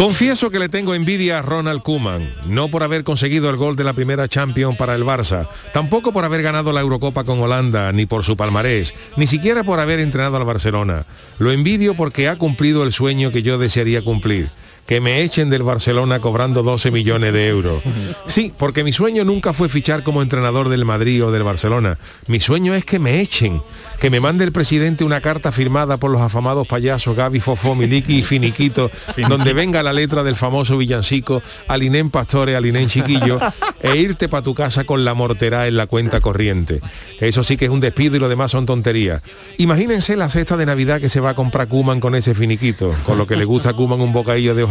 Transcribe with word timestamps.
Confieso 0.00 0.48
que 0.48 0.58
le 0.58 0.70
tengo 0.70 0.94
envidia 0.94 1.40
a 1.40 1.42
Ronald 1.42 1.82
Koeman, 1.82 2.34
no 2.46 2.68
por 2.68 2.82
haber 2.82 3.04
conseguido 3.04 3.50
el 3.50 3.58
gol 3.58 3.76
de 3.76 3.84
la 3.84 3.92
primera 3.92 4.28
Champions 4.28 4.78
para 4.78 4.94
el 4.94 5.04
Barça, 5.04 5.46
tampoco 5.74 6.10
por 6.10 6.24
haber 6.24 6.40
ganado 6.40 6.72
la 6.72 6.80
Eurocopa 6.80 7.24
con 7.24 7.38
Holanda, 7.38 7.92
ni 7.92 8.06
por 8.06 8.24
su 8.24 8.34
palmarés, 8.34 8.94
ni 9.18 9.26
siquiera 9.26 9.62
por 9.62 9.78
haber 9.78 10.00
entrenado 10.00 10.38
al 10.38 10.46
Barcelona. 10.46 11.04
Lo 11.38 11.52
envidio 11.52 11.92
porque 11.96 12.28
ha 12.28 12.36
cumplido 12.36 12.82
el 12.82 12.94
sueño 12.94 13.30
que 13.30 13.42
yo 13.42 13.58
desearía 13.58 14.00
cumplir 14.00 14.48
que 14.90 15.00
me 15.00 15.22
echen 15.22 15.50
del 15.50 15.62
Barcelona 15.62 16.18
cobrando 16.18 16.64
12 16.64 16.90
millones 16.90 17.32
de 17.32 17.46
euros. 17.46 17.80
Sí, 18.26 18.52
porque 18.58 18.82
mi 18.82 18.92
sueño 18.92 19.22
nunca 19.22 19.52
fue 19.52 19.68
fichar 19.68 20.02
como 20.02 20.20
entrenador 20.20 20.68
del 20.68 20.84
Madrid 20.84 21.24
o 21.24 21.30
del 21.30 21.44
Barcelona. 21.44 21.96
Mi 22.26 22.40
sueño 22.40 22.74
es 22.74 22.84
que 22.84 22.98
me 22.98 23.20
echen, 23.20 23.62
que 24.00 24.10
me 24.10 24.18
mande 24.18 24.42
el 24.42 24.50
presidente 24.50 25.04
una 25.04 25.20
carta 25.20 25.52
firmada 25.52 25.98
por 25.98 26.10
los 26.10 26.20
afamados 26.20 26.66
payasos 26.66 27.14
Gaby 27.14 27.38
Fofó, 27.38 27.76
Miliki 27.76 28.16
y 28.16 28.22
Finiquito, 28.22 28.90
donde 29.28 29.52
venga 29.52 29.84
la 29.84 29.92
letra 29.92 30.24
del 30.24 30.34
famoso 30.34 30.76
villancico 30.76 31.40
Alinén 31.68 32.10
Pastore, 32.10 32.56
Alinén 32.56 32.88
Chiquillo, 32.88 33.38
e 33.80 33.96
irte 33.96 34.28
para 34.28 34.42
tu 34.42 34.54
casa 34.54 34.82
con 34.82 35.04
la 35.04 35.14
mortera 35.14 35.68
en 35.68 35.76
la 35.76 35.86
cuenta 35.86 36.20
corriente. 36.20 36.80
Eso 37.20 37.44
sí 37.44 37.56
que 37.56 37.66
es 37.66 37.70
un 37.70 37.78
despido 37.78 38.16
y 38.16 38.18
lo 38.18 38.28
demás 38.28 38.50
son 38.50 38.66
tonterías. 38.66 39.22
Imagínense 39.58 40.16
la 40.16 40.30
cesta 40.30 40.56
de 40.56 40.66
Navidad 40.66 41.00
que 41.00 41.08
se 41.08 41.20
va 41.20 41.30
a 41.30 41.34
comprar 41.34 41.68
Kuman 41.68 42.00
con 42.00 42.16
ese 42.16 42.34
finiquito, 42.34 42.92
con 43.06 43.18
lo 43.18 43.28
que 43.28 43.36
le 43.36 43.44
gusta 43.44 43.70
a 43.70 43.74
Kuman 43.74 44.00
un 44.00 44.12
bocadillo 44.12 44.56
de 44.56 44.64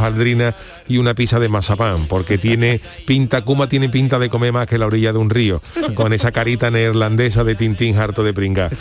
y 0.87 0.97
una 0.97 1.13
pizza 1.13 1.39
de 1.39 1.49
mazapán, 1.49 2.07
porque 2.07 2.37
tiene 2.37 2.81
pinta, 3.05 3.43
Kuma 3.43 3.69
tiene 3.69 3.89
pinta 3.89 4.19
de 4.19 4.29
comer 4.29 4.53
más 4.53 4.67
que 4.67 4.77
la 4.77 4.85
orilla 4.85 5.13
de 5.13 5.19
un 5.19 5.29
río, 5.29 5.61
con 5.95 6.13
esa 6.13 6.31
carita 6.31 6.71
neerlandesa 6.71 7.43
de 7.43 7.55
Tintín 7.55 7.97
harto 7.97 8.23
de 8.23 8.33
pringar. 8.33 8.71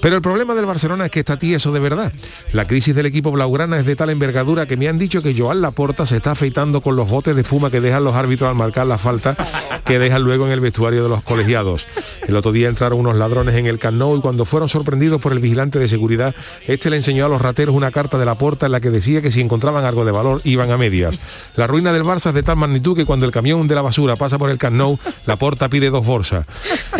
Pero 0.00 0.16
el 0.16 0.22
problema 0.22 0.54
del 0.54 0.66
Barcelona 0.66 1.06
es 1.06 1.10
que 1.10 1.20
está 1.20 1.38
tieso 1.38 1.72
de 1.72 1.80
verdad. 1.80 2.12
La 2.52 2.66
crisis 2.66 2.94
del 2.94 3.06
equipo 3.06 3.32
blaugrana 3.32 3.78
es 3.78 3.86
de 3.86 3.96
tal 3.96 4.10
envergadura 4.10 4.66
que 4.66 4.76
me 4.76 4.88
han 4.88 4.98
dicho 4.98 5.22
que 5.22 5.34
Joan 5.36 5.60
Laporta 5.60 6.06
se 6.06 6.16
está 6.16 6.32
afeitando 6.32 6.80
con 6.80 6.96
los 6.96 7.08
botes 7.08 7.34
de 7.34 7.42
espuma 7.42 7.70
que 7.70 7.80
dejan 7.80 8.04
los 8.04 8.14
árbitros 8.14 8.48
al 8.48 8.56
marcar 8.56 8.86
la 8.86 8.98
falta 8.98 9.36
que 9.84 9.98
dejan 9.98 10.22
luego 10.22 10.46
en 10.46 10.52
el 10.52 10.60
vestuario 10.60 11.02
de 11.02 11.08
los 11.08 11.22
colegiados. 11.22 11.86
El 12.26 12.36
otro 12.36 12.52
día 12.52 12.68
entraron 12.68 13.00
unos 13.00 13.16
ladrones 13.16 13.54
en 13.54 13.66
el 13.66 13.78
Camp 13.78 13.96
Nou 13.98 14.16
y 14.16 14.20
cuando 14.20 14.44
fueron 14.44 14.68
sorprendidos 14.68 15.20
por 15.20 15.32
el 15.32 15.38
vigilante 15.38 15.78
de 15.78 15.88
seguridad, 15.88 16.34
este 16.66 16.90
le 16.90 16.96
enseñó 16.96 17.26
a 17.26 17.28
los 17.28 17.40
rateros 17.40 17.74
una 17.74 17.90
carta 17.90 18.18
de 18.18 18.24
la 18.24 18.34
porta 18.34 18.66
en 18.66 18.72
la 18.72 18.80
que 18.80 18.90
decía 18.90 19.22
que 19.22 19.30
si 19.30 19.40
encontraban 19.40 19.84
algo 19.84 20.04
de 20.04 20.12
valor 20.12 20.40
iban 20.44 20.65
a 20.70 20.78
medias. 20.78 21.18
La 21.56 21.66
ruina 21.66 21.92
del 21.92 22.04
Barça 22.04 22.28
es 22.28 22.34
de 22.34 22.42
tal 22.42 22.56
magnitud 22.56 22.96
que 22.96 23.04
cuando 23.04 23.26
el 23.26 23.32
camión 23.32 23.66
de 23.66 23.74
la 23.74 23.82
basura 23.82 24.16
pasa 24.16 24.38
por 24.38 24.50
el 24.50 24.58
Camp 24.58 24.76
Nou, 24.76 24.98
la 25.26 25.36
porta 25.36 25.68
pide 25.68 25.90
dos 25.90 26.04
bolsas. 26.04 26.46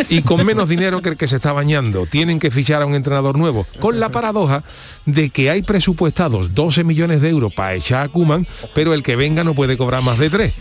Y 0.09 0.22
con 0.22 0.45
menos 0.45 0.69
dinero 0.69 1.03
que 1.03 1.11
el 1.11 1.17
que 1.17 1.28
se 1.28 1.36
está 1.36 1.53
bañando. 1.53 2.06
Tienen 2.06 2.39
que 2.39 2.50
fichar 2.50 2.83
a 2.83 2.87
un 2.87 2.94
entrenador 2.94 3.38
nuevo. 3.38 3.66
Con 3.81 4.00
la 4.00 4.10
paradoja 4.10 4.62
de 5.06 5.31
que 5.31 5.50
hay 5.50 5.62
presupuestados 5.62 6.55
12 6.55 6.84
millones 6.84 7.21
de 7.21 7.31
euros 7.31 7.55
para 7.55 7.75
echar 7.75 8.05
a 8.05 8.09
Kuman, 8.09 8.47
pero 8.75 8.93
el 8.93 9.03
que 9.03 9.17
venga 9.17 9.44
no 9.44 9.55
puede 9.55 9.77
cobrar 9.77 10.03
más 10.03 10.19
de 10.19 10.31
tres. 10.31 10.55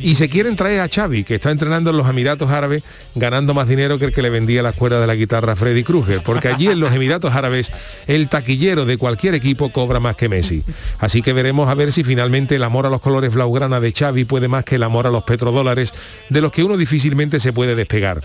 Y 0.00 0.16
se 0.16 0.28
quieren 0.28 0.56
traer 0.56 0.80
a 0.80 0.88
Xavi, 0.88 1.24
que 1.24 1.36
está 1.36 1.50
entrenando 1.50 1.90
en 1.90 1.96
los 1.96 2.08
Emiratos 2.08 2.50
Árabes, 2.50 2.82
ganando 3.14 3.54
más 3.54 3.68
dinero 3.68 3.98
que 3.98 4.06
el 4.06 4.12
que 4.12 4.22
le 4.22 4.30
vendía 4.30 4.62
la 4.62 4.70
escuela 4.70 5.00
de 5.00 5.06
la 5.06 5.14
guitarra 5.14 5.52
a 5.52 5.56
Freddy 5.56 5.84
Krueger, 5.84 6.20
porque 6.24 6.48
allí 6.48 6.68
en 6.68 6.80
los 6.80 6.92
Emiratos 6.92 7.34
Árabes 7.34 7.72
el 8.06 8.28
taquillero 8.28 8.84
de 8.84 8.98
cualquier 8.98 9.34
equipo 9.34 9.70
cobra 9.70 10.00
más 10.00 10.16
que 10.16 10.28
Messi. 10.28 10.64
Así 10.98 11.22
que 11.22 11.32
veremos 11.32 11.68
a 11.68 11.74
ver 11.74 11.92
si 11.92 12.04
finalmente 12.04 12.56
el 12.56 12.64
amor 12.64 12.86
a 12.86 12.90
los 12.90 13.00
colores 13.00 13.32
blaugrana 13.32 13.80
de 13.80 13.92
Xavi 13.92 14.24
puede 14.24 14.48
más 14.48 14.64
que 14.64 14.76
el 14.76 14.82
amor 14.82 15.06
a 15.06 15.10
los 15.10 15.24
petrodólares, 15.24 15.92
de 16.28 16.40
los 16.40 16.50
que 16.50 16.64
uno 16.64 16.76
difícilmente 16.76 17.40
se 17.40 17.52
puede 17.52 17.74
despegar. 17.76 18.22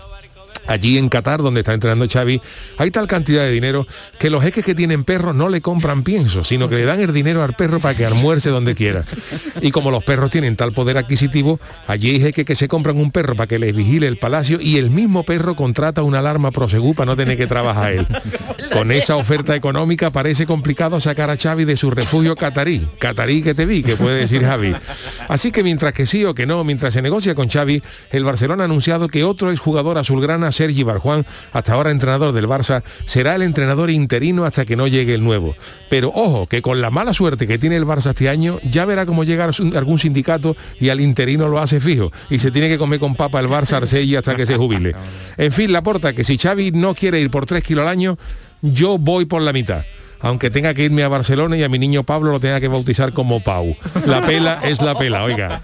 Allí 0.68 0.98
en 0.98 1.08
Qatar, 1.08 1.42
donde 1.42 1.60
está 1.60 1.72
entrenando 1.72 2.06
Xavi, 2.08 2.40
hay 2.76 2.90
tal 2.90 3.06
cantidad 3.06 3.42
de 3.42 3.50
dinero 3.50 3.86
que 4.18 4.30
los 4.30 4.44
jeques 4.44 4.64
que 4.64 4.74
tienen 4.74 5.02
perros 5.02 5.34
no 5.34 5.48
le 5.48 5.60
compran 5.60 6.04
pienso, 6.04 6.44
sino 6.44 6.68
que 6.68 6.76
le 6.76 6.84
dan 6.84 7.00
el 7.00 7.12
dinero 7.12 7.42
al 7.42 7.54
perro 7.54 7.80
para 7.80 7.96
que 7.96 8.04
almuerce 8.04 8.50
donde 8.50 8.74
quiera. 8.74 9.04
Y 9.62 9.70
como 9.70 9.90
los 9.90 10.04
perros 10.04 10.30
tienen 10.30 10.56
tal 10.56 10.72
poder 10.72 10.98
adquisitivo, 10.98 11.58
allí 11.86 12.10
hay 12.10 12.20
jeques 12.20 12.44
que 12.44 12.54
se 12.54 12.68
compran 12.68 12.98
un 12.98 13.10
perro 13.10 13.34
para 13.34 13.46
que 13.46 13.58
les 13.58 13.74
vigile 13.74 14.06
el 14.06 14.18
palacio 14.18 14.60
y 14.60 14.76
el 14.76 14.90
mismo 14.90 15.24
perro 15.24 15.56
contrata 15.56 16.02
una 16.02 16.18
alarma 16.18 16.50
prosegú 16.50 16.94
para 16.94 17.06
no 17.06 17.16
tener 17.16 17.36
que 17.36 17.46
trabajar 17.46 17.92
él. 17.92 18.06
Con 18.72 18.92
esa 18.92 19.16
oferta 19.16 19.56
económica 19.56 20.10
parece 20.10 20.46
complicado 20.46 21.00
sacar 21.00 21.30
a 21.30 21.36
Xavi 21.36 21.64
de 21.64 21.76
su 21.76 21.90
refugio 21.90 22.36
catarí. 22.36 22.86
Catarí 22.98 23.42
que 23.42 23.54
te 23.54 23.66
vi, 23.66 23.82
que 23.82 23.96
puede 23.96 24.18
decir 24.20 24.44
Javi. 24.44 24.74
Así 25.28 25.50
que 25.50 25.62
mientras 25.62 25.92
que 25.92 26.06
sí 26.06 26.24
o 26.24 26.34
que 26.34 26.46
no, 26.46 26.62
mientras 26.64 26.94
se 26.94 27.02
negocia 27.02 27.34
con 27.34 27.48
Xavi, 27.48 27.82
el 28.10 28.24
Barcelona 28.24 28.64
ha 28.64 28.66
anunciado 28.66 29.08
que 29.08 29.24
otro 29.24 29.50
exjugador 29.50 29.98
azulgrana 29.98 30.52
Sergi 30.58 30.82
Barjuan, 30.82 31.24
hasta 31.52 31.74
ahora 31.74 31.92
entrenador 31.92 32.32
del 32.32 32.48
Barça, 32.48 32.82
será 33.06 33.36
el 33.36 33.42
entrenador 33.42 33.90
interino 33.90 34.44
hasta 34.44 34.64
que 34.64 34.74
no 34.74 34.88
llegue 34.88 35.14
el 35.14 35.22
nuevo. 35.22 35.54
Pero 35.88 36.10
ojo, 36.14 36.46
que 36.46 36.62
con 36.62 36.80
la 36.80 36.90
mala 36.90 37.14
suerte 37.14 37.46
que 37.46 37.58
tiene 37.58 37.76
el 37.76 37.86
Barça 37.86 38.10
este 38.10 38.28
año, 38.28 38.58
ya 38.68 38.84
verá 38.84 39.06
cómo 39.06 39.22
llega 39.22 39.44
algún 39.44 39.98
sindicato 39.98 40.56
y 40.80 40.88
al 40.88 41.00
interino 41.00 41.48
lo 41.48 41.60
hace 41.60 41.80
fijo. 41.80 42.10
Y 42.28 42.40
se 42.40 42.50
tiene 42.50 42.68
que 42.68 42.76
comer 42.76 42.98
con 42.98 43.14
papa 43.14 43.38
el 43.38 43.48
Barça 43.48 43.76
Arcegui 43.76 44.16
hasta 44.16 44.34
que 44.34 44.46
se 44.46 44.56
jubile. 44.56 44.94
En 45.36 45.52
fin, 45.52 45.72
la 45.72 45.82
porta 45.82 46.12
que 46.12 46.24
si 46.24 46.36
Xavi 46.36 46.72
no 46.72 46.94
quiere 46.94 47.20
ir 47.20 47.30
por 47.30 47.46
tres 47.46 47.62
kilos 47.62 47.82
al 47.82 47.88
año, 47.88 48.18
yo 48.60 48.98
voy 48.98 49.24
por 49.24 49.42
la 49.42 49.52
mitad 49.52 49.84
aunque 50.20 50.50
tenga 50.50 50.74
que 50.74 50.82
irme 50.82 51.04
a 51.04 51.08
Barcelona 51.08 51.56
y 51.56 51.62
a 51.62 51.68
mi 51.68 51.78
niño 51.78 52.02
Pablo 52.02 52.32
lo 52.32 52.40
tenga 52.40 52.60
que 52.60 52.66
bautizar 52.66 53.12
como 53.12 53.40
Pau. 53.40 53.76
La 54.04 54.26
pela 54.26 54.60
es 54.64 54.82
la 54.82 54.96
pela, 54.96 55.22
oiga. 55.22 55.62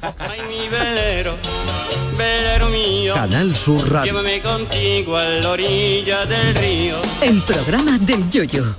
Canal 3.14 3.54
Sur 3.54 3.90
Radio. 3.90 4.12
llévame 4.12 4.40
contigo 4.42 5.16
a 5.16 5.24
la 5.24 5.50
orilla 5.50 6.26
del 6.26 6.54
río. 6.54 6.96
El 7.22 7.40
programa 7.42 7.98
del 7.98 8.28
Yoyo. 8.30 8.74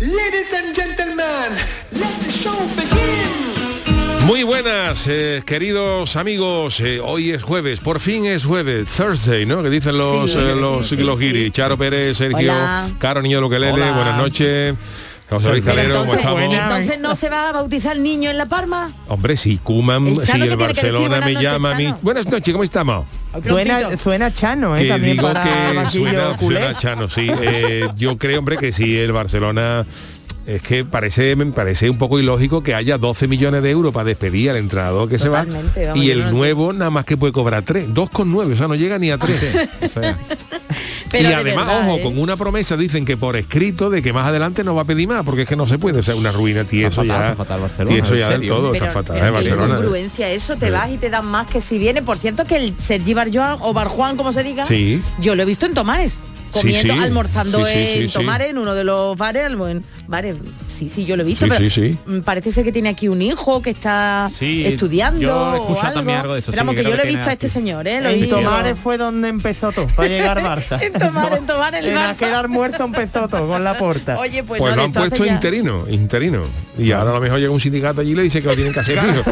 Ladies 0.00 0.52
and 0.52 0.74
gentlemen, 0.74 1.56
let 1.92 2.06
the 2.24 2.30
show 2.30 2.54
begin. 2.76 4.26
Muy 4.26 4.42
buenas, 4.42 5.06
eh, 5.08 5.42
queridos 5.46 6.16
amigos. 6.16 6.80
eh, 6.80 7.00
hoy 7.00 7.30
es 7.30 7.42
jueves, 7.42 7.80
por 7.80 7.98
fin 8.00 8.26
es 8.26 8.44
jueves, 8.44 8.90
Thursday, 8.90 9.46
¿no? 9.46 9.62
Que 9.62 9.70
dicen 9.70 9.96
los, 9.96 10.30
Sí, 10.30 10.38
eh, 10.38 10.52
sí, 10.54 10.60
los, 10.60 10.86
sí, 10.88 10.96
los 10.98 11.18
sí. 11.18 11.24
guiris. 11.26 11.52
Charo 11.52 11.78
Pérez, 11.78 12.18
Sergio, 12.18 12.38
Hola. 12.52 12.90
Caro 12.98 13.22
Niño 13.22 13.40
Loquelele, 13.40 13.72
Hola. 13.72 13.92
buenas 13.92 14.16
noches. 14.18 14.74
José 15.28 15.50
Luis 15.50 15.62
Pero 15.64 15.76
Calero, 15.76 15.94
¿cómo 16.00 16.14
entonces, 16.14 16.24
estamos? 16.24 16.54
entonces 16.54 17.00
no 17.00 17.14
se 17.16 17.28
va 17.28 17.48
a 17.50 17.52
bautizar 17.52 17.96
el 17.96 18.02
niño 18.02 18.30
en 18.30 18.38
La 18.38 18.46
Palma. 18.46 18.90
Hombre, 19.08 19.36
si 19.36 19.58
Chano 19.58 20.22
si 20.22 20.40
el 20.50 20.56
Barcelona 20.56 21.20
me 21.20 21.34
llama 21.34 21.72
a 21.72 21.74
mí. 21.74 21.84
Chano. 21.84 21.98
Buenas 22.02 22.26
noches, 22.26 22.52
¿cómo 22.52 22.64
estamos? 22.64 23.06
Suena, 23.46 23.96
suena 23.98 24.32
chano, 24.32 24.74
¿eh? 24.74 24.82
que 24.82 24.88
También 24.88 25.16
digo 25.16 25.30
para 25.30 25.44
que 25.44 25.88
suena, 26.38 26.74
chano, 26.74 27.08
sí. 27.10 27.30
Eh, 27.42 27.88
yo 27.94 28.16
creo, 28.16 28.38
hombre, 28.38 28.56
que 28.56 28.72
sí, 28.72 28.96
el 28.98 29.12
Barcelona 29.12 29.84
es 30.48 30.62
que 30.62 30.82
parece 30.84 31.36
me 31.36 31.44
parece 31.46 31.90
un 31.90 31.98
poco 31.98 32.18
ilógico 32.18 32.62
que 32.62 32.74
haya 32.74 32.96
12 32.96 33.28
millones 33.28 33.62
de 33.62 33.70
euros 33.70 33.92
para 33.92 34.04
despedir 34.06 34.48
al 34.50 34.56
entrenador 34.56 35.06
que 35.06 35.18
Totalmente, 35.18 35.74
se 35.74 35.80
va 35.86 35.88
vamos, 35.92 36.04
y 36.04 36.10
el 36.10 36.20
no 36.24 36.30
nuevo 36.32 36.72
nada 36.72 36.90
más 36.90 37.04
que 37.04 37.18
puede 37.18 37.34
cobrar 37.34 37.62
3, 37.64 37.90
2,9, 37.90 38.52
o 38.52 38.56
sea, 38.56 38.66
no 38.66 38.74
llega 38.74 38.98
ni 38.98 39.10
a 39.10 39.18
3. 39.18 39.38
Pero 41.10 41.24
y 41.24 41.26
de 41.26 41.34
además, 41.34 41.66
verdad, 41.66 41.88
ojo, 41.88 41.98
¿eh? 41.98 42.02
con 42.02 42.18
una 42.18 42.36
promesa 42.36 42.76
dicen 42.76 43.04
que 43.04 43.16
por 43.16 43.36
escrito 43.36 43.88
de 43.90 44.02
que 44.02 44.12
más 44.12 44.26
adelante 44.26 44.62
no 44.64 44.74
va 44.74 44.82
a 44.82 44.84
pedir 44.84 45.08
más, 45.08 45.22
porque 45.24 45.42
es 45.42 45.48
que 45.48 45.56
no 45.56 45.66
se 45.66 45.78
puede, 45.78 46.00
o 46.00 46.02
sea, 46.02 46.14
una 46.14 46.32
ruina 46.32 46.64
tieso 46.64 47.02
fatal, 47.02 47.06
ya. 47.08 47.22
está 47.30 47.36
fatal 47.36 47.60
Barcelona, 47.60 47.96
en 47.96 48.04
ya 48.04 48.10
del 48.12 48.40
serio. 48.40 48.48
todo, 48.54 48.72
Pero- 48.72 48.84
está 48.86 48.90
fatal, 48.94 49.16
pero 49.16 49.26
¿eh? 49.26 49.30
Barcelona. 49.30 49.74
incongruencia 49.74 50.30
eso, 50.30 50.56
te 50.56 50.70
vas 50.70 50.90
y 50.90 50.98
te 50.98 51.08
dan 51.10 51.26
más 51.26 51.46
que 51.46 51.60
si 51.60 51.78
viene. 51.78 52.02
Por 52.02 52.18
cierto, 52.18 52.44
que 52.44 52.56
el 52.56 52.74
Sergi 52.78 53.14
Barjuan 53.14 53.58
o 53.60 53.72
Barjuan, 53.72 54.16
como 54.16 54.32
se 54.32 54.42
diga, 54.42 54.66
Sí. 54.66 55.02
yo 55.20 55.34
lo 55.34 55.42
he 55.42 55.46
visto 55.46 55.64
en 55.66 55.74
Tomares. 55.74 56.12
Comiendo, 56.50 56.94
sí. 56.94 57.00
almorzando 57.00 57.58
Sí, 57.66 57.72
sí, 57.72 57.80
sí, 57.94 58.00
en 58.02 58.08
sí. 58.08 58.14
Tomares, 58.14 58.50
en 58.50 58.58
uno 58.58 58.74
de 58.74 58.84
los 58.84 59.16
bares, 59.16 59.46
en- 59.50 59.84
bares. 60.06 60.36
Sí, 60.68 60.88
sí, 60.88 61.04
yo 61.04 61.16
lo 61.16 61.22
he 61.22 61.26
visto. 61.26 61.44
Sí, 61.44 61.50
pero 61.54 61.70
sí, 61.70 61.70
sí. 61.70 61.98
mm, 62.06 62.20
Parece 62.20 62.52
ser 62.52 62.64
que 62.64 62.72
tiene 62.72 62.88
aquí 62.90 63.08
un 63.08 63.20
hijo 63.20 63.60
que 63.62 63.70
está 63.70 64.30
Sí, 64.38 64.64
estudiando. 64.64 65.20
yo 65.20 65.34
o 65.36 65.80
algo. 65.80 65.92
también 65.94 66.18
algo 66.20 66.34
de 66.34 66.40
eso, 66.40 66.52
Pero 66.52 66.62
sí, 66.62 66.66
vamos, 66.66 66.74
que 66.76 66.82
que 66.82 66.90
yo 66.90 66.96
lo 66.96 67.02
he 67.02 67.06
visto 67.06 67.28
a 67.28 67.32
este 67.32 67.48
señor, 67.48 67.86
¿eh? 67.88 68.00
Lo 68.00 68.08
En 68.10 68.20
visto. 68.20 68.36
Tomares 68.36 68.78
fue 68.78 68.96
donde 68.96 69.28
empezó 69.28 69.72
todo, 69.72 69.86
para 69.88 70.08
llegar 70.08 70.38
Barça. 70.42 70.80
En 70.80 70.92
Tomares, 70.92 71.38
en 71.38 71.46
Tomares, 71.46 71.80
el 71.80 71.88
En 71.88 71.96
Barça. 71.96 72.10
aquel 72.14 72.34
almuerzo 72.34 72.84
empezó 72.84 73.28
todo, 73.28 73.48
con 73.48 73.64
la 73.64 73.76
porta. 73.76 74.18
Oye, 74.18 74.44
pues, 74.44 74.58
Pues 74.60 74.70
no, 74.70 74.76
lo 74.76 74.82
han 74.84 74.92
puesto 74.92 75.24
ya- 75.24 75.32
interino, 75.32 75.84
interino. 75.90 76.42
Y 76.78 76.92
ahora 76.92 77.10
a 77.10 77.14
lo 77.14 77.20
mejor 77.20 77.40
llega 77.40 77.50
un 77.50 77.60
sindicato 77.60 78.00
allí 78.00 78.12
y 78.12 78.14
le 78.14 78.22
dice 78.22 78.40
que 78.40 78.46
lo 78.46 78.54
tienen 78.54 78.72
que 78.72 78.80
hacer 78.80 79.00
fijo. 79.00 79.22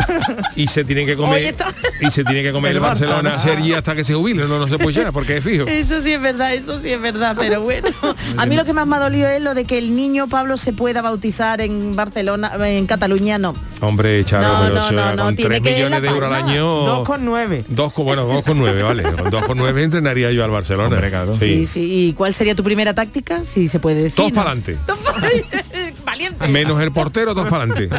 Y 0.57 0.67
se 0.67 0.85
tienen 0.85 1.07
que 1.07 1.17
comer 1.17 1.55
y 2.01 2.11
se 2.11 2.25
tiene 2.25 2.43
que 2.43 2.51
comer 2.53 2.73
el, 2.73 2.81
Barcelona. 2.81 3.39
Sergi 3.39 3.73
hasta 3.73 3.95
que 3.95 4.03
se 4.03 4.15
jubile, 4.15 4.47
no, 4.49 4.59
no 4.59 4.67
se 4.69 4.79
puede 4.79 4.97
ya, 4.97 5.13
porque 5.13 5.37
es 5.37 5.45
fijo. 5.45 5.65
Eso 5.67 6.01
sí 6.01 6.13
es 6.13 6.21
verdad, 6.21 6.53
eso 6.55 6.79
sí 6.81 6.91
es 6.91 7.01
verdad, 7.01 7.06
pero 7.37 7.61
bueno. 7.63 7.89
A 8.37 8.47
mí 8.47 8.57
lo 8.57 8.65
que 8.65 8.73
más 8.73 8.87
me 8.87 8.97
ha 8.97 9.01
dolido 9.01 9.29
es 9.29 9.43
lo 9.43 9.55
de 9.55 9.65
que 9.65 9.79
el 9.79 9.95
niño 9.95 10.29
Pablo 10.29 10.57
se 10.57 10.73
pueda 10.73 11.03
bautizar 11.03 11.61
en 11.61 11.97
Barcelona, 11.97 12.53
en 12.67 12.87
Cataluña, 12.87 13.39
no. 13.39 13.55
Hombre, 13.81 14.25
Charo, 14.25 14.49
No, 14.49 14.61
pero 14.61 14.93
no, 14.93 15.17
no, 15.17 15.25
con 15.25 15.37
tiene 15.37 15.61
3 15.61 15.63
que 15.63 15.71
ir 15.71 15.77
millones 15.77 16.03
de 16.03 16.09
euros 16.09 16.33
al 16.33 16.45
año. 16.45 16.65
Dos 16.65 17.07
con 17.07 17.25
nueve. 17.25 17.65
Dos 17.69 17.93
con, 17.93 18.05
bueno, 18.05 18.25
dos 18.25 18.43
con 18.43 18.59
nueve, 18.59 18.83
vale. 18.83 19.03
Con 19.03 19.31
dos 19.31 19.47
con 19.47 19.59
nueve 19.59 19.83
entrenaría 19.83 20.33
yo 20.33 20.45
al 20.45 20.51
Barcelona. 20.51 20.95
Hombre, 20.95 21.11
claro. 21.11 21.37
Sí, 21.37 21.67
sí. 21.67 22.09
¿Y 22.09 22.13
cuál 22.15 22.35
sería 22.35 22.55
tu 22.55 22.65
primera 22.65 22.95
táctica? 22.95 23.45
Si 23.45 23.69
se 23.69 23.79
puede 23.79 24.05
decir. 24.05 24.25
¿no? 24.25 24.31
para 24.31 24.51
adelante. 24.51 24.77
Valiente. 26.05 26.49
Menos 26.49 26.81
el 26.83 26.93
portero, 26.93 27.35
todos 27.35 27.49
para 27.49 27.65
adelante. 27.65 27.91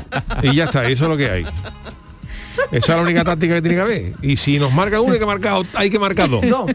Y 0.44 0.56
ya 0.56 0.66
está, 0.66 0.88
eso 0.88 1.06
es 1.06 1.10
lo 1.10 1.18
que 1.18 1.30
hay. 1.30 1.46
Esa 2.72 2.94
es 2.94 2.98
la 2.98 3.02
única 3.02 3.24
táctica 3.24 3.56
que 3.56 3.62
tiene 3.62 3.76
que 3.76 3.82
haber. 3.82 4.14
Y 4.22 4.38
si 4.38 4.60
nos 4.60 4.74
marca 4.74 5.00
uno, 5.00 5.14
hay 5.14 5.20
que 5.20 5.26
marcar, 5.26 5.62
hay 5.74 5.90
que 5.90 6.00
marcar 6.00 6.30
dos. 6.30 6.44
No. 6.44 6.66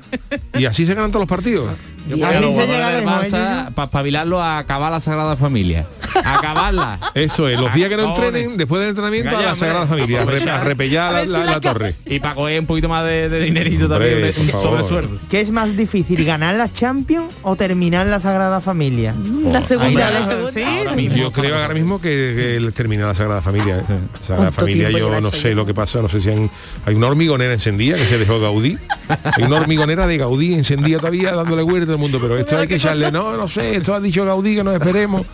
Y 0.54 0.64
así 0.64 0.86
se 0.86 0.94
ganan 0.94 1.10
todos 1.10 1.22
los 1.22 1.28
partidos. 1.28 1.70
Yo 2.08 2.16
Y 2.16 2.20
los 2.20 2.30
del 2.30 2.40
lejos, 2.42 2.64
¿eh, 2.68 3.04
Barça, 3.06 3.72
para 3.74 3.86
espabilarlo 3.86 4.42
a 4.42 4.58
acabar 4.58 4.90
la 4.90 5.00
Sagrada 5.00 5.36
Familia. 5.36 5.86
A 6.24 6.38
acabarla. 6.38 6.98
Eso 7.14 7.48
es, 7.48 7.58
los 7.60 7.72
días 7.74 7.88
que 7.88 7.96
no 7.96 8.08
entrenen, 8.10 8.56
después 8.56 8.80
del 8.80 8.90
entrenamiento, 8.90 9.36
a 9.36 9.42
la. 9.42 9.54
Sagrada 9.54 9.86
Familia, 9.86 10.22
a, 10.22 10.24
re- 10.24 10.50
a 10.50 10.60
repellar 10.64 11.12
la, 11.12 11.24
la- 11.24 11.38
la 11.44 11.50
la 11.52 11.60
torre. 11.60 11.94
Y 12.06 12.18
para 12.20 12.34
coger 12.34 12.60
un 12.60 12.66
poquito 12.66 12.88
más 12.88 13.04
de, 13.04 13.28
de 13.28 13.40
dinerito 13.40 13.86
Hombre, 13.86 14.32
también, 14.32 14.50
favor. 14.50 14.68
sobresueldo. 14.70 15.18
¿Qué 15.30 15.40
es 15.40 15.50
más 15.50 15.76
difícil, 15.76 16.24
ganar 16.24 16.56
la 16.56 16.72
Champions 16.72 17.32
o 17.42 17.54
terminar 17.56 18.06
la 18.06 18.18
Sagrada 18.20 18.60
Familia? 18.60 19.14
La 19.44 19.62
segunda, 19.62 20.06
Ahí 20.08 20.14
la 20.14 20.22
segunda. 20.26 20.52
Sí, 20.52 20.62
Ahora 20.64 20.96
mismo. 20.96 21.16
Yo 21.16 21.30
creo 21.32 21.56
ahora 21.56 21.74
mismo 21.74 22.00
que, 22.00 22.08
que 22.08 22.56
él 22.56 22.72
termina 22.72 23.06
la 23.06 23.14
Sagrada 23.14 23.42
Familia. 23.42 23.76
¿eh? 23.78 23.82
La 23.88 24.26
Sagrada 24.26 24.36
¿Cuánto 24.50 24.60
Familia, 24.60 24.90
yo 24.90 25.20
no 25.20 25.30
sé 25.30 25.50
ya? 25.50 25.54
lo 25.54 25.66
que 25.66 25.74
pasa, 25.74 26.00
no 26.02 26.08
sé 26.08 26.20
si 26.20 26.30
han- 26.30 26.50
hay 26.84 26.94
una 26.94 27.06
hormigonera 27.06 27.52
encendida 27.52 27.96
que 27.96 28.04
se 28.04 28.18
dejó 28.18 28.40
Gaudí. 28.40 28.76
Hay 29.24 29.44
una 29.44 29.56
hormigonera 29.56 30.06
de 30.06 30.16
Gaudí 30.18 30.54
encendida 30.54 30.98
todavía 30.98 31.32
dándole 31.32 31.62
vuelta 31.62 31.91
todo 31.92 31.96
el 31.96 32.10
mundo, 32.10 32.18
pero 32.20 32.38
esto 32.38 32.58
hay 32.58 32.66
que 32.66 32.76
echarle, 32.76 33.12
no, 33.12 33.36
no 33.36 33.46
sé, 33.46 33.76
esto 33.76 33.94
ha 33.94 34.00
dicho 34.00 34.24
Gaudí 34.24 34.56
que 34.56 34.64
nos 34.64 34.74
esperemos. 34.74 35.26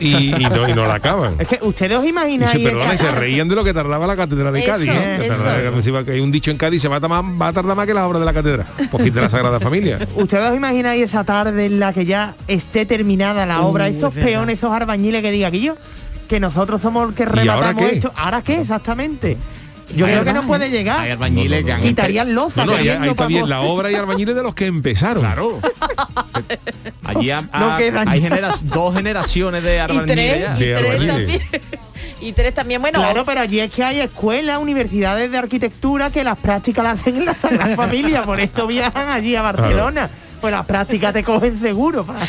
Y, 0.00 0.34
y 0.38 0.48
no, 0.50 0.68
y 0.68 0.74
no 0.74 0.86
la 0.86 0.94
acaban. 0.94 1.36
Es 1.38 1.46
que 1.46 1.58
ustedes 1.62 1.96
os 1.96 2.04
Y 2.04 2.08
imagináis... 2.08 2.50
se, 2.52 2.58
perdona, 2.58 2.94
y 2.94 2.98
se 2.98 3.10
reían 3.10 3.48
de 3.48 3.54
lo 3.54 3.64
que 3.64 3.72
tardaba 3.72 4.06
la 4.06 4.16
catedral 4.16 4.52
de 4.52 4.60
Eso, 4.60 4.70
Cádiz. 4.72 4.88
¿eh? 4.88 5.16
Que 5.20 5.26
eso. 5.28 5.98
hay 6.10 6.20
un 6.20 6.30
dicho 6.30 6.50
en 6.50 6.56
Cádiz, 6.58 6.82
se 6.82 6.88
va 6.88 6.96
a, 6.96 7.00
tardar 7.00 7.22
más, 7.22 7.40
va 7.40 7.48
a 7.48 7.52
tardar 7.52 7.76
más 7.76 7.86
que 7.86 7.94
la 7.94 8.06
obra 8.06 8.18
de 8.18 8.24
la 8.24 8.32
catedral. 8.32 8.66
Por 8.90 9.02
fin 9.02 9.14
de 9.14 9.20
la 9.20 9.30
Sagrada 9.30 9.60
Familia. 9.60 9.98
¿Ustedes 10.16 10.50
os 10.50 10.56
imagináis 10.56 11.02
esa 11.02 11.24
tarde 11.24 11.66
en 11.66 11.80
la 11.80 11.92
que 11.92 12.04
ya 12.04 12.34
esté 12.48 12.84
terminada 12.86 13.46
la 13.46 13.62
obra? 13.62 13.88
Esos 13.88 14.12
peones, 14.12 14.58
esos 14.58 14.72
arbañiles 14.72 15.22
que 15.22 15.30
diga 15.30 15.48
aquí 15.48 15.60
yo, 15.60 15.76
que 16.28 16.40
nosotros 16.40 16.82
somos 16.82 17.06
los 17.06 17.14
que 17.14 17.22
ahora 17.22 17.42
rematamos 17.42 17.82
qué? 17.82 17.94
esto. 17.96 18.12
¿Ahora 18.16 18.42
qué 18.42 18.60
exactamente? 18.60 19.36
Yo 19.94 20.06
creo 20.06 20.24
que 20.24 20.32
no 20.32 20.42
puede 20.46 20.66
Hay 20.66 20.70
llegar. 20.70 21.08
albañiles 21.10 21.64
que 21.64 21.72
han 21.72 21.82
Quitarían 21.82 22.34
No, 22.34 22.44
losa. 22.44 22.64
no, 22.64 22.74
hay, 22.74 22.88
hay 22.88 23.14
también 23.14 23.48
la 23.48 23.60
obra 23.62 23.90
y 23.90 23.94
albañiles 23.94 24.34
de 24.34 24.42
los 24.42 24.54
que 24.54 24.66
empezaron. 24.66 25.22
Claro. 25.22 25.60
Allí 27.04 27.30
ha- 27.30 27.42
No 27.42 27.72
ha- 27.72 27.78
quedan 27.78 28.08
hay 28.08 28.20
genera- 28.20 28.54
dos 28.62 28.94
generaciones 28.94 29.62
de 29.62 29.76
Y 29.76 29.78
albañiles 29.78 30.06
tres, 30.16 30.40
ya. 30.40 30.56
y 30.56 30.66
De 30.68 30.74
tres 30.74 31.06
también. 31.06 31.42
Y 32.20 32.32
tres 32.32 32.54
también, 32.54 32.80
bueno. 32.80 33.00
Claro, 33.00 33.24
pero 33.26 33.40
allí 33.42 33.60
es 33.60 33.70
que 33.70 33.84
hay 33.84 34.00
escuelas, 34.00 34.56
universidades 34.58 35.30
de 35.30 35.36
arquitectura 35.36 36.08
que 36.10 36.24
las 36.24 36.38
prácticas 36.38 36.82
las 36.82 36.98
hacen 37.00 37.16
en 37.16 37.26
la 37.26 37.34
Sagrada 37.34 37.76
Familia, 37.76 38.22
por 38.24 38.40
eso 38.40 38.66
viajan 38.66 39.10
allí 39.10 39.36
a 39.36 39.42
Barcelona. 39.42 40.08
Pues 40.40 40.50
las 40.52 40.64
prácticas 40.64 41.12
te 41.12 41.22
cogen 41.22 41.60
seguro 41.60 42.04
para 42.06 42.20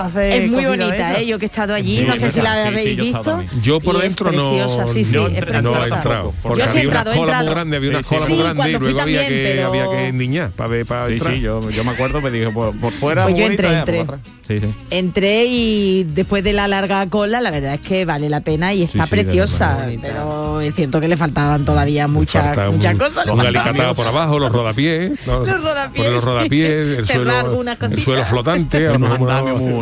hacer 0.00 0.42
es 0.42 0.50
muy 0.50 0.64
bonita. 0.64 1.20
¿eh? 1.20 1.26
Yo 1.26 1.38
que 1.38 1.44
he 1.44 1.48
estado 1.48 1.74
allí, 1.74 1.98
Sí, 1.98 2.04
no 2.06 2.16
sé 2.16 2.30
si 2.30 2.40
la 2.40 2.54
sí, 2.54 2.60
sí, 2.62 2.68
habéis 2.68 2.96
visto. 2.96 3.44
Yo 3.62 3.80
por 3.80 3.94
Y 3.94 3.98
es 3.98 4.02
dentro 4.04 4.32
no, 4.32 4.86
sí, 4.86 5.04
sí, 5.04 5.16
no 5.16 5.28
he 5.28 5.88
entrado. 5.88 6.32
Porque 6.42 6.60
Yo 6.60 6.68
sí 6.68 6.78
he 6.78 6.80
había 6.80 6.82
entrado, 6.84 7.10
una 7.10 7.18
cola 7.18 7.32
entrado. 7.32 7.44
muy 7.44 7.54
grande, 7.54 7.76
había 7.76 7.90
una 7.90 8.02
cola 8.02 8.20
Sí, 8.26 8.32
muy 8.32 8.42
grande 8.42 8.70
y 8.70 8.72
luego 8.78 9.00
había 9.00 9.20
también, 9.22 9.42
que, 9.42 9.52
pero- 9.56 9.66
había 9.68 9.90
que 9.90 10.08
endiñar 10.08 10.50
para 10.50 10.68
ver 10.68 10.86
para 10.86 11.06
Sí, 11.08 11.12
entrar. 11.14 11.34
sí, 11.34 11.40
yo, 11.40 11.70
yo 11.70 11.84
me 11.84 11.90
acuerdo, 11.92 12.20
me 12.20 12.30
dije, 12.30 12.50
por, 12.50 12.78
por 12.78 12.92
fuera... 12.92 13.22
Pues 13.24 13.32
muy 13.34 13.40
yo 13.40 13.46
bonito, 13.46 13.62
entré, 13.62 13.72
ya, 13.74 13.78
entré. 13.80 14.04
por 14.04 14.14
atrás. 14.16 14.32
Sí, 14.46 14.60
sí. 14.60 14.74
Entré 14.90 15.44
y 15.46 16.04
después 16.04 16.44
de 16.44 16.52
la 16.52 16.68
larga 16.68 17.08
cola, 17.08 17.40
la 17.40 17.50
verdad 17.50 17.74
es 17.74 17.80
que 17.80 18.04
vale 18.04 18.28
la 18.28 18.40
pena 18.42 18.74
y 18.74 18.82
está 18.82 19.06
preciosa, 19.06 19.86
pero 20.02 20.60
es 20.60 20.74
cierto 20.74 21.00
que 21.00 21.08
le 21.08 21.16
faltaban 21.16 21.64
todavía 21.64 22.06
muchas 22.08 22.54
cosas. 22.54 23.26
un 23.30 23.40
alicatado 23.40 23.94
por 23.94 24.06
abajo, 24.06 24.38
los 24.38 24.52
rodapiés. 24.52 25.12
Los 25.26 26.22
rodapiés, 26.24 26.98
el 26.98 27.06
suelo 28.00 28.24
flotante, 28.26 28.86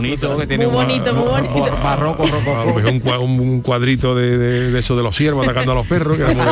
bonitos 0.03 0.41
que 0.41 0.47
tiene 0.47 0.67
Muy 0.67 0.77
un- 0.77 0.83
bonito, 0.87 1.15
muy 1.15 1.25
bonito. 1.29 1.55
un 1.75 1.83
barroco, 1.83 2.23
a 2.25 2.27
lo 2.27 2.33
rococo. 2.33 2.75
mejor 2.75 2.87
un, 2.93 3.01
cua- 3.03 3.19
un- 3.21 3.41
un 3.41 3.61
cuadrito 3.61 4.15
de, 4.15 4.37
de, 4.39 4.71
de 4.73 4.79
eso 4.81 4.97
de 4.97 5.03
los 5.03 5.17
ciervos 5.17 5.45
atacando 5.47 5.73
a 5.73 5.75
los 5.77 5.87
perros, 5.87 6.17
que 6.17 6.23
era 6.25 6.33
muy, 6.35 6.43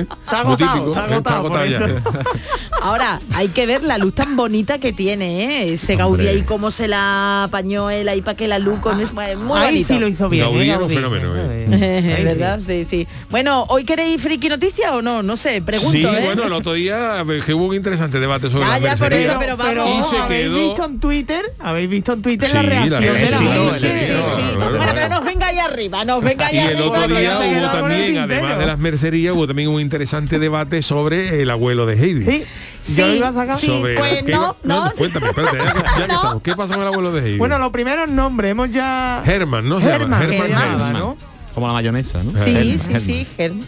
¿eh? 0.00 0.06
Está 0.24 0.44
Muy 0.44 0.54
agotado, 0.54 0.72
típico, 0.72 0.90
está 0.90 1.00
¿eh? 1.00 1.12
agotado, 1.12 1.48
por 1.48 1.68
ya. 1.68 1.76
eso. 1.78 1.86
Ahora, 2.82 3.20
hay 3.36 3.48
que 3.48 3.66
ver 3.66 3.82
la 3.84 3.98
luz 3.98 4.14
tan 4.14 4.36
bonita 4.36 4.78
que 4.78 4.92
tiene, 4.92 5.44
¿eh? 5.62 5.72
Ese 5.74 5.94
Gaudí 5.96 6.26
ahí 6.26 6.42
cómo 6.42 6.70
se 6.70 6.88
la 6.88 7.44
apañó 7.44 7.90
él 7.90 8.08
ahí 8.08 8.22
para 8.22 8.36
que 8.36 8.48
la 8.48 8.58
luz 8.58 8.80
con 8.80 9.00
es 9.00 9.12
muy 9.12 9.24
Ahí 9.24 9.36
bonito. 9.36 9.94
sí 9.94 10.00
lo 10.00 10.08
hizo 10.08 10.28
bien. 10.28 10.44
Gaudí 10.46 10.68
¿eh, 10.70 10.72
era 10.74 10.84
un 10.84 10.90
fenómeno, 10.90 11.32
¿eh? 11.36 11.61
¿Verdad? 11.68 12.60
Sí, 12.60 12.84
sí. 12.84 13.06
Bueno, 13.30 13.64
¿hoy 13.68 13.84
queréis 13.84 14.20
friki 14.22 14.48
noticia 14.48 14.92
o 14.94 15.02
no? 15.02 15.22
No 15.22 15.36
sé, 15.36 15.62
pregunto, 15.62 15.92
Sí, 15.92 16.04
¿eh? 16.04 16.20
bueno, 16.24 16.44
el 16.44 16.52
otro 16.52 16.72
día 16.74 17.24
que 17.44 17.54
hubo 17.54 17.66
un 17.66 17.74
interesante 17.74 18.20
debate 18.20 18.50
sobre 18.50 18.66
las 18.68 18.80
ya, 18.80 18.96
por 18.96 19.12
eso, 19.12 19.34
pero 19.38 19.56
vamos. 19.56 20.12
¿habéis 20.12 20.42
quedó- 20.48 20.66
visto 20.68 20.84
en 20.84 21.00
Twitter? 21.00 21.44
¿Habéis 21.58 21.88
visto 21.88 22.12
en 22.12 22.22
Twitter 22.22 22.48
Sí, 22.48 22.54
la 22.54 22.62
reacción 22.62 22.90
de 22.90 23.06
la 23.30 23.38
reacción, 23.38 23.70
Sí, 23.72 23.88
sí, 23.88 24.12
sí, 24.34 24.42
Bueno, 24.56 24.78
pero 24.94 25.08
nos 25.08 25.24
venga 25.24 25.46
ahí 25.48 25.58
arriba, 25.58 26.04
nos 26.04 26.22
venga 26.22 26.46
ahí 26.46 26.56
Y 26.56 26.58
el 26.58 26.66
arriba. 26.76 26.86
otro 26.98 27.16
día 27.16 27.38
hubo 27.38 27.42
quedó 27.42 27.70
con 27.80 27.92
el 27.92 27.98
también, 28.14 28.18
además 28.18 28.58
de 28.58 28.66
las 28.66 28.78
mercerías, 28.78 29.34
hubo 29.34 29.46
también 29.46 29.68
un 29.68 29.80
interesante 29.80 30.38
debate 30.38 30.82
sobre 30.82 31.42
el 31.42 31.50
abuelo 31.50 31.86
de 31.86 31.94
Heidi. 31.94 32.44
Sí, 32.82 32.96
yo 32.96 33.06
lo 33.06 33.14
iba 33.14 33.28
a 33.28 33.32
sacar. 33.32 33.58
Sí, 33.58 33.66
Sobre 33.66 33.96
pues 33.96 34.22
¿qué 34.24 34.32
no, 34.32 34.56
iba- 34.64 34.74
no. 34.84 34.92
Cuéntame, 34.96 35.28
espérate, 35.28 35.56
ya 35.56 35.72
que, 35.72 35.78
ya 36.00 36.06
que 36.06 36.08
No. 36.08 36.14
estamos. 36.14 36.42
¿Qué 36.42 36.54
pasó 36.56 36.72
con 36.74 36.82
el 36.82 36.88
abuelo 36.88 37.12
de 37.12 37.20
Heidi? 37.24 37.38
Bueno, 37.38 37.58
lo 37.58 37.70
primero 37.70 38.02
el 38.04 38.14
nombre, 38.14 38.48
hemos 38.50 38.70
ya... 38.70 39.22
Herman, 39.24 39.68
¿no? 39.68 39.80
Se 39.80 39.88
llama 39.88 40.20
Herman. 40.22 40.92
¿no? 40.92 41.16
Como 41.54 41.66
la 41.66 41.72
mayonesa, 41.74 42.22
¿no? 42.22 42.32
Sí, 42.42 42.78
sí, 42.78 42.98
sí, 42.98 43.26
Germ. 43.36 43.60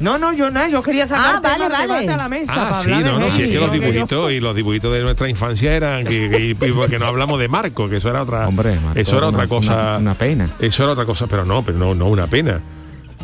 No, 0.00 0.16
no, 0.16 0.32
yo 0.32 0.48
nada, 0.48 0.68
yo 0.68 0.80
quería 0.80 1.08
sacar 1.08 1.36
Ah, 1.36 1.40
vale, 1.42 1.68
vale. 1.68 2.08
a 2.08 2.16
la 2.16 2.28
mesa 2.28 2.52
Ah, 2.52 2.68
para 2.70 2.74
sí, 2.84 2.92
hablar 2.92 3.12
no, 3.14 3.18
de 3.18 3.26
no, 3.26 3.32
si 3.34 3.42
es 3.42 3.48
que 3.48 3.58
los 3.58 3.72
dibujitos 3.72 4.30
y 4.32 4.38
los 4.38 4.54
dibujitos 4.54 4.92
de 4.92 5.02
nuestra 5.02 5.28
infancia 5.28 5.74
eran 5.74 6.04
que, 6.04 6.30
que- 6.30 6.44
y 6.66 6.72
porque 6.72 7.00
no 7.00 7.06
hablamos 7.06 7.40
de 7.40 7.48
Marco, 7.48 7.88
que 7.88 7.96
eso 7.96 8.08
era 8.08 8.22
otra 8.22 8.46
Hombre, 8.46 8.76
Marco 8.78 9.00
eso 9.00 9.18
era 9.18 9.26
otra 9.26 9.40
una- 9.40 9.48
cosa, 9.48 9.72
una- 9.74 9.98
una 9.98 10.14
pena. 10.14 10.50
Eso 10.60 10.84
era 10.84 10.92
otra 10.92 11.04
cosa, 11.04 11.26
pero 11.26 11.44
no, 11.44 11.64
pero 11.64 11.76
no, 11.78 11.96
no 11.96 12.06
una 12.06 12.28
pena. 12.28 12.60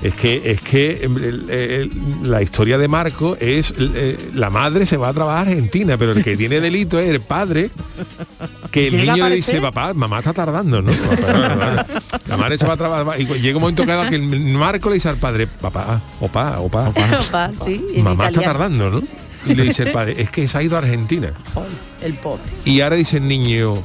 Es 0.03 0.17
que 0.17 0.51
es 0.51 0.61
que 0.63 1.05
em, 1.05 1.17
el- 1.17 1.49
el- 1.51 1.91
la 2.25 2.43
historia 2.43 2.77
de 2.77 2.89
Marco 2.89 3.37
es 3.39 3.73
eh, 3.79 4.31
la 4.35 4.51
madre 4.51 4.85
se 4.85 4.97
va 4.97 5.09
a 5.11 5.13
trabajar 5.15 5.47
a 5.47 5.51
Argentina, 5.51 5.97
pero 5.97 6.11
el 6.11 6.25
que 6.25 6.37
tiene 6.37 6.61
delito 6.61 6.99
es 6.99 7.09
el 7.09 7.21
padre 7.21 7.71
que 8.75 8.89
el 8.89 8.97
¿Llega 8.99 9.13
a 9.13 9.15
niño 9.15 9.29
le 9.29 9.37
dice, 9.37 9.61
papá, 9.61 9.95
mamá 9.95 10.19
está 10.19 10.33
tardando, 10.33 10.83
¿no? 10.83 10.91
La 12.27 12.37
madre 12.37 12.59
se 12.59 12.67
va 12.67 12.73
a 12.73 12.77
trabajar 12.77 13.21
y 13.21 13.25
llega 13.25 13.57
un 13.57 13.61
momento 13.61 13.87
que, 13.87 14.09
que 14.11 14.17
el 14.17 14.23
Marco 14.57 14.89
le 14.89 14.95
dice 14.95 15.09
al 15.09 15.17
padre, 15.17 15.47
papá, 15.47 16.01
opa, 16.21 16.59
opa, 16.59 16.89
Opa, 16.89 17.53
mamá 18.03 18.27
está 18.27 18.43
tardando, 18.43 18.91
¿no? 18.91 19.03
Y 19.47 19.55
le 19.55 19.63
dice 19.63 19.85
el 19.85 19.93
padre, 19.93 20.17
es 20.19 20.29
que 20.29 20.49
se 20.49 20.59
ha 20.59 20.63
ido 20.65 20.75
a 20.75 20.81
Argentina. 20.81 21.33
El 22.01 22.15
pobre. 22.15 22.43
Y 22.65 22.81
ahora 22.81 22.97
dice 22.97 23.19
el 23.19 23.29
niño, 23.29 23.77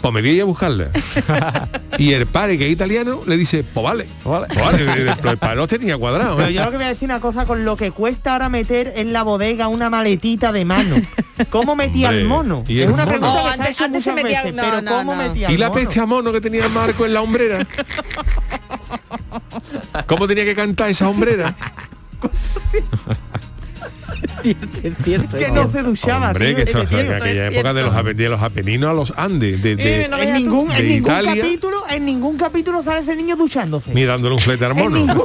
pues 0.00 0.14
me 0.14 0.20
voy 0.20 0.30
a 0.30 0.32
ir 0.34 0.42
a 0.42 0.44
buscarla. 0.44 0.90
y 1.98 2.12
el 2.12 2.26
padre, 2.26 2.56
que 2.56 2.66
es 2.66 2.72
italiano, 2.72 3.22
le 3.26 3.36
dice, 3.36 3.64
pues 3.64 3.82
vale, 3.82 4.06
pues 4.22 4.40
vale. 4.40 4.54
Pues 4.54 4.64
vale, 4.64 5.30
el, 5.32 5.38
padre 5.38 5.66
tenía 5.66 5.98
cuadrado. 5.98 6.36
Pero 6.36 6.48
¿eh? 6.48 6.52
yo 6.52 6.64
lo 6.64 6.70
que 6.70 6.76
voy 6.76 6.86
a 6.86 6.90
decir 6.90 7.06
una 7.06 7.18
cosa 7.18 7.46
con 7.46 7.64
lo 7.64 7.76
que 7.76 7.90
cuesta 7.90 8.34
ahora 8.34 8.48
meter 8.48 8.92
en 8.94 9.12
la 9.12 9.24
bodega 9.24 9.66
una 9.66 9.90
maletita 9.90 10.52
de 10.52 10.64
mano. 10.64 10.96
¿Cómo 11.50 11.76
metía 11.76 12.08
Hombre, 12.08 12.22
el 12.22 12.28
mono? 12.28 12.64
¿y 12.66 12.80
es 12.80 12.86
una 12.88 13.04
mono? 13.04 13.18
pregunta 13.18 13.42
que 13.42 13.48
antes- 13.48 13.80
antes 13.80 14.04
se 14.04 14.10
muchas 14.12 14.24
metía- 14.24 14.42
veces, 14.42 14.54
no, 14.56 14.62
pero 14.62 14.82
no, 14.82 14.90
¿cómo 14.90 15.14
no. 15.14 15.22
metía 15.22 15.50
Y 15.50 15.54
el 15.54 15.60
la 15.60 15.68
mono? 15.68 15.80
peste 15.80 16.00
a 16.00 16.06
mono 16.06 16.32
que 16.32 16.40
tenía 16.40 16.68
Marco 16.68 17.06
en 17.06 17.14
la 17.14 17.22
hombrera. 17.22 17.66
¿Cómo 20.06 20.26
tenía 20.26 20.44
que 20.44 20.54
cantar 20.54 20.90
esa 20.90 21.08
hombrera? 21.08 21.54
Que 24.42 25.50
no 25.52 25.70
se 25.70 25.82
duchaba. 25.82 26.28
Hombre, 26.28 26.54
que 26.54 26.62
eso, 26.62 26.80
en 26.80 27.12
aquella 27.12 27.48
es 27.48 27.54
época 27.54 27.74
de 27.74 27.82
los, 27.82 28.16
de 28.16 28.28
los 28.28 28.42
Apeninos 28.42 28.90
a 28.90 28.92
los 28.94 29.12
Andes, 29.16 29.62
de, 29.62 29.76
de- 29.76 30.04
Eh, 30.04 30.08
no 30.08 30.18
en 30.18 30.32
ningún, 30.34 30.66
de 30.68 30.76
en 30.76 30.88
ningún 30.88 31.10
Italia. 31.12 31.36
capítulo, 31.42 31.76
en 31.90 32.04
ningún 32.04 32.36
capítulo 32.36 32.82
sale 32.82 33.00
ese 33.00 33.16
niño 33.16 33.36
duchándose. 33.36 33.92
ni 33.94 34.04
dándole 34.04 34.34
un 34.34 34.40
flete 34.40 34.64
al 34.64 34.72
en 34.72 34.78
mono. 34.78 35.24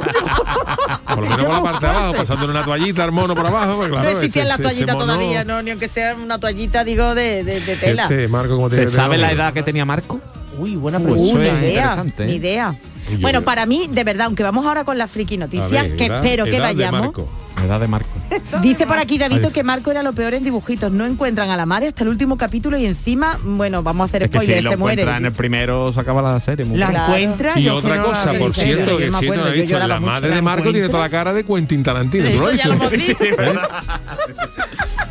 Por 1.14 1.22
lo 1.22 1.30
menos 1.30 1.46
por 1.46 1.54
la 1.54 1.62
parte 1.62 1.86
de 1.86 1.92
abajo, 1.92 2.14
pasándole 2.14 2.50
una 2.52 2.64
toallita 2.64 3.04
al 3.04 3.12
mono 3.12 3.34
por 3.36 3.46
abajo. 3.46 3.76
pues 3.76 3.88
claro, 3.88 4.04
no 4.04 4.10
existían 4.10 4.46
ese- 4.46 4.48
las 4.48 4.60
ese- 4.60 4.68
ese 4.68 4.84
toallitas 4.86 4.94
mono- 4.96 5.14
todavía, 5.18 5.44
no, 5.44 5.62
ni 5.62 5.70
aunque 5.70 5.88
sea 5.88 6.14
una 6.16 6.38
toallita, 6.40 6.82
digo, 6.84 7.14
de, 7.14 7.44
de, 7.44 7.60
de 7.60 7.76
tela. 7.76 8.02
Este 8.04 8.26
Marco, 8.28 8.56
como 8.56 8.68
tiene 8.68 8.86
¿Se 8.88 8.96
sabe 8.96 9.16
la 9.18 9.30
edad 9.30 9.52
que 9.52 9.62
tenía 9.62 9.84
Marco? 9.84 10.20
Uy, 10.58 10.76
buena 10.76 10.98
Uy, 10.98 11.04
pregunta. 11.04 11.40
¿eh? 11.44 11.48
idea, 11.48 11.68
interesante, 11.70 12.24
¿eh? 12.24 12.34
idea. 12.34 12.74
Yo 13.10 13.18
Bueno, 13.18 13.42
para 13.42 13.66
mí, 13.66 13.86
de 13.90 14.02
verdad, 14.02 14.26
aunque 14.26 14.42
vamos 14.42 14.64
ahora 14.66 14.84
con 14.84 14.96
la 14.98 15.06
friki 15.06 15.34
A 15.34 15.38
noticia, 15.38 15.82
ver, 15.82 15.96
que 15.96 16.06
edad- 16.06 16.24
espero 16.24 16.44
que 16.46 16.58
vayamos. 16.58 17.12
La 17.56 17.64
edad 17.64 17.80
de 17.80 17.88
Marco. 17.88 18.08
Dice 18.62 18.86
por 18.86 18.98
aquí 18.98 19.18
Davito 19.18 19.52
que 19.52 19.62
Marco 19.62 19.90
era 19.90 20.02
lo 20.02 20.12
peor 20.12 20.34
en 20.34 20.44
dibujitos. 20.44 20.90
No 20.92 21.06
encuentran 21.06 21.50
a 21.50 21.56
la 21.56 21.66
madre 21.66 21.88
hasta 21.88 22.02
el 22.02 22.08
último 22.08 22.36
capítulo 22.36 22.76
y 22.78 22.86
encima, 22.86 23.38
bueno, 23.42 23.82
vamos 23.82 24.04
a 24.04 24.06
hacer 24.06 24.24
Es 24.24 24.30
que 24.30 24.38
spoiler, 24.38 24.62
si 24.62 24.68
se 24.68 24.76
muere. 24.76 25.02
encuentra 25.02 25.18
en 25.18 25.26
el 25.26 25.32
primero 25.32 25.92
se 25.92 26.00
acaba 26.00 26.22
la 26.22 26.40
serie. 26.40 26.64
muy 26.64 26.78
La. 26.78 26.88
Claro. 26.88 27.14
encuentra. 27.14 27.58
Y 27.58 27.68
otra 27.68 27.96
no 27.96 28.04
cosa, 28.04 28.32
por 28.34 28.54
cierto, 28.54 28.84
pero 28.84 28.98
que 28.98 29.12
si 29.12 29.28
no 29.28 29.46
he 29.48 29.52
dicho, 29.52 29.78
la 29.78 30.00
madre 30.00 30.30
de 30.30 30.36
¿La 30.36 30.42
Marco 30.42 30.72
tiene 30.72 30.88
toda 30.88 31.04
la 31.04 31.10
cara 31.10 31.32
de 31.32 31.44
Quentin 31.44 31.82
Tarantino. 31.82 32.28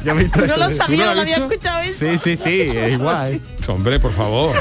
No 0.03 0.19
eso, 0.19 0.57
lo 0.57 0.69
sabía, 0.69 1.03
¿Tú 1.03 1.09
no 1.09 1.15
lo 1.15 1.21
había 1.21 1.37
escuchado 1.37 1.79
eso. 1.79 1.93
Sí, 1.97 2.19
sí, 2.21 2.37
sí, 2.37 2.61
es 2.61 2.93
igual. 2.93 3.39
Hombre, 3.67 3.99
por 3.99 4.11
favor. 4.11 4.53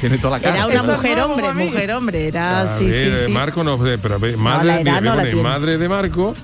Tiene 0.00 0.18
toda 0.18 0.38
la 0.38 0.42
cara. 0.42 0.56
Era 0.56 0.66
una 0.66 0.94
mujer 0.94 1.20
hombre, 1.20 1.52
mujer 1.52 1.92
hombre, 1.92 2.26
era 2.26 2.66
sí, 2.76 2.90
sí, 2.90 3.12
sí. 3.26 3.30
Marco 3.30 3.62
no, 3.62 3.78
pero 3.78 4.16
a 4.16 4.18
ver, 4.18 4.36
madre, 4.36 5.34
madre 5.34 5.78
de 5.78 5.88
Marco. 5.88 6.34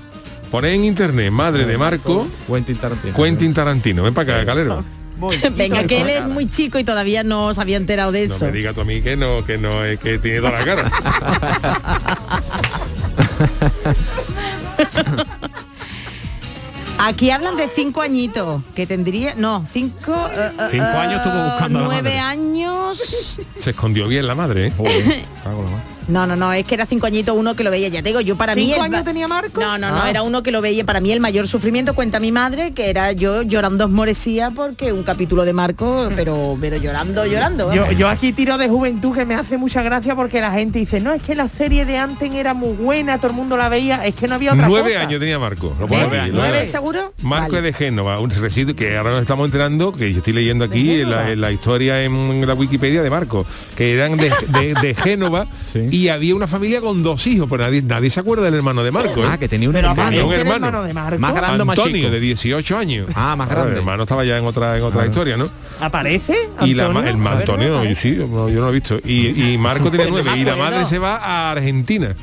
Pone 0.53 0.71
en 0.75 0.85
internet 0.85 1.31
madre 1.31 1.65
de 1.65 1.79
Marco, 1.79 2.27
Quentin 2.45 2.77
Tarantino. 2.77 3.15
Quentin 3.15 3.53
Tarantino. 3.55 4.03
Ven 4.03 4.13
para 4.13 4.35
acá, 4.35 4.45
Calero. 4.45 4.85
Venga, 5.57 5.83
que 5.85 6.01
él 6.01 6.09
es 6.09 6.27
muy 6.27 6.47
chico 6.47 6.77
y 6.77 6.83
todavía 6.83 7.23
no 7.23 7.55
se 7.55 7.61
había 7.61 7.77
enterado 7.77 8.11
de 8.11 8.27
No 8.27 8.35
eso. 8.35 8.45
me 8.45 8.51
digas 8.51 8.75
tú 8.75 8.81
a 8.81 8.85
mí 8.85 9.01
que 9.01 9.17
no, 9.17 9.43
que 9.43 9.57
no 9.57 9.83
es 9.83 9.99
que 9.99 10.19
tiene 10.19 10.37
toda 10.41 10.51
la 10.51 10.63
cara. 10.63 10.91
Aquí 16.99 17.31
hablan 17.31 17.57
de 17.57 17.67
cinco 17.67 18.03
añitos, 18.03 18.61
que 18.75 18.85
tendría, 18.85 19.33
no, 19.33 19.65
cinco, 19.73 20.13
eh, 20.31 20.51
eh, 20.59 20.67
Cinco 20.69 20.85
eh, 20.85 20.97
años 20.97 21.25
estuvo 21.25 21.43
buscando 21.45 21.79
a 21.79 21.81
la 21.81 21.87
nueve 21.87 22.09
madre. 22.09 22.19
años. 22.19 23.39
Se 23.57 23.71
escondió 23.71 24.07
bien 24.07 24.27
la 24.27 24.35
madre, 24.35 24.67
¿eh? 24.67 24.73
Joder, 24.77 25.23
cago 25.43 25.61
en 25.61 25.65
la 25.65 25.71
mar. 25.71 25.92
No, 26.07 26.27
no, 26.27 26.35
no, 26.35 26.51
es 26.53 26.65
que 26.65 26.75
era 26.75 26.85
cinco 26.85 27.05
añitos 27.07 27.35
uno 27.37 27.55
que 27.55 27.63
lo 27.63 27.71
veía. 27.71 27.87
Ya 27.87 28.01
te 28.01 28.09
digo, 28.09 28.21
yo 28.21 28.35
para 28.35 28.55
mí. 28.55 28.65
¿Cinco 28.65 28.81
años 28.83 29.03
tenía 29.03 29.27
Marco? 29.27 29.61
No, 29.61 29.77
no, 29.77 29.89
no, 29.91 30.01
Ah. 30.03 30.09
era 30.09 30.21
uno 30.23 30.43
que 30.43 30.51
lo 30.51 30.61
veía. 30.61 30.85
Para 30.85 30.99
mí 30.99 31.11
el 31.11 31.19
mayor 31.19 31.47
sufrimiento, 31.47 31.93
cuenta 31.95 32.19
mi 32.19 32.31
madre, 32.31 32.71
que 32.73 32.89
era 32.89 33.11
yo 33.11 33.41
llorando 33.43 33.85
esmorecía 33.85 34.51
porque 34.51 34.91
un 34.91 35.03
capítulo 35.03 35.45
de 35.45 35.53
Marco, 35.53 36.09
pero, 36.15 36.57
pero 36.59 36.77
llorando, 36.77 37.25
llorando. 37.25 37.71
Yo, 37.73 38.07
aquí 38.09 38.33
tiro 38.33 38.57
de 38.57 38.67
juventud 38.69 39.13
que 39.15 39.25
me 39.25 39.35
hace 39.35 39.57
mucha 39.57 39.81
gracia 39.81 40.15
porque 40.15 40.41
la 40.41 40.51
gente 40.51 40.79
dice, 40.79 40.99
no, 40.99 41.13
es 41.13 41.21
que 41.21 41.35
la 41.35 41.47
serie 41.47 41.85
de 41.85 41.97
antes 41.97 42.31
era 42.33 42.53
muy 42.53 42.73
buena, 42.73 43.17
todo 43.17 43.27
el 43.31 43.33
mundo 43.37 43.55
la 43.57 43.69
veía, 43.69 44.05
es 44.05 44.15
que 44.15 44.27
no 44.27 44.35
había 44.35 44.53
otra 44.53 44.67
Nueve 44.67 44.93
cosa. 44.93 45.05
años 45.07 45.19
tenía 45.19 45.39
Marco. 45.39 45.73
Aquí, 45.81 45.85
¿Nueve 45.89 46.29
nueve. 46.33 46.67
seguro? 46.67 47.13
Marco 47.21 47.53
Vale. 47.53 47.57
es 47.59 47.63
de 47.63 47.73
Génova, 47.85 48.19
un 48.19 48.29
residuo 48.29 48.75
que 48.75 48.97
ahora 48.97 49.11
nos 49.11 49.21
estamos 49.21 49.45
enterando, 49.45 49.93
que 49.93 50.11
yo 50.11 50.17
estoy 50.19 50.33
leyendo 50.33 50.65
aquí 50.65 51.01
en 51.01 51.09
la, 51.09 51.31
en 51.31 51.41
la 51.41 51.51
historia 51.51 52.03
en 52.03 52.45
la 52.45 52.53
Wikipedia 52.53 53.01
de 53.03 53.09
Marco, 53.09 53.45
que 53.75 53.93
eran 53.95 54.17
de, 54.17 54.31
de- 54.49 54.73
de 54.81 54.95
Génova 54.95 55.47
Sí. 55.73 55.87
Y 55.93 56.07
había 56.09 56.35
una 56.35 56.47
familia 56.47 56.81
con 56.81 57.03
dos 57.03 57.27
hijos, 57.27 57.47
pero 57.47 57.63
nadie, 57.63 57.83
nadie 57.83 58.09
se 58.09 58.19
acuerda 58.19 58.45
del 58.45 58.55
hermano 58.55 58.83
de 58.83 58.91
Marco. 58.91 59.23
¿eh? 59.23 59.27
Ah, 59.29 59.37
que 59.37 59.47
tenía 59.47 59.69
un 59.69 59.73
Pero 59.73 59.91
hermano. 59.91 60.25
un 60.27 60.33
hermano. 60.33 60.55
hermano 60.67 60.83
de 60.83 60.93
Marco. 60.93 61.19
Más 61.19 61.35
grande 61.35 61.63
más 61.65 61.77
Antonio, 61.77 61.97
chico. 62.01 62.09
de 62.11 62.19
18 62.19 62.77
años. 62.77 63.07
Ah, 63.13 63.35
más 63.35 63.47
Claro, 63.47 63.61
grande. 63.61 63.73
El 63.73 63.77
hermano 63.83 64.03
estaba 64.03 64.25
ya 64.25 64.37
en 64.39 64.45
otra 64.45 64.75
en 64.77 64.83
otra 64.83 65.05
historia, 65.05 65.37
¿no? 65.37 65.47
¿Aparece? 65.79 66.35
Y 66.61 66.73
la, 66.73 66.87
el 66.87 66.93
ver, 67.17 67.27
Antonio, 67.27 67.69
no, 67.77 67.85
yo 67.85 67.95
sí, 67.95 68.11
no, 68.11 68.49
yo 68.49 68.55
no 68.55 68.61
lo 68.65 68.69
he 68.69 68.73
visto. 68.73 68.99
Y, 69.05 69.51
y 69.53 69.57
Marco 69.59 69.91
tiene 69.91 70.07
nueve 70.09 70.31
y 70.35 70.43
la 70.43 70.55
madre 70.55 70.85
se 70.87 70.97
va 70.97 71.17
a 71.17 71.51
Argentina. 71.51 72.15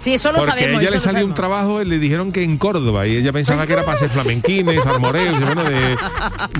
Sí, 0.00 0.14
eso 0.14 0.30
lo 0.30 0.38
porque 0.38 0.52
sabemos. 0.52 0.78
a 0.78 0.82
ella 0.82 0.90
le 0.92 1.00
salió 1.00 1.24
un 1.26 1.34
trabajo 1.34 1.82
y 1.82 1.84
le 1.84 1.98
dijeron 1.98 2.30
que 2.32 2.42
en 2.44 2.56
Córdoba 2.56 3.06
y 3.06 3.16
ella 3.16 3.32
pensaba 3.32 3.66
que 3.66 3.72
era 3.72 3.82
para 3.84 3.96
hacer 3.96 4.08
flamenquines, 4.10 4.86
armoreos, 4.86 5.40
y 5.40 5.44
bueno, 5.44 5.64
de, 5.64 5.96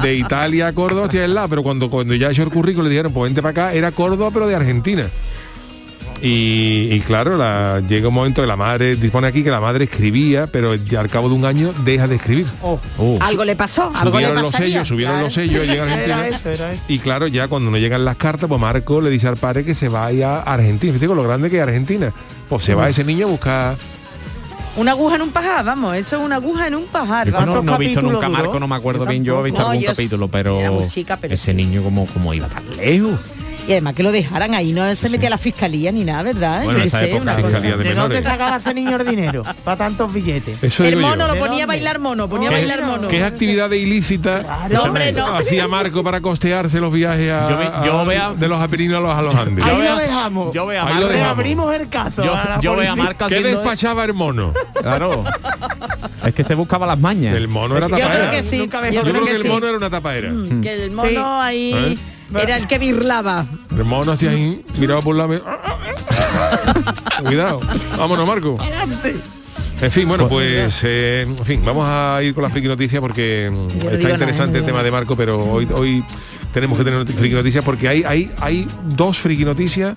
de 0.03 0.15
Italia 0.15 0.67
a 0.69 0.73
Córdoba 0.73 1.03
hostia, 1.05 1.25
el 1.25 1.35
lado, 1.35 1.49
pero 1.49 1.63
cuando 1.63 1.89
cuando 1.89 2.15
ya 2.15 2.31
hizo 2.33 2.43
el 2.43 2.49
currículum 2.51 2.85
le 2.85 2.91
dijeron, 2.91 3.13
pues 3.13 3.25
vente 3.31 3.41
para 3.41 3.51
acá, 3.69 3.73
era 3.75 3.93
Córdoba 3.93 4.31
pero 4.33 4.47
de 4.47 4.57
Argentina. 4.57 5.07
Y, 6.21 6.89
y 6.91 7.01
claro, 7.01 7.37
la, 7.37 7.81
llega 7.87 8.09
un 8.09 8.15
momento 8.15 8.41
que 8.43 8.49
la 8.49 8.57
madre, 8.57 8.97
dispone 8.97 9.29
aquí 9.29 9.45
que 9.45 9.51
la 9.51 9.61
madre 9.61 9.85
escribía, 9.85 10.49
pero 10.49 10.75
ya 10.75 10.99
al 11.01 11.09
cabo 11.09 11.29
de 11.29 11.35
un 11.37 11.45
año 11.45 11.73
deja 11.85 12.09
de 12.09 12.17
escribir. 12.17 12.47
Oh, 12.63 12.81
Uh, 12.99 13.19
Algo 13.21 13.45
le 13.45 13.55
pasó, 13.55 13.93
algo 13.95 14.19
le 14.19 14.27
subieron 14.27 14.43
los 14.43 14.53
sellos, 14.53 14.89
subieron 14.89 15.13
Claro. 15.15 15.27
los 15.27 15.35
sellos, 15.35 15.67
llega 15.67 15.83
a 15.83 15.87
Argentina. 15.87 16.17
Era 16.19 16.29
eso, 16.29 16.51
era 16.51 16.73
eso. 16.73 16.83
Y 16.89 16.99
claro, 16.99 17.27
ya 17.29 17.47
cuando 17.47 17.71
no 17.71 17.77
llegan 17.79 18.05
las 18.05 18.17
cartas, 18.17 18.49
pues 18.49 18.61
Marco 18.61 19.01
le 19.01 19.11
dice 19.11 19.29
al 19.29 19.37
padre 19.37 19.65
que 19.65 19.75
se 19.77 19.89
vaya 19.89 20.39
a 20.41 20.55
Argentina. 20.55 20.93
Fíjate 20.93 21.07
con 21.07 21.17
lo 21.17 21.23
grande 21.23 21.51
que 21.51 21.57
es 21.59 21.63
Argentina. 21.63 22.13
Pues 22.49 22.65
se 22.65 22.75
va 22.75 22.89
ese 22.89 23.05
niño 23.05 23.27
a 23.27 23.31
buscar. 23.31 23.77
Una 24.77 24.93
aguja 24.93 25.17
en 25.17 25.23
un 25.23 25.31
pajar, 25.31 25.65
vamos, 25.65 25.97
eso 25.97 26.19
es 26.19 26.23
una 26.25 26.37
aguja 26.37 26.69
en 26.69 26.75
un 26.77 26.87
pajar. 26.87 27.31
yo 27.31 27.47
no, 27.47 27.63
no 27.63 27.75
he 27.75 27.79
visto 27.79 28.01
nunca? 28.03 28.29
Marco, 28.29 28.61
no 28.61 28.69
me 28.69 28.77
acuerdo 28.77 29.05
Yo 29.05 29.11
bien. 29.11 29.25
Yo 29.25 29.41
he 29.41 29.45
visto 29.45 29.61
algún 29.61 29.75
No, 29.77 29.81
yo 29.81 29.89
capítulo, 29.91 30.29
pero, 30.29 30.87
chica, 30.87 31.19
ese 31.23 31.37
sí. 31.51 31.55
niño 31.55 31.83
como, 31.83 32.07
como 32.07 32.33
iba 32.35 32.47
tan 32.49 32.65
lejos. 32.77 33.19
Y 33.69 33.73
además 33.73 33.93
que 33.95 34.03
lo 34.03 34.11
dejaran 34.13 34.55
ahí, 34.55 34.73
no 34.73 34.95
se 34.95 35.11
metía 35.11 35.29
a 35.29 35.31
la 35.31 35.39
fiscalía 35.39 35.93
ni 35.93 36.03
nada, 36.03 36.23
¿verdad? 36.23 36.65
Bueno, 36.65 36.79
Yo 36.79 36.83
qué 36.83 36.89
esa 36.89 37.01
sé, 37.01 37.13
época, 37.15 37.37
sí, 37.37 37.43
fiscalía 37.43 37.77
de 37.77 37.85
¿De 37.85 37.95
dónde 37.95 38.23
sacaba 38.23 38.57
ese 38.57 38.73
niño 38.75 38.97
el 38.97 39.07
dinero? 39.07 39.43
Para 39.65 39.77
tantos 39.77 40.11
billetes. 40.13 40.63
Eso 40.63 40.85
El 40.85 40.97
mono 40.97 41.27
lo 41.27 41.35
¿De 41.35 41.39
ponía 41.39 41.65
a 41.65 41.67
bailar 41.67 41.99
mono, 41.99 42.29
ponía 42.31 42.49
a 42.49 42.53
bailar 42.53 42.83
mono. 42.83 43.09
¿Qué 43.09 43.23
actividad 43.23 43.71
ilícita 43.71 44.67
No, 44.71 44.85
hombre, 44.85 45.13
no. 45.13 45.37
hacía 45.37 45.69
Marco 45.69 46.03
para 46.03 46.21
costearse 46.23 46.81
los 46.81 46.91
viajes 46.93 47.31
a, 47.31 47.51
Yo 47.51 47.59
ve- 47.59 47.71
yo 47.85 47.99
a- 48.01 48.05
vea- 48.05 48.33
de 48.35 48.49
los 48.49 48.59
Apirinos 48.61 48.97
a 48.99 49.01
los, 49.03 49.15
a 49.15 49.21
los 49.23 49.35
Andes? 49.37 49.63
Ahí 49.65 49.71
Yo 49.71 49.77
lo 49.77 49.85
veo- 49.85 49.97
dejamos. 49.99 50.53
yo 50.55 50.67
veo 50.67 50.83
a 50.83 50.87
Ahí 50.89 50.95
lo 50.95 51.01
Le 51.01 51.05
Marco- 51.05 51.13
dejamos. 51.13 51.39
abrimos 51.39 51.75
el 51.75 51.89
caso. 51.91 52.25
Yo, 52.63 52.75
veo 52.77 52.93
a. 52.93 52.97
Marco 52.97 53.27
¿Qué 53.29 53.41
despachaba 53.43 54.05
el 54.07 54.15
mono? 54.15 54.55
Claro. 54.81 55.25
es 56.25 56.35
que 56.35 56.43
se 56.43 56.55
buscaba 56.55 56.87
las 56.87 56.99
mañas. 56.99 57.37
El 57.37 57.49
mono 57.49 57.77
era 57.77 57.87
Yo 57.89 57.97
creo 57.97 58.09
tapaera. 58.09 58.31
que 58.31 58.43
sí, 58.43 58.59
yo 58.59 58.91
Yo 58.91 59.03
creo 59.03 59.25
que 59.27 59.31
el 59.33 59.43
sí. 59.43 59.49
mono 59.49 59.67
era 59.67 59.77
una 59.77 59.91
tapaera. 59.91 60.31
Mm, 60.31 60.63
Que 60.63 60.73
el 60.85 60.91
mono 60.91 61.09
Sí. 61.11 61.17
ahí 61.19 61.73
¿Eh? 61.75 61.99
Era 62.35 62.57
el 62.57 62.67
que 62.67 62.79
birlaba. 62.79 63.47
El 63.77 63.85
mono 63.85 64.13
hacía 64.13 64.31
ahí, 64.31 64.65
miraba 64.77 65.01
por 65.03 65.17
la 65.17 65.27
me- 65.27 65.41
Cuidado. 67.25 67.61
Vámonos, 67.97 68.27
Marco. 68.27 68.59
En 69.81 69.93
fin, 69.93 70.09
bueno, 70.09 70.29
pues, 70.29 70.81
eh, 70.85 71.23
en 71.23 71.39
fin, 71.47 71.63
vamos 71.65 71.85
a 71.87 72.21
ir 72.23 72.35
con 72.35 72.43
la 72.43 72.51
friki 72.51 72.67
noticia 72.67 73.01
porque 73.01 73.49
mm, 73.51 73.79
Yo 73.79 73.91
está 73.91 74.11
interesante 74.11 74.55
nada, 74.55 74.59
el 74.59 74.67
tema 74.67 74.83
de 74.83 74.91
Marco, 74.91 75.15
pero 75.17 75.39
hoy, 75.45 75.69
hoy 75.73 76.05
tenemos 76.53 76.77
que 76.79 76.85
tener 76.85 77.07
friki 77.07 77.35
noticias 77.35 77.65
porque 77.65 77.87
hay, 77.89 78.03
hay, 78.03 78.33
hay 78.41 78.67
dos 78.87 79.19
friki 79.19 79.45
noticias 79.45 79.95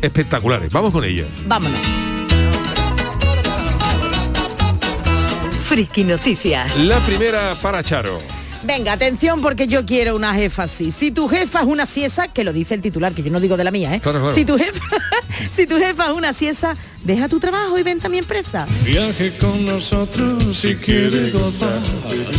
espectaculares. 0.00 0.72
Vamos 0.72 0.92
con 0.92 1.02
ellas. 1.04 1.26
Vámonos. 1.46 1.78
Friki 5.68 6.04
Noticias. 6.04 6.76
La 6.78 7.00
primera 7.00 7.54
para 7.60 7.82
Charo. 7.82 8.20
Venga, 8.66 8.92
atención 8.92 9.42
porque 9.42 9.66
yo 9.66 9.84
quiero 9.84 10.16
una 10.16 10.34
jefa 10.34 10.62
así. 10.62 10.90
Si 10.90 11.10
tu 11.10 11.28
jefa 11.28 11.60
es 11.60 11.66
una 11.66 11.84
siesa, 11.84 12.28
que 12.28 12.44
lo 12.44 12.52
dice 12.52 12.74
el 12.74 12.80
titular, 12.80 13.12
que 13.12 13.22
yo 13.22 13.30
no 13.30 13.38
digo 13.38 13.58
de 13.58 13.64
la 13.64 13.70
mía, 13.70 13.94
¿eh? 13.94 14.00
Claro, 14.00 14.20
claro. 14.20 14.34
Si 14.34 14.46
tu 14.46 14.56
jefa, 14.56 14.82
si 15.50 15.66
tu 15.66 15.76
jefa 15.76 16.06
es 16.06 16.12
una 16.12 16.32
siesa, 16.32 16.74
deja 17.04 17.28
tu 17.28 17.38
trabajo 17.38 17.78
y 17.78 17.82
vente 17.82 18.06
a 18.06 18.10
mi 18.10 18.18
empresa. 18.18 18.66
Viaje 18.84 19.32
con 19.38 19.64
nosotros 19.64 20.42
si 20.56 20.74
quiere 20.76 21.30
gozar. 21.30 21.78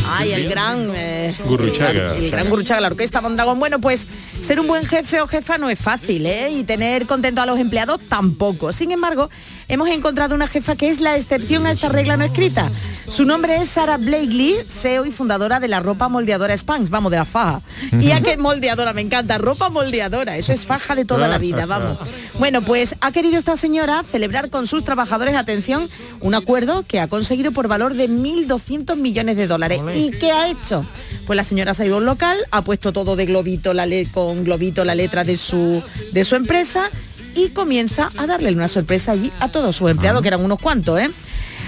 Ay, 0.09 0.33
el 0.33 0.49
gran 0.49 0.91
eh, 0.95 1.33
Gurruchaga. 1.45 2.15
El 2.15 2.31
gran 2.31 2.49
Gurruchaga, 2.49 2.81
la 2.81 2.87
orquesta 2.87 3.21
Mondragón. 3.21 3.59
Bueno, 3.59 3.79
pues 3.79 4.01
ser 4.01 4.59
un 4.59 4.67
buen 4.67 4.85
jefe 4.85 5.21
o 5.21 5.27
jefa 5.27 5.57
no 5.57 5.69
es 5.69 5.79
fácil, 5.79 6.25
¿eh? 6.25 6.49
Y 6.49 6.63
tener 6.63 7.05
contento 7.05 7.41
a 7.41 7.45
los 7.45 7.59
empleados 7.59 8.01
tampoco. 8.09 8.71
Sin 8.71 8.91
embargo, 8.91 9.29
hemos 9.67 9.89
encontrado 9.89 10.35
una 10.35 10.47
jefa 10.47 10.75
que 10.75 10.89
es 10.89 10.99
la 10.99 11.15
excepción 11.15 11.65
a 11.65 11.71
esta 11.71 11.89
regla 11.89 12.17
no 12.17 12.23
escrita. 12.23 12.69
Su 13.07 13.23
nombre 13.23 13.57
es 13.57 13.69
Sara 13.69 13.97
Blakely, 13.97 14.55
CEO 14.65 15.05
y 15.05 15.11
fundadora 15.11 15.59
de 15.59 15.67
la 15.67 15.79
ropa 15.79 16.09
moldeadora 16.09 16.57
Spanx, 16.57 16.89
vamos, 16.89 17.11
de 17.11 17.17
la 17.17 17.25
faja. 17.25 17.61
Y 18.01 18.11
a 18.11 18.21
qué 18.21 18.35
moldeadora, 18.37 18.93
me 18.93 19.01
encanta, 19.01 19.37
ropa 19.37 19.69
moldeadora, 19.69 20.37
eso 20.37 20.53
es 20.53 20.65
faja 20.65 20.95
de 20.95 21.05
toda 21.05 21.27
la 21.27 21.37
vida, 21.37 21.67
vamos. 21.67 21.99
Bueno, 22.39 22.61
pues 22.63 22.95
ha 23.01 23.11
querido 23.11 23.37
esta 23.37 23.57
señora 23.57 24.03
celebrar 24.03 24.49
con 24.55 24.67
sus 24.67 24.85
trabajadores, 24.85 25.35
atención, 25.35 25.89
un 26.21 26.33
acuerdo 26.33 26.85
que 26.87 27.01
ha 27.01 27.09
conseguido 27.09 27.51
por 27.51 27.67
valor 27.67 27.93
de 27.93 28.07
1.200 28.09 28.95
millones 28.95 29.35
de 29.35 29.47
dólares. 29.47 29.81
¿Y 29.97 30.11
qué 30.11 30.31
ha 30.31 30.47
hecho? 30.49 30.85
Pues 31.27 31.35
la 31.35 31.43
señora 31.43 31.73
se 31.73 31.83
ha 31.83 31.85
ido 31.87 31.95
a 31.95 31.97
un 31.97 32.05
local, 32.05 32.37
ha 32.51 32.61
puesto 32.61 32.93
todo 32.93 33.17
de 33.17 33.25
globito, 33.25 33.73
la 33.73 33.85
le- 33.85 34.05
con 34.05 34.45
globito 34.45 34.85
la 34.85 34.95
letra 34.95 35.25
de 35.25 35.35
su, 35.35 35.83
de 36.13 36.23
su 36.23 36.35
empresa 36.35 36.89
y 37.35 37.49
comienza 37.49 38.09
a 38.17 38.27
darle 38.27 38.53
una 38.53 38.69
sorpresa 38.69 39.11
allí 39.11 39.29
a 39.41 39.51
todos 39.51 39.75
sus 39.75 39.91
empleados, 39.91 40.21
que 40.21 40.29
eran 40.29 40.41
unos 40.45 40.61
cuantos, 40.61 40.97
¿eh? 41.01 41.09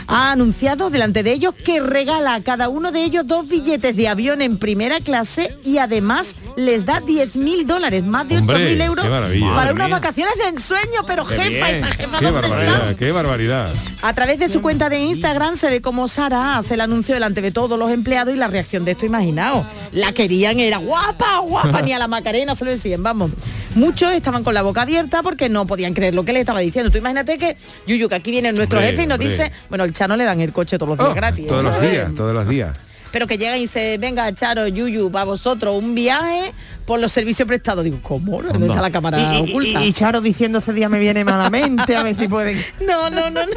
Ha 0.08 0.32
anunciado 0.32 0.90
delante 0.90 1.22
de 1.22 1.34
ellos 1.34 1.54
que 1.54 1.82
regala 1.82 2.36
a 2.36 2.42
cada 2.42 2.70
uno 2.70 2.92
de 2.94 3.04
ellos 3.04 3.28
dos 3.28 3.50
billetes 3.50 3.96
de 3.96 4.08
avión 4.08 4.42
en 4.42 4.58
primera 4.58 5.00
clase 5.02 5.58
y 5.66 5.80
además 5.80 6.36
les 6.56 6.86
da 6.86 7.02
10 7.02 7.36
mil 7.36 7.68
dólares, 7.68 8.04
más 8.06 8.28
de 8.28 8.36
8 8.36 8.42
Hombre, 8.42 8.70
mil 8.70 8.82
euros 8.82 9.04
qué 9.06 9.12
maravilla. 9.12 9.54
para 9.54 9.74
unas 9.74 9.90
vacaciones 9.90 10.34
de 10.38 10.46
ensueño, 10.50 11.02
pero 11.06 11.26
jefa, 11.26 11.70
esa 11.72 11.88
jefa 11.88 12.20
Qué 12.20 12.32
barbaridad, 12.32 12.96
qué 12.96 13.12
barbaridad. 13.12 13.74
A 14.02 14.14
través 14.14 14.40
de 14.40 14.48
su 14.48 14.62
cuenta 14.62 14.90
de 14.90 15.00
Instagram 15.02 15.58
se 15.58 15.70
ve 15.70 15.82
como 15.82 16.08
Sara 16.08 16.58
hace 16.58 16.76
el 16.76 16.82
anuncio 16.82 17.14
delante 17.14 17.42
de 17.42 17.52
todos 17.52 17.78
los 17.78 17.92
empleados 17.92 18.34
y 18.34 18.38
la 18.38 18.48
reacción 18.48 18.86
de 18.86 18.92
esto, 18.92 19.06
imaginaos. 19.06 19.66
La 19.92 20.14
querían, 20.14 20.60
era 20.60 20.78
guapa, 20.78 21.40
guapa, 21.40 21.82
ni 21.82 21.92
a 21.92 22.00
la 22.00 22.08
Macarena 22.08 22.56
se 22.56 22.64
lo 22.66 22.72
decían, 22.72 23.04
vamos. 23.04 23.32
Muchos 23.76 24.12
estaban 24.14 24.44
con 24.44 24.54
la 24.56 24.64
boca 24.64 24.82
abierta 24.84 25.22
porque 25.22 25.50
no 25.50 25.68
podían 25.68 25.94
creer 25.94 26.16
lo 26.16 26.24
que 26.26 26.34
le 26.34 26.40
estaba 26.40 26.62
diciendo. 26.62 26.90
Tú 26.90 26.98
imagínate 26.98 27.38
que, 27.38 27.58
Yuyu, 27.86 28.10
que 28.10 28.16
aquí 28.16 28.32
viene 28.32 28.52
nuestro 28.52 28.80
Hombre, 28.80 28.92
jefe 28.92 29.04
y 29.04 29.06
nos 29.06 29.18
hombre. 29.20 29.30
dice, 29.32 29.52
bueno, 29.70 29.84
el 29.84 29.94
Chano 29.98 30.16
le 30.16 30.26
dan 30.26 30.40
el 30.42 30.54
coche 30.54 30.78
todos 30.78 30.90
los 30.90 30.98
días 31.00 31.10
Oh, 31.12 31.16
gratis. 31.16 31.48
todos 31.48 31.64
los 31.64 31.76
¿sabes? 31.76 31.92
días, 31.92 32.12
todos 32.16 32.34
los 32.36 32.48
días. 32.48 32.78
Pero 33.12 33.26
que 33.26 33.40
llega 33.40 33.58
y 33.58 33.62
dice, 33.62 33.98
venga, 34.00 34.32
Charo, 34.32 34.68
Yuyu, 34.68 35.10
para 35.10 35.26
vosotros 35.26 35.74
un 35.82 35.96
viaje 35.96 36.52
por 36.88 37.00
los 37.00 37.12
servicios 37.12 37.48
prestados. 37.48 37.84
Digo, 37.84 38.00
¿cómo? 38.02 38.42
¿Dónde 38.42 38.54
Anda. 38.56 38.68
está 38.68 38.82
la 38.82 38.90
cámara 38.92 39.36
Y, 39.38 39.52
oculta? 39.52 39.84
y- 39.84 39.90
y 39.90 39.94
Charo 39.94 40.22
diciendo 40.22 40.58
ese 40.60 40.74
día 40.74 40.90
me 40.90 41.00
viene 41.00 41.24
malamente, 41.24 41.96
a 41.96 42.02
ver 42.02 42.16
si 42.16 42.28
pueden. 42.28 42.64
No, 42.88 43.10
no, 43.10 43.30
no, 43.30 43.42
no. 43.46 43.52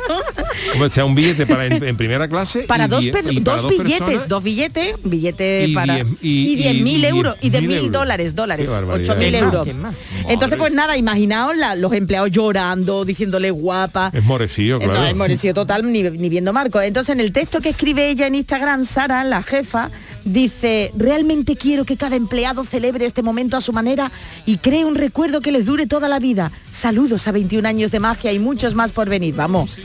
Hombre, 0.75 0.91
sea 0.91 1.05
un 1.05 1.15
billete 1.15 1.47
para 1.47 1.65
en, 1.67 1.83
en 1.83 1.97
primera 1.97 2.27
clase 2.29 2.65
para 2.65 2.87
y 2.87 2.89
dos, 2.89 3.05
die- 3.05 3.13
per- 3.13 3.33
y 3.33 3.41
para 3.41 3.61
dos 3.63 3.71
billetes, 3.71 3.99
personas. 4.01 4.29
dos 4.29 4.43
billetes, 4.43 4.97
billete 5.05 5.67
Y 5.69 5.75
para 5.75 5.95
diez- 5.99 6.17
y- 6.21 6.53
y 6.53 6.57
diez 6.57 6.75
y 6.75 6.83
mil 6.83 7.01
diez 7.01 7.11
euros 7.11 7.37
y 7.41 7.51
de 7.51 7.61
mil 7.61 7.93
dólares, 7.93 8.35
dólares, 8.35 8.69
Qué 8.69 8.75
barbaridad. 8.75 9.13
ocho 9.13 9.19
mil 9.21 9.31
¿Quién 9.31 9.45
más? 9.45 9.53
euros. 9.53 9.65
¿Quién 9.65 9.81
más? 9.81 9.95
Entonces, 10.29 10.59
pues 10.59 10.73
nada, 10.73 10.97
imaginaos 10.97 11.57
la- 11.57 11.77
los 11.77 11.93
empleados 11.93 12.31
llorando, 12.31 13.05
diciéndole 13.05 13.51
guapa. 13.53 14.11
Es 14.13 14.25
morecillo, 14.25 14.79
No, 14.81 14.85
claro. 14.87 15.05
es 15.07 15.15
morecido 15.17 15.55
total, 15.55 15.91
ni, 15.91 16.03
ni 16.03 16.29
viendo 16.29 16.53
Marco. 16.53 16.81
Entonces, 16.81 17.15
en 17.15 17.21
el 17.21 17.33
texto 17.33 17.61
que 17.61 17.69
escribe 17.71 18.09
ella 18.11 18.27
en 18.27 18.35
Instagram, 18.35 18.85
Sara, 18.85 19.23
la 19.25 19.43
jefa, 19.43 19.89
Dice, 20.25 20.93
realmente 20.97 21.57
quiero 21.57 21.85
que 21.85 21.97
cada 21.97 22.17
empleado 22.17 22.65
celebre 22.65 23.07
este 23.07 23.23
momento 23.23 23.57
a 23.57 23.61
su 23.61 23.73
manera 23.73 24.11
y 24.47 24.59
cree 24.59 24.85
un 24.85 24.95
recuerdo 24.95 25.41
que 25.41 25.51
les 25.53 25.67
dure 25.67 25.87
toda 25.87 26.09
la 26.09 26.19
vida. 26.19 26.53
Saludos 26.71 27.27
a 27.27 27.33
21 27.33 27.67
años 27.67 27.91
de 27.91 28.01
magia 28.01 28.33
y 28.33 28.39
muchos 28.39 28.75
más 28.75 28.93
por 28.93 29.09
venir. 29.09 29.35
Vamos, 29.35 29.79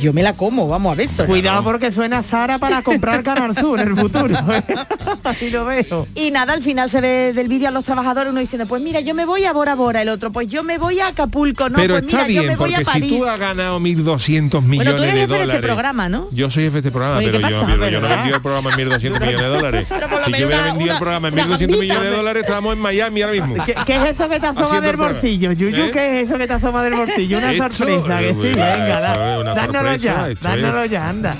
yo 0.00 0.12
me 0.12 0.22
la 0.22 0.32
como, 0.32 0.68
vamos 0.68 0.92
a 0.92 0.96
ver. 0.96 1.06
esto. 1.08 1.24
Cuidado 1.26 1.62
porque 1.64 1.92
suena 1.92 2.22
Sara 2.22 2.58
para 2.58 2.82
comprar 2.82 3.22
Canal 3.22 3.54
Sur 3.56 3.80
en 3.80 3.88
el 3.88 3.96
futuro. 3.96 4.34
¿eh? 4.52 4.62
Así 5.24 5.50
lo 5.50 5.64
veo. 5.64 6.06
Y 6.14 6.30
nada, 6.30 6.52
al 6.52 6.62
final 6.62 6.90
se 6.90 7.00
ve 7.00 7.32
del 7.32 7.48
vídeo 7.48 7.68
a 7.68 7.70
los 7.70 7.84
trabajadores 7.84 8.30
uno 8.30 8.40
diciendo, 8.40 8.66
pues 8.66 8.82
mira, 8.82 9.00
yo 9.00 9.14
me 9.14 9.24
voy 9.24 9.44
a 9.44 9.52
Bora 9.52 9.74
Bora, 9.74 10.02
el 10.02 10.08
otro, 10.08 10.32
pues 10.32 10.48
yo 10.48 10.62
me 10.62 10.78
voy 10.78 11.00
a 11.00 11.08
Acapulco, 11.08 11.68
no, 11.68 11.76
Pero 11.78 11.94
pues 11.94 12.06
está 12.06 12.26
mira, 12.26 12.28
yo 12.28 12.40
bien, 12.42 12.52
me 12.52 12.56
voy 12.56 12.74
a 12.74 12.76
porque 12.78 12.84
si 12.90 13.00
París. 13.00 13.18
tú 13.18 13.24
has 13.24 13.38
ganado 13.38 13.78
1.200 13.80 14.62
millones 14.62 14.76
Bueno, 14.76 14.96
tú 14.96 15.02
eres 15.02 15.14
de 15.14 15.20
jefe 15.20 15.20
de 15.20 15.26
dólares... 15.26 15.54
este 15.54 15.66
programa, 15.66 16.08
¿no? 16.08 16.28
Yo 16.32 16.50
soy 16.50 16.64
jefe 16.64 16.72
de 16.74 16.78
este 16.80 16.90
programa, 16.90 17.18
Oye, 17.18 17.26
pero 17.30 17.38
¿qué 17.46 17.52
yo, 17.52 17.66
pero 17.66 17.88
yo 17.88 18.00
no 18.00 18.06
he 18.06 18.16
vendido 18.16 18.36
el 18.36 18.42
programa 18.42 18.70
en 18.70 18.88
1.200 18.88 19.20
millones 19.20 19.40
de 19.40 19.46
dólares. 19.46 19.75
Si 20.24 20.32
yo 20.32 20.46
hubiera 20.46 20.62
una- 20.62 20.72
vendido 20.72 20.92
el 20.92 20.98
programa 20.98 21.28
en 21.28 21.34
una 21.34 21.42
1.200 21.44 21.58
gambita, 21.58 21.80
millones 21.80 22.10
de 22.10 22.16
dólares, 22.16 22.42
estábamos 22.42 22.72
en 22.74 22.78
Miami 22.80 23.22
ahora 23.22 23.34
mismo. 23.34 23.64
¿Qué, 23.64 23.74
qué 23.86 23.96
es 23.96 24.10
eso 24.10 24.28
que 24.28 24.40
te 24.40 24.46
asoma 24.46 24.80
del 24.80 24.96
bolsillo, 24.96 25.52
Yuyu? 25.52 25.84
¿Eh? 25.84 25.90
¿Qué 25.92 26.20
es 26.20 26.28
eso 26.28 26.38
que 26.38 26.46
te 26.46 26.52
asoma 26.54 26.82
del 26.82 26.94
bolsillo? 26.94 27.38
Una 27.38 27.56
sorpresa, 27.56 28.18
que 28.18 28.28
sí, 28.34 28.40
venga, 28.40 29.14
sorpresa, 29.54 29.96
ya, 29.96 30.28
dánoslo 30.40 30.84
ya, 30.86 31.08
anda. 31.08 31.34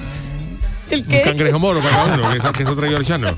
¿El 0.90 1.00
Un 1.00 1.06
qué? 1.06 1.22
cangrejo 1.22 1.58
moro 1.58 1.80
cada 1.80 2.14
uno, 2.14 2.30
que, 2.30 2.38
esa- 2.38 2.52
que 2.52 2.62
eso 2.62 2.76
trae 2.76 2.94
el 2.94 3.04
chano. 3.04 3.34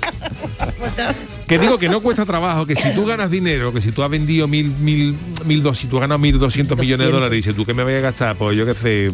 Que 1.46 1.58
digo 1.58 1.78
que 1.78 1.88
no 1.88 2.00
cuesta 2.02 2.26
trabajo, 2.26 2.66
que 2.66 2.76
si 2.76 2.92
tú 2.94 3.06
ganas 3.06 3.30
dinero, 3.30 3.72
que 3.72 3.80
si 3.80 3.90
tú 3.90 4.02
has 4.02 4.10
vendido 4.10 4.46
mil, 4.46 4.66
mil, 4.78 5.16
mil 5.46 5.62
dos, 5.62 5.78
si 5.78 5.86
tú 5.86 5.96
has 5.96 6.02
ganado 6.02 6.18
mil 6.18 6.38
doscientos 6.38 6.76
millones 6.78 7.06
de 7.06 7.12
dólares, 7.12 7.32
dices 7.36 7.56
tú 7.56 7.64
que 7.64 7.72
me 7.72 7.84
voy 7.84 7.94
a 7.94 8.00
gastar, 8.00 8.36
pues 8.36 8.54
yo 8.54 8.66
qué 8.66 8.74
sé, 8.74 9.10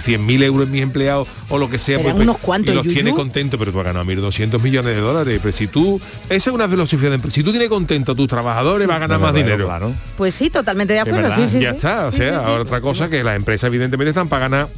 cien 0.00 0.26
mil 0.26 0.42
euros 0.42 0.66
en 0.66 0.72
mis 0.72 0.82
empleados 0.82 1.26
o 1.48 1.56
lo 1.56 1.70
que 1.70 1.78
sea, 1.78 1.96
Serán 1.96 2.12
pues, 2.12 2.22
unos 2.24 2.38
cuantos, 2.38 2.72
y 2.72 2.76
los 2.76 2.84
Yuyu. 2.84 2.94
tienes 2.94 3.14
contentos, 3.14 3.58
pero 3.58 3.72
tú 3.72 3.78
has 3.80 3.86
ganado 3.86 4.04
mil 4.04 4.20
doscientos 4.20 4.62
millones 4.62 4.94
de 4.96 5.00
dólares. 5.00 5.40
Pero 5.42 5.52
si 5.56 5.66
tú, 5.66 5.98
esa 6.28 6.50
es 6.50 6.54
una 6.54 6.68
filosofía 6.68 7.08
de 7.08 7.14
empresa. 7.14 7.34
Si 7.34 7.42
tú 7.42 7.50
tienes 7.52 7.70
contento 7.70 8.12
a 8.12 8.14
tus 8.14 8.28
trabajadores, 8.28 8.86
vas 8.86 8.96
a 8.96 9.00
ganar 9.00 9.18
más 9.20 9.32
dinero. 9.32 9.64
Claro. 9.64 9.92
Pues 10.18 10.34
sí, 10.34 10.50
totalmente 10.50 10.92
de 10.92 11.00
acuerdo, 11.00 11.34
sí, 11.34 11.46
sí. 11.46 11.60
ya 11.60 11.70
sí. 11.70 11.76
está, 11.76 12.06
o 12.08 12.12
Sí, 12.12 12.18
sea, 12.18 12.38
sí, 12.40 12.44
sí. 12.44 12.50
ahora 12.50 12.62
otra 12.64 12.80
cosa 12.82 13.08
que 13.08 13.24
las 13.24 13.34
empresas 13.36 13.68
evidentemente 13.68 14.10
están 14.10 14.28
para 14.28 14.40
ganar 14.48 14.68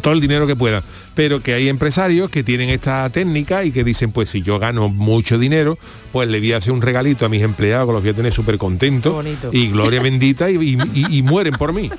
todo 0.00 0.12
el 0.14 0.20
dinero 0.20 0.46
que 0.46 0.54
puedan, 0.54 0.82
pero 1.16 1.42
que 1.42 1.54
hay 1.54 1.68
empresarios 1.68 2.30
que 2.30 2.44
tienen 2.44 2.68
esta 2.70 3.10
técnica 3.10 3.64
y 3.64 3.72
que 3.72 3.82
dicen, 3.82 4.12
pues 4.12 4.30
si 4.30 4.42
yo 4.42 4.60
gano 4.60 4.88
mucho 4.88 5.38
dinero, 5.38 5.76
pues 6.12 6.28
le 6.28 6.38
voy 6.38 6.52
a 6.52 6.58
hacer 6.58 6.72
un 6.72 6.82
regalito 6.82 7.26
a 7.26 7.28
mis 7.28 7.42
empleados, 7.42 7.86
que 7.88 7.92
los 7.94 8.02
voy 8.02 8.10
a 8.10 8.14
tener 8.14 8.32
súper 8.32 8.58
contentos 8.58 9.24
y 9.50 9.68
gloria 9.68 10.00
bendita 10.02 10.48
y, 10.50 10.56
y- 10.56 10.78
y- 10.94 11.18
y 11.18 11.22
mueren 11.22 11.54
por 11.54 11.72
mí. 11.72 11.90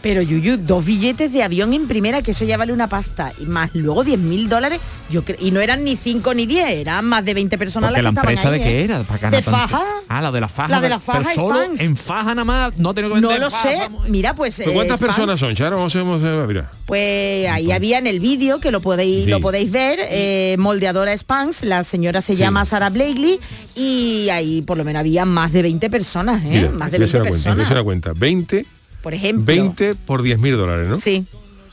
Pero 0.00 0.22
Yuyu, 0.22 0.58
dos 0.58 0.84
billetes 0.84 1.32
de 1.32 1.42
avión 1.42 1.72
en 1.74 1.88
primera, 1.88 2.22
que 2.22 2.30
eso 2.30 2.44
ya 2.44 2.56
vale 2.56 2.72
una 2.72 2.86
pasta, 2.88 3.32
y 3.40 3.46
más 3.46 3.70
luego 3.74 4.04
10 4.04 4.16
mil 4.20 4.48
dólares, 4.48 4.78
yo 5.10 5.24
cre- 5.24 5.36
y 5.40 5.50
no 5.50 5.60
eran 5.60 5.82
ni 5.82 5.96
5 5.96 6.34
ni 6.34 6.46
10, 6.46 6.68
eran 6.70 7.04
más 7.04 7.24
de 7.24 7.34
20 7.34 7.58
personas 7.58 7.90
Porque 7.90 8.02
la 8.02 8.12
las 8.12 8.14
que 8.14 8.20
empresa 8.20 8.40
estaban 8.54 8.58
de 8.60 8.64
qué 8.64 8.80
¿eh? 8.80 8.84
era, 8.84 9.02
para 9.02 9.18
ganar 9.18 9.40
De 9.40 9.50
tanto. 9.50 9.58
faja. 9.68 9.84
Ah, 10.08 10.22
la 10.22 10.30
de 10.30 10.40
la 10.40 10.48
faja. 10.48 10.68
La 10.68 10.80
de 10.80 10.88
la 10.88 11.00
faja 11.00 11.18
Pero 11.24 11.34
solo 11.34 11.62
en 11.76 11.96
faja 11.96 12.28
nada 12.36 12.44
más, 12.44 12.76
no 12.78 12.94
tengo 12.94 13.08
que 13.12 13.20
No 13.20 13.28
vender 13.28 13.40
lo 13.44 13.50
faja, 13.50 13.68
sé, 13.70 13.76
vamos. 13.80 14.08
mira, 14.08 14.34
pues... 14.34 14.54
¿Pero 14.58 14.70
eh, 14.70 14.74
¿Cuántas 14.74 14.98
Spans, 14.98 15.14
personas 15.16 15.40
son, 15.40 15.54
Charo? 15.56 15.76
Vamos 15.78 15.96
a 15.96 15.98
vamos 15.98 16.22
a- 16.24 16.46
mira. 16.46 16.70
Pues 16.86 17.48
ahí 17.50 17.72
había 17.72 17.98
en 17.98 18.06
el 18.06 18.20
vídeo, 18.20 18.57
que 18.60 18.70
lo 18.70 18.80
podéis, 18.80 19.24
Sí. 19.24 19.30
lo 19.30 19.40
podéis 19.40 19.70
ver, 19.70 19.98
eh, 20.10 20.56
moldeadora 20.58 21.16
Spans, 21.16 21.62
la 21.62 21.84
señora 21.84 22.20
se 22.20 22.34
Sí. 22.34 22.40
llama 22.40 22.64
Sara 22.64 22.90
Blakely, 22.90 23.38
y 23.76 24.28
ahí 24.30 24.62
por 24.62 24.76
lo 24.78 24.84
menos 24.84 25.00
había 25.00 25.24
más 25.24 25.52
de 25.52 25.62
20 25.62 25.90
personas, 25.90 26.42
¿eh? 26.44 26.48
Mira, 26.50 26.70
más 26.70 26.90
de 26.90 26.98
ya 26.98 27.06
se 27.06 27.12
20 27.12 27.18
da 27.18 27.20
cuenta, 27.30 27.44
personas. 27.50 27.68
se 27.68 27.74
da 27.74 27.82
cuenta. 27.82 28.12
20, 28.16 28.66
Por 29.02 29.14
ejemplo. 29.14 29.44
20 29.44 29.94
por 29.94 30.22
10 30.22 30.38
mil 30.40 30.56
dólares, 30.56 30.88
¿no? 30.88 30.98
Sí. 30.98 31.24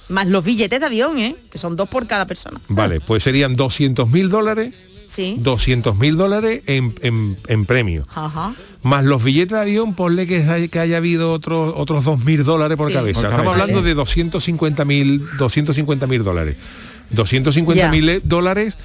Más 0.09 0.27
los 0.27 0.43
billetes 0.43 0.79
de 0.79 0.85
avión, 0.85 1.17
¿eh? 1.17 1.35
Que 1.51 1.57
son 1.57 1.75
dos 1.75 1.89
por 1.89 2.05
cada 2.05 2.25
persona. 2.27 2.59
Vale, 2.67 2.99
pues 3.01 3.23
serían 3.23 3.55
200 3.55 4.07
mil 4.09 4.29
dólares, 4.29 4.75
Sí. 5.07 5.37
200 5.39 5.95
mil 5.97 6.17
dólares 6.17 6.61
en, 6.67 6.93
en, 7.01 7.37
en 7.47 7.65
premio. 7.65 8.07
Ajá. 8.13 8.53
Más 8.83 9.03
los 9.05 9.23
billetes 9.23 9.51
de 9.55 9.61
avión, 9.61 9.93
ponle 9.95 10.27
que 10.27 10.43
haya, 10.43 10.67
que 10.67 10.79
haya 10.79 10.97
habido 10.97 11.31
otros 11.33 11.73
otros 11.75 12.05
2.000 12.05 12.43
dólares 12.43 12.77
por 12.77 12.87
Sí. 12.89 12.93
cabeza. 12.93 13.21
Por 13.21 13.29
Estamos 13.31 13.53
cabeza. 13.53 13.63
hablando 13.63 13.81
Vale. 13.81 13.95
de 13.95 14.01
250.000 14.01 15.37
250.000 15.37 16.23
dólares. 16.23 16.57
250.000 17.15 18.21
dólares 18.23 18.77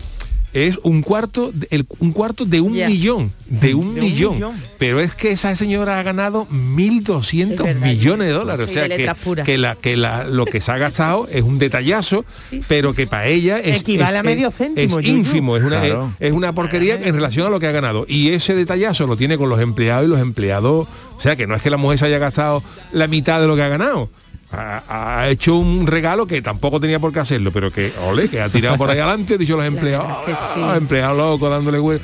es 0.52 0.78
un 0.82 1.02
cuarto, 1.02 1.50
el- 1.70 1.86
un 2.00 2.12
cuarto 2.12 2.44
de 2.44 2.60
un 2.60 2.72
millón, 2.72 3.30
de 3.46 3.74
un, 3.74 3.94
De 3.94 4.00
un 4.00 4.06
millón. 4.06 4.34
millón. 4.34 4.54
Pero 4.78 5.00
es 5.00 5.14
que 5.14 5.30
esa 5.30 5.54
señora 5.54 5.98
ha 5.98 6.02
ganado 6.02 6.46
1.200 6.50 7.52
Es 7.68 7.74
verdad, 7.74 7.86
millones 7.86 8.26
de 8.28 8.32
dólares. 8.34 8.68
O 8.68 8.72
sea 8.72 8.88
que, 8.88 8.96
que, 9.44 9.58
la, 9.58 9.76
que 9.76 9.96
la, 9.96 10.24
lo 10.24 10.46
que 10.46 10.60
se 10.60 10.72
ha 10.72 10.78
gastado 10.78 11.28
es 11.30 11.42
un 11.42 11.58
detallazo, 11.58 12.24
Sí, 12.36 12.60
sí, 12.62 12.66
pero 12.68 12.92
sí. 12.92 12.98
que 13.02 13.06
para 13.06 13.26
ella 13.28 13.58
es, 13.60 13.80
Equivale 13.82 14.12
es- 14.14 14.18
a 14.20 14.22
medio 14.22 14.48
es- 14.48 14.54
céntimo, 14.56 14.98
es 14.98 15.06
Yuyu. 15.06 15.18
ínfimo, 15.18 15.56
es 15.56 15.62
una, 15.62 15.80
Claro. 15.80 16.12
es, 16.18 16.28
es 16.28 16.32
una 16.32 16.52
porquería 16.52 16.94
en 16.94 17.14
relación 17.14 17.46
a 17.46 17.50
lo 17.50 17.60
que 17.60 17.66
ha 17.66 17.72
ganado. 17.72 18.04
Y 18.08 18.30
ese 18.30 18.54
detallazo 18.54 19.06
lo 19.06 19.16
tiene 19.16 19.36
con 19.38 19.48
los 19.48 19.60
empleados 19.60 20.06
y 20.06 20.08
los 20.08 20.20
empleados. 20.20 20.88
O 21.16 21.20
sea, 21.20 21.36
que 21.36 21.46
no 21.46 21.54
es 21.54 21.62
que 21.62 21.70
la 21.70 21.76
mujer 21.76 21.98
se 21.98 22.06
haya 22.06 22.18
gastado 22.18 22.62
la 22.92 23.06
mitad 23.06 23.40
de 23.40 23.46
lo 23.46 23.54
que 23.56 23.62
ha 23.62 23.68
ganado. 23.68 24.08
Ha, 24.52 25.18
ha 25.20 25.28
hecho 25.28 25.54
un 25.56 25.86
regalo 25.86 26.26
que 26.26 26.42
tampoco 26.42 26.80
tenía 26.80 26.98
por 26.98 27.12
qué 27.12 27.20
hacerlo, 27.20 27.52
pero 27.52 27.70
que, 27.70 27.92
ole, 28.08 28.28
que 28.28 28.40
ha 28.40 28.48
tirado 28.48 28.76
por 28.76 28.90
ahí 28.90 28.98
adelante, 28.98 29.38
dicho 29.38 29.56
los 29.56 29.64
empleados, 29.74 30.18
que 30.26 30.34
sí. 30.34 30.38
"Ah, 30.62 30.74
empleados 30.76 31.16
locos 31.16 31.50
dándole 31.50 31.78
huevo. 31.78 32.02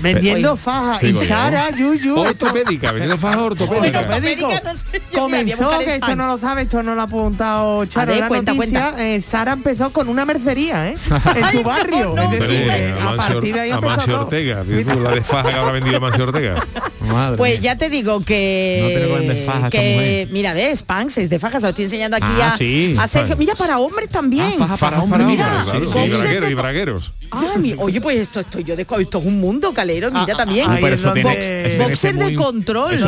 Vendiendo 0.00 0.56
faja. 0.56 1.04
Y. 1.06 1.14
Sara, 1.26 1.70
Yuyu. 1.70 2.18
Ortopédica, 2.18 2.92
vendiendo 2.92 3.18
faja 3.18 3.42
ortopédica. 3.42 4.00
Ortopédico. 4.00 4.46
Ortopédica, 4.48 4.72
no 4.72 4.78
sé, 4.90 4.96
a 4.96 5.20
Comenzó, 5.20 5.78
que 5.80 5.94
esto 5.94 6.16
no 6.16 6.26
lo 6.28 6.38
sabe, 6.38 6.62
esto 6.62 6.82
no 6.82 6.94
lo 6.94 7.00
ha 7.00 7.04
apuntado 7.04 7.84
Charo 7.86 8.12
ver, 8.12 8.20
la 8.20 8.28
cuenta, 8.28 8.52
noticia. 8.54 8.80
cuenta. 8.90 9.04
eh, 9.06 9.22
Sara 9.22 9.52
empezó 9.52 9.90
con 9.92 10.08
una 10.08 10.24
mercería, 10.24 10.88
¿eh? 10.90 10.96
en 11.36 11.50
su 11.50 11.56
no, 11.58 11.62
barrio. 11.64 12.12
no, 12.14 12.22
es 12.22 12.24
Hombre, 12.40 12.48
decir, 12.48 12.70
a 12.70 12.78
eh, 12.78 12.90
a 12.92 13.04
Mancio, 13.04 13.16
partir 13.16 13.54
de 13.54 13.60
ahí 13.60 13.70
a 13.70 13.74
empezó. 13.74 14.20
Ortega, 14.22 14.62
tú, 14.64 15.00
la 15.00 15.10
de 15.12 15.24
faja 15.24 15.48
que 15.50 15.54
habrá 15.56 15.72
vendido 15.72 16.00
Mancio 16.00 16.24
Ortega. 16.24 16.54
Madre 17.00 17.36
Pues 17.38 17.52
mía. 17.60 17.60
ya 17.72 17.78
te 17.78 17.88
digo 17.88 18.22
que, 18.24 18.80
No 18.82 18.88
tengo 19.22 19.70
que 19.70 20.28
mira, 20.30 20.52
ves, 20.52 20.80
Spans 20.80 21.16
es 21.18 21.30
de 21.30 21.38
fajas, 21.38 21.62
lo 21.62 21.68
estoy 21.70 21.84
enseñando 21.84 22.16
aquí 22.16 22.26
Ah, 22.40 22.52
a, 22.54 22.58
sí, 22.58 22.92
a 22.98 23.08
Sergio. 23.08 23.36
Mira, 23.36 23.54
para 23.54 23.78
hombres 23.78 24.08
también. 24.08 24.54
Ah, 24.60 24.66
faja 24.66 24.76
para 24.76 24.96
Fajas 24.98 25.02
hombres, 25.04 25.10
para 25.10 25.24
mira, 25.30 25.46
hombres, 25.72 25.90
claro, 25.92 26.28
sí, 26.34 26.40
de 26.40 26.50
y 26.50 26.54
bragueros. 26.54 27.12
Ah, 27.30 27.54
mi- 27.58 27.74
oye, 27.78 28.00
pues 28.00 28.18
esto 28.18 28.40
estoy 28.40 28.64
yo 28.64 28.74
de 28.76 28.82
esto 28.82 29.18
es 29.18 29.24
un 29.24 29.38
mundo, 29.40 29.72
calero, 29.72 30.10
mira 30.10 30.32
Ah, 30.34 30.36
también. 30.36 30.66
ah, 30.68 30.76
pero 30.80 30.94
es 30.94 31.00
eso 31.00 31.12
tiene, 31.12 31.66
eso 31.74 31.82
Boxer 31.84 32.14
de 32.16 32.24
muy- 32.24 32.34
control. 32.34 32.98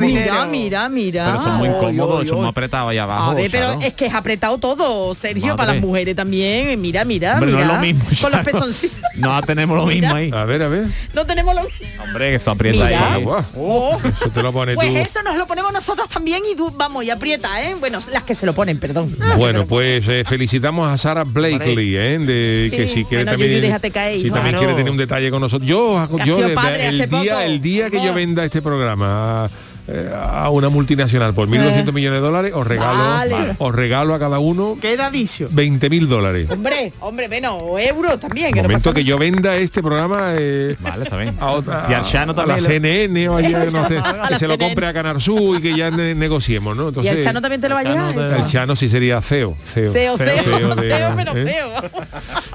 Mira, 0.00 0.46
mira, 0.46 0.88
mira. 0.88 1.24
Pero 1.32 1.42
son 1.42 1.56
muy 1.58 1.68
Oy, 1.68 1.74
incómodos, 1.74 2.20
oy, 2.20 2.26
son 2.28 2.36
muy 2.36 2.44
oy. 2.44 2.50
apretados 2.50 2.90
ahí 2.90 2.98
abajo. 2.98 3.30
A 3.30 3.34
ver, 3.34 3.50
pero 3.50 3.66
claro. 3.66 3.80
es 3.82 3.94
que 3.94 4.06
es 4.06 4.14
apretado 4.14 4.58
todo, 4.58 5.14
Sergio, 5.14 5.46
Madre. 5.48 5.56
para 5.56 5.72
las 5.74 5.82
mujeres 5.82 6.14
también. 6.16 6.80
Mira, 6.80 7.04
mira, 7.04 7.40
no 7.40 7.46
mira. 7.46 7.60
es 7.60 7.66
lo 7.66 7.78
mismo. 7.80 8.04
Con 8.04 8.12
los 8.12 8.20
Charo. 8.30 8.44
pezoncillos. 8.44 8.96
No 9.16 9.40
tenemos 9.42 9.76
lo 9.78 9.86
mismo 9.86 10.14
ahí. 10.14 10.30
A 10.32 10.44
ver, 10.44 10.62
a 10.62 10.68
ver. 10.68 10.86
No 11.14 11.24
tenemos 11.24 11.54
lo 11.54 11.62
mismo. 11.62 12.04
Hombre, 12.04 12.30
que 12.30 12.36
eso 12.36 12.50
aprieta 12.50 12.84
Mira. 12.84 13.14
ahí. 13.14 13.24
Oh. 13.56 13.98
Eso 14.04 14.30
te 14.30 14.42
lo 14.42 14.52
pones 14.52 14.74
Pues 14.76 14.88
tú. 14.90 14.96
eso 14.96 15.22
nos 15.22 15.36
lo 15.36 15.46
ponemos 15.46 15.72
nosotros 15.72 16.06
también 16.08 16.42
y 16.50 16.54
tú, 16.54 16.70
vamos, 16.76 17.02
y 17.02 17.10
aprieta, 17.10 17.62
¿eh? 17.62 17.74
Bueno, 17.80 17.98
las 18.12 18.22
que 18.24 18.34
se 18.34 18.44
lo 18.44 18.52
ponen, 18.54 18.78
perdón. 18.78 19.16
Bueno, 19.38 19.66
pues 19.66 20.06
eh, 20.08 20.22
felicitamos 20.26 20.88
a 20.90 20.98
Sara 20.98 21.24
Blakely, 21.24 21.96
¿eh? 21.96 22.18
De, 22.18 22.68
Sí. 22.70 22.76
que 22.76 22.88
si 22.88 23.04
quiere 23.04 23.24
Bueno, 23.24 23.30
también, 23.32 23.50
Déjate 23.60 23.90
caer, 23.90 24.20
si 24.20 24.26
hijo. 24.26 24.34
también 24.34 24.54
Claro. 24.54 24.66
quiere 24.66 24.76
tener 24.78 24.90
un 24.90 24.96
detalle 24.98 25.30
con 25.30 25.40
nosotros. 25.40 25.68
Yo, 25.68 26.08
yo 26.24 26.54
padre 26.54 26.88
el 26.88 27.08
día, 27.08 27.44
el 27.46 27.60
día 27.62 27.90
que 27.90 28.02
yo 28.04 28.12
venda 28.14 28.44
este 28.44 28.62
programa 28.62 29.48
eh, 29.88 30.10
a 30.14 30.50
una 30.50 30.68
multinacional 30.68 31.32
por 31.34 31.48
1.200 31.48 31.92
millones 31.92 32.20
de 32.20 32.26
dólares, 32.26 32.52
os 32.54 32.66
regalo, 32.66 32.98
Vale. 32.98 33.54
os 33.58 33.74
regalo 33.74 34.14
a 34.14 34.18
cada 34.18 34.38
uno 34.38 34.76
Queda 34.80 35.10
dicho. 35.10 35.48
20.000 35.50 36.06
dólares. 36.06 36.48
Hombre, 36.50 36.92
hombre, 37.00 37.28
bueno, 37.28 37.56
o 37.56 37.78
euros 37.78 38.18
también. 38.18 38.52
que 38.52 38.62
momento 38.62 38.92
que 38.92 39.04
yo 39.04 39.18
venda 39.18 39.54
este 39.56 39.82
programa 39.82 40.32
eh, 40.36 40.76
Vale, 40.80 41.04
está 41.04 41.16
bien. 41.16 41.34
a, 41.40 41.50
otra, 41.52 41.86
Y 41.90 41.94
al 41.94 42.04
Chano 42.04 42.32
a 42.32 42.34
la 42.46 42.56
también. 42.56 42.58
le- 42.82 43.06
CNN 43.06 43.28
o 43.28 43.36
allá, 43.36 43.58
no 43.72 43.88
sé, 43.88 43.98
A 43.98 44.02
que 44.26 44.32
la 44.32 44.38
se 44.38 44.48
lo 44.48 44.58
compre 44.58 44.86
a 44.86 44.92
Canar 44.92 45.20
Sur 45.20 45.58
y 45.58 45.62
que 45.62 45.76
ya 45.76 45.90
ne- 45.90 46.14
negociemos, 46.14 46.76
¿no? 46.76 46.86
¿Y 46.86 46.88
Entonces, 46.88 47.12
el 47.18 47.22
Chano 47.24 47.40
también 47.40 47.60
te 47.60 47.68
lo 47.68 47.74
va 47.76 47.80
a 47.80 47.84
el 47.84 47.88
Chano 47.94 48.10
llevar? 48.10 48.40
el 48.40 48.46
Chano 48.46 48.76
sí 48.76 48.88
sería 48.88 49.20
CEO. 49.22 49.56
CEO, 49.72 49.92
Feo, 49.92 50.16
feo, 50.18 50.42
CEO 50.44 50.74
de- 50.76 50.82
feo, 50.90 51.12
pero 51.16 51.36
¿eh? 51.36 51.44
feo. 51.44 51.68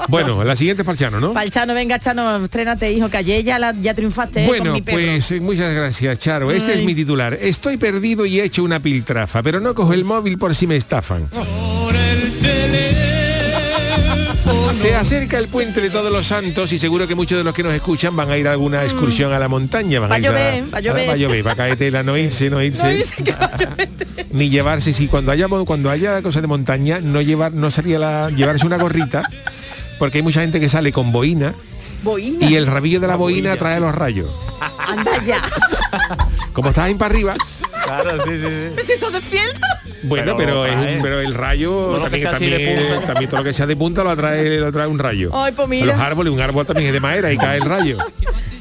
Bueno, 0.08 0.44
la 0.44 0.56
siguiente 0.56 0.82
es 0.82 0.86
para 0.86 0.94
el 0.94 1.00
Chano, 1.00 1.20
¿no? 1.20 1.34
Para 1.34 1.46
el 1.46 1.52
Chano, 1.52 1.74
venga, 1.74 2.00
Chano, 2.00 2.44
estrénate, 2.46 2.92
hijo, 2.92 3.10
que 3.10 3.18
ayer 3.18 3.44
ya, 3.44 3.60
la- 3.60 3.74
ya 3.74 3.94
triunfaste 3.94 4.44
¿eh? 4.44 4.48
con 4.48 4.58
Bueno, 4.58 4.74
mi 4.74 4.82
perro. 4.82 4.98
pues 4.98 5.32
eh, 5.32 5.40
muchas 5.40 5.74
gracias, 5.74 6.20
Charo. 6.20 6.52
Este 6.52 6.74
es 6.74 6.82
mi 6.84 6.94
titular. 6.96 7.21
Estoy 7.30 7.78
perdido 7.78 8.26
y 8.26 8.40
he 8.40 8.44
hecho 8.44 8.64
una 8.64 8.80
piltrafa, 8.80 9.44
pero 9.44 9.60
no 9.60 9.76
cojo 9.76 9.94
el 9.94 10.04
móvil 10.04 10.38
por 10.38 10.56
si 10.56 10.66
me 10.66 10.76
estafan. 10.76 11.30
Se 14.74 14.96
acerca 14.96 15.38
el 15.38 15.48
puente 15.48 15.80
de 15.82 15.92
Todos 15.92 16.12
los 16.12 16.26
Santos 16.26 16.72
y 16.72 16.80
seguro 16.80 17.08
que 17.08 17.14
muchos 17.14 17.38
de 17.38 17.44
los 17.44 17.54
que 17.54 17.62
nos 17.62 17.74
escuchan 17.74 18.16
van 18.16 18.32
a 18.32 18.38
ir 18.38 18.48
a 18.48 18.54
alguna 18.54 18.84
excursión 18.84 19.32
a 19.32 19.38
la 19.38 19.48
montaña. 19.48 20.00
Van 20.00 20.10
Va 20.10 20.16
a 20.16 20.20
llover, 20.20 20.74
va 20.74 20.78
a 20.80 20.82
llover. 20.82 21.10
Va 21.10 21.14
a 21.14 21.18
llover, 21.18 21.48
va 21.48 21.52
a 21.52 21.56
caer 21.56 21.78
tela, 21.78 22.02
no 22.02 22.18
irse, 22.18 22.50
no 22.50 22.62
irse. 22.62 22.84
No 22.84 22.90
dice 22.90 23.24
que 23.24 23.32
va 23.32 23.46
a 23.46 23.58
llover. 23.58 23.90
Ni 24.32 24.50
llevarse, 24.50 24.92
si 24.94 25.08
cuando 25.08 25.32
haya 25.32 25.48
cuando 25.48 25.92
haya 25.92 26.22
cosas 26.24 26.42
de 26.42 26.48
montaña, 26.48 27.00
no 27.00 27.22
llevar, 27.22 27.54
no 27.54 27.70
sería 27.70 28.00
la, 28.00 28.30
llevarse 28.32 28.66
una 28.66 28.78
gorrita, 28.78 29.24
porque 30.00 30.18
hay 30.18 30.24
mucha 30.24 30.42
gente 30.42 30.60
que 30.60 30.70
sale 30.70 30.92
con 30.92 31.12
boina 31.12 31.54
Boina. 32.04 32.50
y 32.50 32.56
el 32.56 32.68
rabillo 32.68 33.00
de 33.00 33.08
la 33.08 33.16
boina 33.16 33.56
trae 33.58 33.80
los 33.80 33.94
rayos. 33.94 34.30
Anda 34.78 35.22
ya. 35.24 35.42
Como 36.54 36.70
estás 36.70 36.86
ahí 36.86 36.96
para 36.96 37.14
arriba, 37.14 37.36
Claro, 37.86 38.24
sí, 38.24 38.30
sí, 38.32 38.42
sí. 38.42 38.80
¿Es 38.80 38.90
eso 38.90 39.12
de 39.12 39.22
fieltro? 39.22 39.68
Bueno, 40.04 40.36
pero, 40.38 40.66
es 40.66 40.76
un- 40.76 41.02
pero 41.02 41.20
el 41.20 41.34
rayo 41.34 42.00
también, 42.02 42.32
también, 42.32 42.76
punta. 42.78 43.08
también 43.08 43.30
todo 43.30 43.40
lo 43.42 43.44
que 43.44 43.54
sea 43.54 43.66
de 43.66 43.76
punta 43.76 44.04
lo 44.04 44.10
atrae, 44.12 44.60
lo 44.60 44.68
atrae 44.68 44.88
un 44.88 44.98
rayo. 45.00 45.30
Ay, 45.34 45.52
pues 45.52 45.68
mira. 45.68 45.88
Los 45.88 46.00
árboles, 46.00 46.34
un 46.34 46.40
árbol 46.42 46.66
también 46.66 46.88
es 46.88 46.94
de 46.94 47.00
madera 47.00 47.32
y 47.34 47.38
cae 47.38 47.58
el 47.58 47.66
rayo. 47.66 47.98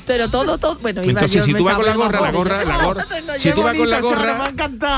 Pero 0.07 0.29
todo, 0.29 0.59
todo, 0.59 0.77
bueno, 0.83 1.03
iba 1.03 1.11
Entonces, 1.13 1.41
yo, 1.41 1.45
si 1.45 1.55
tú 1.55 1.63
vas 1.65 1.77
con 1.77 1.87
la 1.87 1.95
gorra, 1.95 2.21
la 2.21 2.33
gorra, 2.33 2.65
la 2.65 2.85
gorra, 2.85 3.07
No, 3.27 3.35
si 3.39 3.53
tú 3.53 3.63
vas 3.63 3.77
con 3.77 3.91
la 3.91 4.01
gorra, 4.01 4.51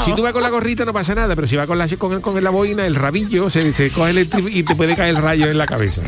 si 0.04 0.14
tú 0.14 0.22
vas 0.22 0.32
con 0.32 0.42
la 0.42 0.48
gorrita 0.48 0.84
no 0.86 0.92
pasa 0.92 1.14
nada, 1.14 1.34
pero 1.34 1.46
si 1.46 1.56
vas 1.56 1.66
con 1.66 1.76
la 1.76 1.86
con, 1.98 2.20
con 2.22 2.42
la 2.42 2.50
boina, 2.50 2.86
el 2.86 2.94
rabillo 2.94 3.50
se, 3.50 3.72
se 3.74 3.90
coge 3.90 4.10
el 4.12 4.28
y 4.50 4.62
te 4.62 4.74
puede 4.74 4.96
caer 4.96 5.16
el 5.16 5.22
rayo 5.22 5.48
en 5.48 5.58
la 5.58 5.66
cabeza. 5.66 6.00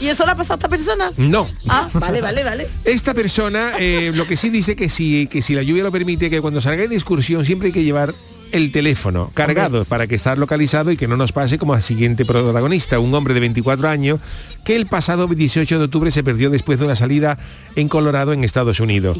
¿Y 0.00 0.06
eso 0.06 0.24
le 0.24 0.32
ha 0.32 0.34
pasado 0.36 0.54
a 0.54 0.58
esta 0.58 0.68
persona? 0.68 1.10
No. 1.16 1.48
Ah, 1.68 1.88
vale, 1.94 2.20
vale, 2.20 2.44
vale. 2.44 2.68
Esta 2.84 3.14
persona 3.14 3.72
eh, 3.78 4.12
lo 4.14 4.26
que 4.26 4.36
sí 4.36 4.50
dice 4.50 4.76
que 4.76 4.88
si, 4.88 5.26
que 5.26 5.42
si 5.42 5.54
la 5.54 5.62
lluvia 5.62 5.82
lo 5.82 5.92
permite, 5.92 6.30
que 6.30 6.40
cuando 6.40 6.60
salga 6.60 6.86
de 6.86 6.94
excursión 6.94 7.44
siempre 7.44 7.66
hay 7.66 7.72
que 7.72 7.82
llevar 7.82 8.14
el 8.52 8.72
teléfono 8.72 9.30
cargado 9.34 9.84
para 9.84 10.06
que 10.06 10.14
estar 10.14 10.38
localizado 10.38 10.90
y 10.90 10.96
que 10.96 11.06
no 11.06 11.16
nos 11.16 11.32
pase 11.32 11.58
como 11.58 11.74
al 11.74 11.82
siguiente 11.82 12.24
protagonista, 12.24 12.98
un 12.98 13.14
hombre 13.14 13.34
de 13.34 13.40
24 13.40 13.88
años 13.88 14.20
que 14.64 14.76
el 14.76 14.86
pasado 14.86 15.26
18 15.26 15.78
de 15.78 15.84
octubre 15.84 16.10
se 16.10 16.22
perdió 16.22 16.50
después 16.50 16.78
de 16.78 16.86
una 16.86 16.96
salida 16.96 17.38
en 17.76 17.88
Colorado 17.88 18.32
en 18.32 18.44
Estados 18.44 18.80
Unidos. 18.80 19.18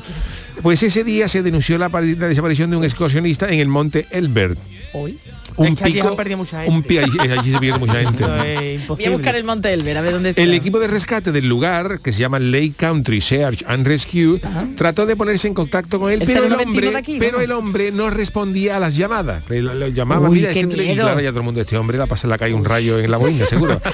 Pues 0.63 0.83
ese 0.83 1.05
día 1.05 1.29
se 1.29 1.43
denunció 1.43 1.79
la 1.79 1.89
desaparición 1.89 2.71
de 2.71 2.77
un 2.77 2.85
excursionista 2.85 3.49
en 3.49 3.61
el 3.61 3.69
monte 3.69 4.07
Elbert. 4.11 4.59
Hoy. 4.93 5.19
Un 5.57 5.67
es 5.69 5.75
que 5.79 5.85
allí 5.85 5.93
pico, 5.95 6.09
han 6.09 6.17
perdido 6.17 6.39
mucha 6.39 6.59
gente. 6.63 6.75
un 6.75 6.83
pi- 6.83 6.99
allí, 6.99 7.19
allí 7.19 7.53
se 7.53 7.59
pierde 7.59 7.79
mucha 7.79 7.95
gente. 8.01 8.25
Eso 8.25 8.35
es 8.37 8.41
Voy 8.45 8.57
a 8.57 8.75
imposible. 8.75 9.11
buscar 9.17 9.37
el 9.37 9.45
Monte 9.45 9.73
Elber, 9.73 9.97
a 9.97 10.01
ver 10.01 10.13
dónde 10.15 10.31
está. 10.31 10.43
El 10.43 10.55
equipo 10.55 10.79
de 10.81 10.89
rescate 10.89 11.33
del 11.33 11.49
lugar, 11.49 12.01
que 12.01 12.13
se 12.13 12.21
llama 12.21 12.39
Lake 12.39 12.73
Country 12.77 13.21
Search 13.21 13.65
and 13.67 13.87
Rescue, 13.87 14.41
trató 14.77 15.07
de 15.07 15.17
ponerse 15.17 15.49
en 15.49 15.55
contacto 15.55 15.99
con 16.01 16.11
él, 16.13 16.23
El 16.23 16.27
pero 16.27 16.45
el 16.45 16.51
091 16.51 16.87
hombre, 16.87 16.99
aquí, 16.99 17.17
pero 17.19 17.41
el 17.41 17.53
hombre 17.53 17.91
no 17.93 18.11
respondía 18.11 18.77
a 18.77 18.81
las 18.81 18.97
llamadas. 18.97 19.43
Lo, 19.49 19.75
lo 19.75 19.89
llamaba, 19.89 20.29
Uy, 20.29 20.39
mira, 20.39 20.51
ese 20.51 20.61
y 20.61 20.95
claro, 20.97 21.21
ya 21.21 21.31
todo 21.31 21.41
el 21.41 21.45
mundo, 21.45 21.61
este 21.61 21.77
hombre 21.77 21.99
la 21.99 22.07
pasa, 22.07 22.29
la 22.29 22.39
cae 22.39 22.53
un 22.55 22.65
rayo 22.65 22.99
en 22.99 23.11
la 23.11 23.17
boina, 23.17 23.47
seguro. 23.47 23.81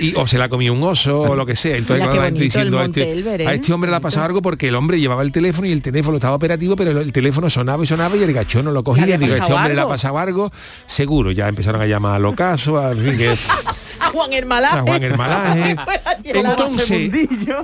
Y, 0.00 0.14
o 0.16 0.26
se 0.26 0.38
la 0.38 0.48
comió 0.48 0.72
un 0.72 0.82
oso 0.82 1.20
o 1.20 1.36
lo 1.36 1.44
que 1.44 1.54
sea. 1.54 1.76
Entonces, 1.76 1.96
Mira, 2.06 2.06
qué 2.06 2.16
claro, 2.16 2.20
la 2.22 2.26
gente 2.28 2.42
diciendo, 2.42 2.78
a 2.78 2.82
Monte 2.84 3.00
este, 3.02 3.12
Elber, 3.12 3.46
a 3.46 3.52
¿eh? 3.52 3.56
este 3.56 3.72
hombre 3.74 3.90
le 3.90 3.96
ha 3.98 4.00
pasado 4.00 4.24
algo 4.24 4.40
porque 4.40 4.68
el 4.68 4.74
hombre 4.74 4.98
llevaba 4.98 5.20
el 5.22 5.30
teléfono 5.30 5.68
y 5.68 5.72
el 5.72 5.82
teléfono 5.82 6.16
estaba 6.16 6.34
operativo, 6.34 6.74
pero 6.74 6.92
el, 6.92 6.96
el 6.96 7.12
teléfono 7.12 7.50
sonaba 7.50 7.84
y 7.84 7.86
sonaba 7.86 8.16
y 8.16 8.22
el 8.22 8.32
gachón 8.32 8.64
no 8.64 8.72
lo 8.72 8.82
cogía. 8.82 9.18
Digo, 9.18 9.34
este 9.34 9.52
hombre 9.52 9.74
le 9.74 9.80
ha 9.82 9.86
pasado 9.86 10.18
algo, 10.18 10.29
seguro. 10.86 11.30
Ya 11.30 11.48
empezaron 11.48 11.80
a 11.82 11.86
llamar 11.86 12.16
al 12.16 12.24
ocaso, 12.26 12.78
al 12.78 12.98
fin 12.98 13.16
que 13.16 13.30
A 14.00 14.06
Juan 14.12 14.32
Hermalaje. 14.32 14.78
a 14.78 14.82
Juan 14.82 15.02
Hermalaje. 15.02 15.76
Entonces, 16.24 17.10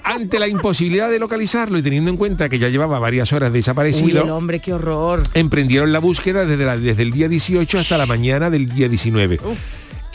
ante 0.05 0.39
la 0.39 0.49
imposibilidad 0.49 1.11
de 1.11 1.19
localizarlo 1.19 1.79
y 1.79 1.83
teniendo 1.83 2.11
en 2.11 2.17
cuenta 2.17 2.49
que 2.49 2.59
ya 2.59 2.69
llevaba 2.69 2.99
varias 2.99 3.33
horas 3.33 3.49
Uy, 3.49 3.57
el 3.57 3.61
desaparecido, 3.63 4.37
hombre, 4.37 4.61
qué 4.61 4.73
horror. 4.73 5.23
emprendieron 5.35 5.93
la 5.93 5.99
búsqueda 5.99 6.45
desde, 6.45 6.65
la- 6.65 6.77
desde 6.77 7.03
el 7.03 7.13
día 7.13 7.29
18 7.29 7.79
hasta 7.79 7.97
la 7.99 8.07
mañana 8.07 8.51
del 8.51 8.69
día 8.69 8.89
19. 8.89 9.39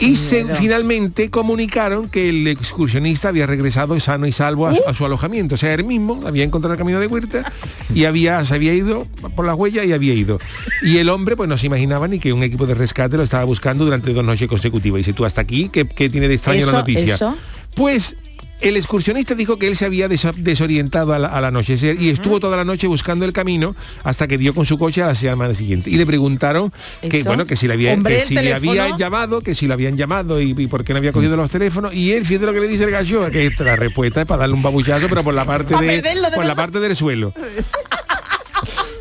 Y 0.02 0.16
se, 0.16 0.44
finalmente 0.54 1.30
comunicaron 1.30 2.08
que 2.08 2.28
el 2.28 2.46
excursionista 2.48 3.28
había 3.28 3.46
regresado 3.46 3.98
sano 4.00 4.26
y 4.26 4.32
salvo 4.32 4.66
a, 4.66 4.74
su- 4.74 4.82
a 4.86 4.94
su 4.94 5.04
alojamiento. 5.04 5.54
O 5.54 5.58
sea, 5.58 5.72
él 5.74 5.84
mismo 5.84 6.22
había 6.26 6.44
encontrado 6.44 6.72
el 6.74 6.78
camino 6.78 6.98
de 7.00 7.06
Huerta 7.06 7.50
y 7.94 8.04
había, 8.04 8.44
se 8.44 8.54
había 8.54 8.74
ido 8.74 9.06
por 9.36 9.46
la 9.46 9.54
huella 9.54 9.84
y 9.84 9.92
había 9.92 10.14
ido. 10.14 10.38
Y 10.82 10.98
el 10.98 11.08
hombre 11.08 11.36
pues 11.36 11.48
no 11.48 11.56
se 11.56 11.66
imaginaba 11.66 12.08
ni 12.08 12.18
que 12.18 12.32
un 12.32 12.42
equipo 12.42 12.66
de 12.66 12.74
rescate 12.74 13.16
lo 13.16 13.22
estaba 13.22 13.44
buscando 13.44 13.84
durante 13.84 14.12
dos 14.12 14.24
noches 14.24 14.48
consecutivas. 14.48 15.00
Y 15.00 15.04
si 15.04 15.12
tú 15.12 15.24
hasta 15.24 15.40
aquí, 15.40 15.68
¿qué, 15.72 15.86
qué 15.86 16.08
tiene 16.10 16.28
de 16.28 16.34
extraño 16.34 16.60
Eso, 16.62 16.72
la 16.72 16.78
noticia? 16.78 17.14
eso. 17.14 17.36
Pues 17.74 18.16
el 18.62 18.76
excursionista 18.76 19.34
dijo 19.34 19.58
que 19.58 19.66
él 19.68 19.76
se 19.76 19.84
había 19.84 20.08
desorientado 20.08 21.12
al, 21.12 21.24
al 21.24 21.44
anochecer 21.44 22.00
y 22.00 22.10
estuvo 22.10 22.40
toda 22.40 22.56
la 22.56 22.64
noche 22.64 22.86
buscando 22.86 23.24
el 23.24 23.32
camino 23.32 23.74
hasta 24.04 24.26
que 24.28 24.38
dio 24.38 24.54
con 24.54 24.64
su 24.66 24.78
coche 24.78 25.02
a 25.02 25.06
la 25.08 25.14
semana 25.14 25.54
siguiente. 25.54 25.90
Y 25.90 25.96
le 25.96 26.06
preguntaron 26.06 26.72
que 27.08 27.18
Eso. 27.20 27.28
bueno 27.28 27.46
que 27.46 27.56
si 27.56 27.66
le 27.66 27.74
había 27.74 27.92
Hombre, 27.92 28.16
que 28.16 28.20
si 28.26 28.34
le 28.34 28.54
había 28.54 28.96
llamado, 28.96 29.40
que 29.40 29.54
si 29.54 29.66
lo 29.66 29.74
habían 29.74 29.96
llamado 29.96 30.40
y, 30.40 30.54
y 30.56 30.66
por 30.66 30.84
qué 30.84 30.92
no 30.92 30.98
había 30.98 31.12
cogido 31.12 31.36
los 31.36 31.50
teléfonos. 31.50 31.92
Y 31.94 32.12
él, 32.12 32.24
fíjate 32.24 32.46
lo 32.46 32.52
que 32.52 32.60
le 32.60 32.68
dice 32.68 32.84
el 32.84 32.90
gallo, 32.90 33.30
que 33.30 33.46
esta- 33.46 33.64
la 33.64 33.76
respuesta 33.76 34.20
es 34.20 34.26
para 34.26 34.40
darle 34.40 34.54
un 34.54 34.62
babuchazo, 34.62 35.06
pero 35.08 35.22
por 35.22 35.34
la 35.34 35.44
parte 35.44 35.74
Pa' 35.74 35.80
de, 35.82 36.02
por 36.34 36.44
la 36.44 36.54
parte 36.54 36.80
del 36.80 36.94
suelo. 36.96 37.32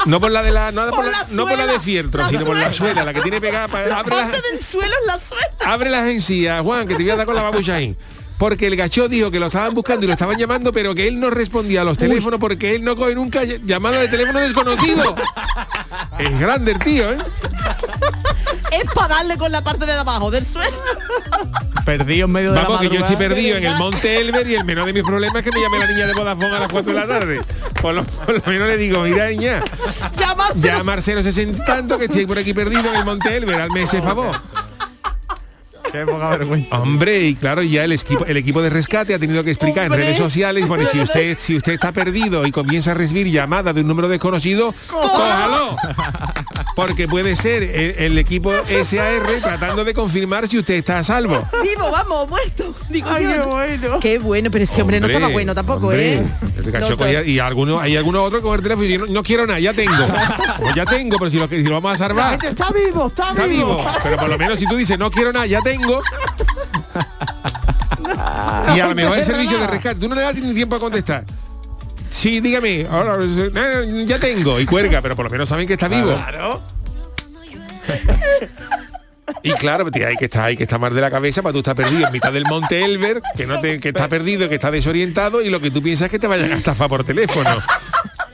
No 0.08 0.20
por 0.20 0.32
la 0.32 0.42
de 0.42 0.52
la, 0.52 0.72
no, 0.72 0.82
por 0.90 0.96
Por 0.96 1.06
la, 1.06 1.12
la 1.12 1.28
no 1.32 1.44
por 1.46 1.52
la 1.58 1.64
de 1.64 1.64
suela, 1.74 1.80
fieltro, 1.82 2.22
la 2.24 2.30
sino 2.30 2.44
por 2.46 2.58
la 2.58 2.72
suela. 2.74 3.04
la 3.04 3.14
que 3.14 3.22
tiene 3.22 3.40
pegada 3.40 3.68
para 3.68 3.86
La 3.88 4.00
abre 4.00 4.16
las- 4.16 4.30
parte 4.32 4.50
del 4.52 4.60
suelo 4.60 4.88
es 5.02 5.08
la 5.08 5.20
suela. 5.20 5.48
abre 5.64 5.90
las 5.92 6.08
encías, 6.08 6.62
Juan, 6.64 6.88
que 6.88 6.96
te 6.96 7.04
voy 7.04 7.12
a 7.12 7.16
dar 7.18 7.26
con 7.28 7.36
la 7.36 7.44
babucha 7.44 7.76
ahí. 7.76 7.96
Porque 8.42 8.66
el 8.66 8.76
gacho 8.76 9.08
dijo 9.08 9.30
que 9.30 9.40
lo 9.40 9.46
estaban 9.46 9.72
buscando 9.76 10.04
y 10.04 10.08
lo 10.08 10.14
estaban 10.14 10.36
llamando, 10.36 10.72
pero 10.72 10.96
que 10.96 11.08
él 11.08 11.20
no 11.20 11.30
respondía 11.30 11.82
a 11.82 11.84
los 11.84 12.00
teléfonos 12.00 12.40
porque 12.40 12.74
él 12.74 12.84
no 12.84 12.96
coge 12.96 13.14
nunca 13.14 13.44
ll- 13.44 13.62
llamada 13.64 14.00
de 14.00 14.08
teléfono 14.08 14.40
desconocido. 14.40 15.16
es 16.18 16.40
grande 16.40 16.72
el 16.72 16.80
tío, 16.80 17.12
¿eh? 17.12 17.18
Es 18.72 18.86
para 18.96 19.16
darle 19.18 19.38
con 19.38 19.52
la 19.52 19.64
parte 19.64 19.86
de 19.86 19.94
abajo 19.94 20.32
del 20.32 20.44
suelo. 20.44 20.76
Perdido 21.86 22.26
en 22.26 22.32
medio 22.32 22.52
de 22.52 22.56
Vamos, 22.64 22.82
la 22.84 22.90
que 22.90 22.96
yo 22.96 23.02
estoy 23.02 23.16
perdido 23.16 23.58
en 23.58 23.66
el 23.66 23.76
Monte 23.78 24.20
Elber 24.20 24.50
y 24.50 24.56
el 24.56 24.64
menor 24.66 24.88
de 24.88 24.94
mis 24.94 25.04
problemas 25.04 25.36
es 25.38 25.44
que 25.44 25.52
me 25.52 25.62
llame 25.62 25.78
la 25.78 25.86
niña 25.88 26.08
de 26.08 26.14
Vodafone 26.14 26.48
a 26.56 26.60
las 26.62 26.68
4 26.68 26.94
de 26.94 27.00
la 27.00 27.08
tarde. 27.08 27.42
Por 27.80 27.94
lo, 27.94 28.04
por 28.04 28.34
lo 28.34 28.42
menos 28.48 28.68
le 28.70 28.78
digo, 28.78 29.02
mira 29.04 29.30
niña, 29.30 29.62
Llamarse. 30.18 30.62
ya 30.62 30.82
Marcelo 30.84 31.22
se 31.22 31.46
tanto 31.48 32.00
que 32.00 32.06
estoy 32.06 32.26
por 32.26 32.40
aquí 32.40 32.56
perdido 32.56 32.90
en 32.90 32.96
el 32.96 33.06
Monte 33.06 33.38
Elber, 33.38 33.62
hazme 33.62 33.84
ese 33.84 34.02
favor. 34.02 34.36
Qué 35.92 36.06
poca 36.06 36.30
vergüenza. 36.30 36.80
Hombre, 36.80 37.28
y 37.28 37.36
claro, 37.36 37.62
ya 37.64 37.84
el 37.84 37.92
equipo, 37.92 38.26
el 38.26 38.38
equipo 38.38 38.62
de 38.62 38.70
rescate 38.70 39.14
ha 39.14 39.20
tenido 39.20 39.44
que 39.44 39.52
explicar 39.52 39.86
en 39.86 39.94
redes 39.94 40.18
sociales, 40.18 40.68
bueno, 40.68 40.86
si 40.88 41.00
usted, 41.00 41.38
si 41.38 41.58
usted 41.58 41.74
está 41.74 41.92
perdido 41.92 42.46
y 42.46 42.52
comienza 42.52 42.92
a 42.92 42.94
recibir 42.94 43.28
llamadas 43.28 43.76
de 43.76 43.82
un 43.82 43.88
número 43.88 44.08
desconocido, 44.08 44.74
cójalo. 44.88 45.76
Porque 46.76 47.08
puede 47.08 47.36
ser 47.36 47.64
el, 47.64 47.96
el 47.98 48.18
equipo 48.18 48.54
SAR 48.86 49.24
tratando 49.42 49.84
de 49.84 49.94
confirmar 49.94 50.48
si 50.48 50.58
usted 50.58 50.76
está 50.76 51.00
a 51.00 51.04
salvo. 51.04 51.46
Vivo, 51.62 51.92
vamos, 51.92 52.30
muerto. 52.30 52.74
Digo 52.90 53.10
Ay, 53.10 53.24
yo, 53.26 53.32
qué 53.32 53.38
¿no? 53.38 53.46
bueno. 53.48 54.00
Qué 54.00 54.20
bueno, 54.20 54.52
pero 54.52 54.64
ese 54.64 54.82
hombre, 54.82 55.00
no 55.00 55.08
estaba 55.08 55.28
bueno 55.28 55.54
tampoco, 55.54 55.88
hombre. 55.88 56.14
¿eh? 56.14 56.26
El 56.58 56.98
cogía- 56.98 57.24
y 57.26 57.40
algunos, 57.40 57.82
hay 57.82 57.98
algunos 57.98 58.26
otros 58.26 58.42
con 58.42 58.56
el 58.56 58.62
teléfono 58.62 58.86
y 58.86 58.90
dicen, 58.90 59.06
no, 59.08 59.14
no 59.14 59.24
quiero 59.24 59.46
nada, 59.46 59.60
ya 59.60 59.74
tengo. 59.74 59.94
Pues 60.60 60.76
ya 60.76 60.86
tengo, 60.86 61.18
pero 61.18 61.32
si 61.32 61.38
lo, 61.38 61.48
si 61.48 61.64
lo 61.64 61.76
vamos 61.82 61.96
a 61.96 61.98
salvar, 61.98 62.32
gente 62.32 62.50
está 62.50 62.70
vivo, 62.72 63.08
está, 63.08 63.30
está 63.30 63.46
vivo. 63.48 63.78
vivo. 63.78 63.92
Pero 64.04 64.18
por 64.18 64.30
lo 64.30 64.38
menos 64.38 64.60
si 64.60 64.66
tú 64.66 64.76
dices, 64.78 64.98
no 64.98 65.12
quiero 65.12 65.34
nada, 65.34 65.46
ya 65.46 65.62
tengo. 65.62 66.02
y 68.76 68.80
a 68.80 68.88
lo 68.88 68.96
mejor 68.96 69.18
el 69.18 69.26
servicio 69.26 69.58
de 69.60 69.68
rescate, 69.68 70.00
tú 70.00 70.10
no 70.10 70.16
le 70.16 70.22
das 70.22 70.36
ni 70.36 70.54
tiempo 70.54 70.76
a 70.76 70.80
contestar. 70.80 71.24
Sí, 72.12 72.42
dígame, 72.42 72.86
ahora, 72.92 73.18
eh, 73.24 74.04
ya 74.06 74.20
tengo, 74.20 74.60
y 74.60 74.66
cuelga, 74.66 75.02
pero 75.02 75.16
por 75.16 75.26
lo 75.26 75.32
menos 75.32 75.48
saben 75.48 75.66
que 75.66 75.74
está 75.74 75.88
vivo. 75.88 76.14
Claro. 76.14 76.62
Y 79.44 79.52
claro, 79.54 79.90
tía, 79.90 80.08
hay 80.10 80.18
que 80.18 80.26
estar, 80.26 80.44
hay 80.44 80.58
que 80.58 80.64
estar 80.64 80.80
más 80.80 80.94
de 80.94 81.02
la 81.02 81.10
cabeza 81.10 81.42
para 81.42 81.54
tú 81.54 81.60
estar 81.60 81.76
perdido 81.76 82.06
en 82.06 82.14
mitad 82.14 82.34
del 82.34 82.44
monte 82.46 82.84
Elber, 82.84 83.22
que 83.36 83.48
no 83.48 83.60
te, 83.62 83.80
que 83.80 83.90
está 83.90 84.08
perdido, 84.08 84.50
que 84.50 84.56
está 84.56 84.70
desorientado, 84.70 85.42
y 85.42 85.50
lo 85.50 85.60
que 85.60 85.72
tú 85.72 85.82
piensas 85.82 86.06
es 86.06 86.12
que 86.12 86.20
te 86.20 86.28
vayan 86.28 86.52
a 86.52 86.58
estafar 86.58 86.90
por 86.90 87.04
teléfono. 87.04 87.50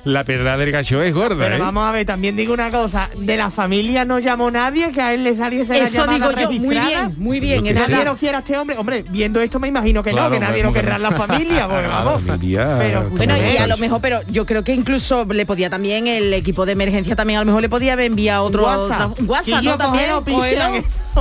La 0.07 0.23
pedra 0.23 0.55
del 0.55 0.71
gacho 0.71 1.01
es 1.01 1.13
gorda, 1.13 1.43
Pero 1.43 1.55
¿eh? 1.57 1.59
vamos 1.59 1.85
a 1.85 1.91
ver, 1.91 2.05
también 2.05 2.37
digo 2.37 2.53
una 2.53 2.71
cosa, 2.71 3.09
de 3.17 3.35
la 3.35 3.51
familia 3.51 4.05
no 4.05 4.19
llamó 4.19 4.49
nadie 4.49 4.89
que 4.91 5.01
a 5.01 5.13
él 5.13 5.23
le 5.23 5.35
saliese 5.35 5.73
la 5.73 5.79
Eso 5.79 6.05
llamada 6.05 6.29
digo 6.29 6.41
yo, 6.41 6.59
muy 6.59 6.69
bien, 6.79 7.15
muy 7.17 7.39
bien. 7.41 7.63
Qué 7.65 7.73
Nadie 7.73 8.05
lo 8.05 8.15
quiera 8.15 8.37
a 8.37 8.39
este 8.39 8.57
hombre. 8.57 8.77
Hombre, 8.77 9.03
viendo 9.09 9.41
esto 9.41 9.59
me 9.59 9.67
imagino 9.67 10.01
que 10.01 10.11
Claro, 10.11 10.29
no, 10.29 10.35
que 10.35 10.39
nadie 10.39 10.63
lo 10.63 10.71
querrá 10.71 10.95
en 10.95 11.03
la 11.03 11.11
familia, 11.11 11.67
porque 11.67 11.87
Claro, 11.87 12.05
vamos. 12.05 12.23
familia, 12.23 12.75
Pero, 12.79 13.09
Bueno, 13.09 13.35
y 13.37 13.57
a 13.57 13.67
lo 13.67 13.77
mejor, 13.77 13.99
pero 13.99 14.21
yo 14.31 14.45
creo 14.45 14.63
que 14.63 14.73
incluso 14.73 15.25
le 15.25 15.45
podía 15.45 15.69
también, 15.69 16.07
el 16.07 16.33
equipo 16.33 16.65
de 16.65 16.71
emergencia 16.71 17.15
también 17.15 17.37
a 17.39 17.41
lo 17.41 17.47
mejor 17.47 17.61
le 17.61 17.69
podía 17.69 17.93
haber 17.93 18.05
enviado 18.05 18.43
otro 18.45 18.63
WhatsApp. 18.63 19.19
WhatsApp, 19.25 19.63
¿no? 19.63 19.77
También, 19.77 20.09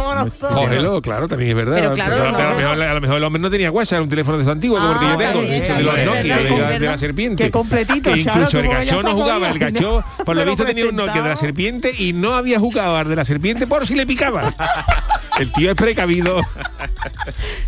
cógelo. 0.03 0.25
que. 0.31 0.55
Cógelo, 0.55 1.03
claro, 1.03 1.29
también 1.29 1.51
es 1.51 1.57
verdad. 1.57 1.77
Pero 1.77 1.95
claro, 1.95 2.15
a, 2.17 2.31
lo 2.31 2.57
mejor, 2.57 2.83
a 2.83 2.95
lo 2.95 3.01
mejor 3.01 3.17
el 3.17 3.25
hombre 3.25 3.43
no 3.43 3.51
tenía 3.51 3.71
WhatsApp, 3.71 3.93
era 3.95 4.03
un 4.03 4.09
teléfono 4.09 4.39
de 4.39 4.45
su 4.45 4.51
antiguo, 4.51 4.79
Ah, 4.81 4.89
porque 4.93 5.07
yo 5.07 5.17
tengo, 5.17 5.41
de 5.43 5.59
los 5.59 5.67
también, 5.69 6.05
Nokia, 6.07 6.23
de, 6.23 6.29
también, 6.45 6.61
la- 6.61 6.67
de 6.67 6.73
la 6.73 6.79
¿verdad? 6.79 6.99
serpiente. 6.99 7.45
Qué 7.45 7.51
completito, 7.51 8.13
Que 8.13 8.21
incluso 8.21 8.59
el 8.61 8.67
como 8.67 8.79
gacho 8.79 9.03
no 9.03 9.13
jugaba, 9.15 9.49
el 9.51 9.59
gacho, 9.59 10.05
por 10.25 10.37
lo 10.37 10.45
visto 10.45 10.65
tenía 10.65 10.87
un 10.87 10.97
Nokia 10.97 11.23
de 11.23 11.29
la 11.29 11.37
serpiente 11.37 11.95
y 11.97 12.13
no 12.13 12.35
había 12.35 12.59
jugado 12.59 12.97
al 12.97 13.09
de 13.09 13.17
la 13.17 13.25
serpiente 13.25 13.67
por 13.67 13.87
si 13.87 13.95
le 13.95 14.07
picaba. 14.07 14.55
El 15.39 15.53
tío 15.53 15.71
es 15.71 15.77
precavido, 15.77 16.41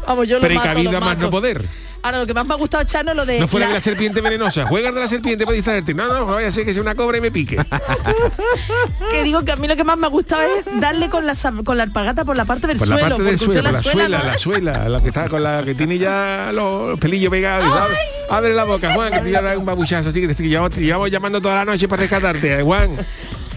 Vamos, 0.07 0.27
yo 0.27 0.37
lo 0.39 0.43
mato, 0.43 0.61
precavido 0.63 0.93
lo 0.93 0.97
a 0.97 1.01
más 1.01 1.09
mato. 1.11 1.21
no 1.27 1.31
poder. 1.31 1.65
Ahora, 2.03 2.19
lo 2.21 2.27
que 2.27 2.35
más 2.35 2.47
me 2.47 2.55
ha 2.55 2.57
gustado, 2.57 2.85
Chano, 2.85 3.13
lo 3.13 3.27
de... 3.27 3.41
No 3.41 3.49
fuera 3.49 3.67
la- 3.67 3.73
de 3.73 3.79
la 3.79 3.83
serpiente 3.83 4.21
venenosa. 4.21 4.67
Juegas 4.67 4.95
de 4.95 5.01
la 5.01 5.09
serpiente 5.09 5.45
para 5.45 5.55
distraerte. 5.57 5.95
No, 5.95 6.07
no, 6.07 6.21
no 6.21 6.27
vaya 6.27 6.49
a 6.49 6.51
ser 6.51 6.65
que 6.65 6.73
sea 6.73 6.81
una 6.83 6.95
cobra 6.95 7.19
y 7.19 7.21
me 7.21 7.31
pique. 7.31 7.57
que 9.11 9.23
digo 9.25 9.43
que 9.45 9.53
a 9.53 9.57
mí 9.57 9.67
lo 9.69 9.77
que 9.77 9.85
más 9.85 9.99
me 9.99 10.07
ha 10.07 10.11
gustado 10.11 10.43
es 10.43 10.81
darle 10.81 11.09
con 11.09 11.27
la, 11.27 11.35
con 11.65 11.77
la 11.77 11.83
alpargata 11.85 12.25
por 12.25 12.37
la 12.37 12.45
parte 12.45 12.67
del 12.67 12.79
Por 12.79 12.89
la 12.89 12.99
suelo. 12.99 13.17
parte 13.17 13.23
del 13.31 13.39
suelo, 13.39 13.63
la 13.73 13.83
suela, 13.83 14.19
¿no? 14.19 14.25
la 14.25 14.39
suela, 14.39 14.89
la 14.89 15.01
que 15.03 15.09
está 15.09 15.29
con 15.29 15.43
la 15.43 15.63
que 15.65 15.75
tiene 15.75 15.99
ya 15.99 16.51
los 16.53 16.99
pelillos 17.01 17.31
pegados. 17.31 17.67
Abre, 17.67 17.97
abre 18.31 18.55
la 18.55 18.65
boca, 18.65 18.93
Juan, 18.95 19.11
que 19.13 19.19
te 19.19 19.25
voy 19.25 19.35
a 19.35 19.43
dar 19.43 19.59
un 19.59 19.65
babuchazo 19.67 20.09
así 20.11 20.21
que 20.21 20.35
te, 20.35 20.43
llevamos, 20.49 20.71
te 20.71 20.81
llevamos 20.81 21.11
llamando 21.11 21.41
toda 21.41 21.57
la 21.57 21.65
noche 21.65 21.89
para 21.89 22.01
rescatarte, 22.03 22.61
eh, 22.61 22.63
Juan. 22.63 22.97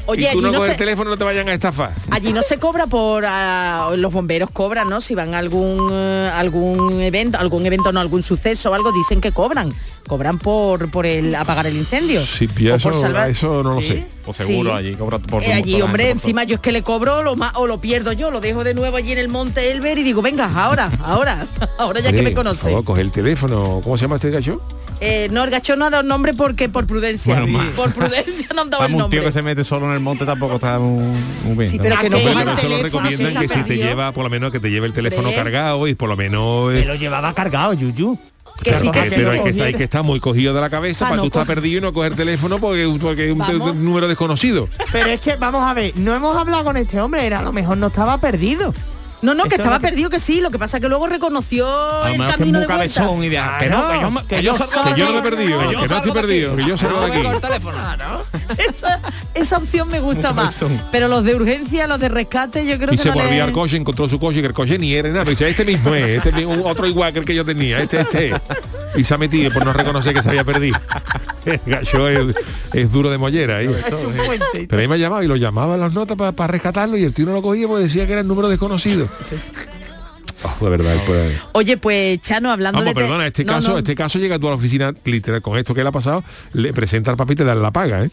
Oye, 0.07 0.21
y 0.23 0.25
tú 0.25 0.29
allí 0.39 0.41
no 0.41 0.51
no 0.51 0.65
se- 0.65 0.71
el 0.71 0.77
teléfono 0.77 1.09
no 1.11 1.17
te 1.17 1.23
vayan 1.23 1.47
a 1.49 1.53
estafar. 1.53 1.93
Allí 2.09 2.33
no 2.33 2.41
se 2.41 2.57
cobra 2.57 2.87
por 2.87 3.23
ah, 3.27 3.91
los 3.95 4.11
bomberos 4.11 4.49
cobran, 4.51 4.89
¿no? 4.89 4.99
Si 5.01 5.15
van 5.15 5.33
a 5.33 5.39
algún 5.39 5.89
eh, 5.91 6.31
algún 6.33 7.01
evento, 7.01 7.37
algún 7.37 7.65
evento 7.65 7.91
no, 7.91 7.99
algún 7.99 8.23
suceso 8.23 8.71
o 8.71 8.73
algo, 8.73 8.91
dicen 8.91 9.21
que 9.21 9.31
cobran. 9.31 9.71
Cobran 10.07 10.39
por 10.39 10.89
por 10.91 11.05
el 11.05 11.33
apagar 11.35 11.67
el 11.67 11.77
incendio. 11.77 12.25
Sí, 12.25 12.45
O 12.45 12.53
por 12.53 12.63
eso, 12.93 13.01
salvar- 13.01 13.29
eso 13.29 13.63
no 13.63 13.75
lo 13.75 13.81
¿Sí? 13.81 13.87
sé. 13.89 14.07
Pues 14.25 14.37
seguro 14.37 14.71
Sí. 14.71 14.77
allí 14.77 14.95
cobra 14.95 15.19
por 15.19 15.41
Eh, 15.43 15.53
allí, 15.53 15.73
por 15.75 15.83
hombre, 15.83 16.03
gente, 16.05 16.19
por 16.19 16.23
encima 16.27 16.43
yo 16.43 16.55
es 16.55 16.61
que 16.61 16.71
le 16.71 16.81
cobro 16.83 17.23
lo 17.23 17.35
más, 17.35 17.53
o 17.55 17.65
lo 17.65 17.79
pierdo 17.79 18.11
yo, 18.11 18.29
lo 18.29 18.39
dejo 18.41 18.63
de 18.63 18.73
nuevo 18.73 18.97
allí 18.97 19.11
en 19.13 19.17
el 19.19 19.29
Monte 19.29 19.71
Elber 19.71 19.97
y 19.97 20.03
digo, 20.03 20.21
venga, 20.21 20.51
ahora, 20.53 20.91
ahora, 21.03 21.45
ahora 21.79 21.99
ya 22.01 22.11
que 22.11 22.21
me 22.21 22.31
por 22.31 22.43
conoce. 22.43 22.61
favor, 22.61 22.83
coge 22.83 23.01
el 23.01 23.11
teléfono. 23.11 23.79
¿Cómo 23.83 23.97
se 23.97 24.03
llama 24.03 24.15
este 24.15 24.29
gacho? 24.31 24.61
Eh, 25.03 25.29
no, 25.31 25.43
el 25.43 25.49
gacho 25.49 25.75
no 25.75 25.85
ha 25.85 25.89
dado 25.89 26.03
nombre 26.03 26.35
porque 26.35 26.69
por 26.69 26.85
prudencia. 26.85 27.41
Bueno, 27.41 27.71
por 27.75 27.91
prudencia 27.91 28.47
no 28.53 28.61
han 28.61 28.69
dado 28.69 28.85
el 28.85 28.91
Vamos, 28.91 29.05
un 29.05 29.09
tío 29.09 29.19
nombre. 29.21 29.33
que 29.33 29.39
se 29.39 29.41
mete 29.41 29.63
solo 29.63 29.87
en 29.87 29.93
el 29.93 29.99
monte 29.99 30.25
tampoco 30.25 30.55
está 30.55 30.77
muy, 30.77 31.03
muy 31.43 31.57
bien. 31.57 31.71
Sí, 31.71 31.77
¿no? 31.77 31.83
pero 31.83 31.99
que 32.01 32.09
no 32.11 32.17
eso 32.17 32.69
lo 32.69 32.83
recomiendan 32.83 33.33
que 33.35 33.47
si 33.47 33.63
te 33.63 33.77
lleva, 33.77 34.11
por 34.11 34.23
lo 34.23 34.29
menos 34.29 34.51
que 34.51 34.59
te 34.59 34.69
lleve 34.69 34.85
el 34.85 34.93
teléfono 34.93 35.31
cargado 35.33 35.87
y 35.87 35.95
por 35.95 36.07
lo 36.07 36.15
menos... 36.15 36.71
Me 36.71 36.81
eh, 36.81 36.85
lo 36.85 36.93
llevaba 36.93 37.33
cargado, 37.33 37.73
Yuyu. 37.73 38.17
Que 38.63 38.75
sí, 38.75 38.91
que 38.91 39.05
sí. 39.05 39.15
pero 39.15 39.31
hay 39.31 39.41
que, 39.41 39.63
hay 39.63 39.73
que 39.73 39.85
estar 39.85 40.03
muy 40.03 40.19
cogido 40.19 40.53
de 40.53 40.61
la 40.61 40.69
cabeza 40.69 41.05
Pa' 41.05 41.11
para 41.11 41.17
no 41.17 41.23
tú 41.23 41.27
estar 41.29 41.47
perdido 41.47 41.79
y 41.79 41.81
no 41.81 41.93
coger 41.93 42.15
teléfono 42.15 42.59
porque, 42.59 42.95
porque 43.01 43.25
es 43.25 43.31
un 43.31 43.83
número 43.83 44.07
desconocido. 44.07 44.69
Pero 44.91 45.07
es 45.07 45.19
que, 45.19 45.35
vamos 45.35 45.63
a 45.63 45.73
ver, 45.73 45.97
no 45.97 46.15
hemos 46.15 46.37
hablado 46.37 46.63
con 46.63 46.77
este 46.77 47.01
hombre, 47.01 47.25
era 47.25 47.39
a 47.39 47.43
lo 47.43 47.51
mejor 47.51 47.77
no 47.77 47.87
estaba 47.87 48.19
perdido. 48.19 48.71
No, 49.21 49.35
no, 49.35 49.43
que 49.45 49.55
estaba 49.55 49.77
que- 49.79 49.87
perdido 49.87 50.09
que 50.09 50.19
sí, 50.19 50.41
lo 50.41 50.49
que 50.49 50.57
pasa 50.57 50.79
que 50.79 50.87
luego 50.89 51.05
reconoció 51.07 51.67
el 52.07 52.17
mejor 52.17 52.25
que 52.25 52.31
es 52.31 52.37
camino 52.37 52.57
muy 52.59 52.67
de 52.67 52.73
vuelta. 52.73 52.73
cabezón 53.01 53.23
y 53.23 53.29
de 53.29 53.41
que 53.59 53.69
no, 53.69 53.89
que 53.91 53.99
yo, 54.01 54.11
me- 54.11 54.21
que 54.21 54.27
que 54.37 54.43
yo 54.43 54.55
salgo 54.55 54.93
Que 54.93 54.99
yo 54.99 55.05
no 55.05 55.11
me 55.11 55.17
he 55.19 55.21
no, 55.21 55.29
perdido, 55.29 55.61
no, 55.61 55.67
que 55.69 55.75
yo 55.75 55.87
no 55.87 55.95
estoy 55.97 56.11
perdido, 56.11 56.55
que 56.55 56.65
yo 56.65 56.77
salgo 56.77 57.01
de 57.01 57.23
No, 57.23 57.29
aquí. 57.29 57.37
esa, 58.69 58.99
esa 59.33 59.57
opción 59.57 59.89
me 59.89 59.99
gusta 59.99 60.33
más. 60.33 60.63
Pero 60.91 61.07
los 61.07 61.23
de 61.23 61.35
urgencia, 61.35 61.87
los 61.87 61.99
de 61.99 62.09
rescate, 62.09 62.65
yo 62.65 62.77
creo 62.77 62.93
Y 62.93 62.97
que 62.97 63.03
se 63.03 63.09
no 63.09 63.15
volvía 63.15 63.31
le- 63.31 63.41
al 63.41 63.51
coche, 63.51 63.77
encontró 63.77 64.09
su 64.09 64.19
coche, 64.19 64.41
que 64.41 64.47
el 64.47 64.53
coche 64.53 64.77
ni 64.77 64.93
era 64.93 65.09
nada. 65.09 65.21
Pero 65.23 65.31
dice, 65.31 65.49
este 65.49 65.65
mismo 65.65 65.93
es, 65.93 66.17
este 66.17 66.31
mismo, 66.31 66.65
otro 66.65 66.85
igual 66.87 67.13
que 67.13 67.19
el 67.19 67.25
que 67.25 67.35
yo 67.35 67.45
tenía, 67.45 67.79
este, 67.81 68.01
este. 68.01 68.33
Y 68.95 69.03
se 69.03 69.13
ha 69.13 69.17
metido 69.17 69.51
por 69.51 69.65
no 69.65 69.73
reconocer 69.73 70.13
que 70.13 70.21
se 70.21 70.29
había 70.29 70.43
perdido. 70.43 70.77
El 71.45 71.59
gacho 71.65 72.07
es, 72.07 72.35
es 72.73 72.91
duro 72.91 73.09
de 73.09 73.17
mollera 73.17 73.57
ahí. 73.57 73.69
Pero 74.67 74.81
ahí 74.81 74.87
me 74.87 74.95
ha 74.95 74.97
llamado 74.97 75.23
y 75.23 75.27
lo 75.27 75.35
llamaba 75.35 75.75
en 75.75 75.81
las 75.81 75.93
notas 75.93 76.17
para 76.17 76.47
rescatarlo 76.47 76.97
y 76.97 77.03
el 77.03 77.13
tío 77.13 77.25
no 77.25 77.33
lo 77.33 77.41
cogía 77.41 77.67
porque 77.67 77.83
decía 77.83 78.05
que 78.05 78.11
era 78.13 78.21
el 78.21 78.27
número 78.27 78.47
desconocido. 78.47 79.07
Oh, 80.43 80.63
de 80.65 80.69
verdad, 80.69 80.95
pues. 81.05 81.39
Oye, 81.53 81.77
pues 81.77 82.21
Chano, 82.21 82.51
hablando 82.51 82.79
Vamos, 82.79 82.95
de... 82.95 83.01
perdona, 83.01 83.27
este 83.27 83.43
No, 83.43 83.53
caso, 83.53 83.71
no. 83.73 83.77
este 83.77 83.95
caso 83.95 84.19
llega 84.19 84.39
tú 84.39 84.47
a 84.47 84.51
la 84.51 84.55
oficina 84.55 84.93
literal 85.05 85.41
con 85.41 85.57
esto 85.57 85.73
que 85.73 85.83
le 85.83 85.89
ha 85.89 85.91
pasado, 85.91 86.23
le 86.53 86.73
presenta 86.73 87.11
al 87.11 87.17
papi 87.17 87.33
y 87.33 87.35
te 87.37 87.43
dan 87.43 87.61
la 87.61 87.71
paga, 87.71 88.03
¿eh? 88.05 88.09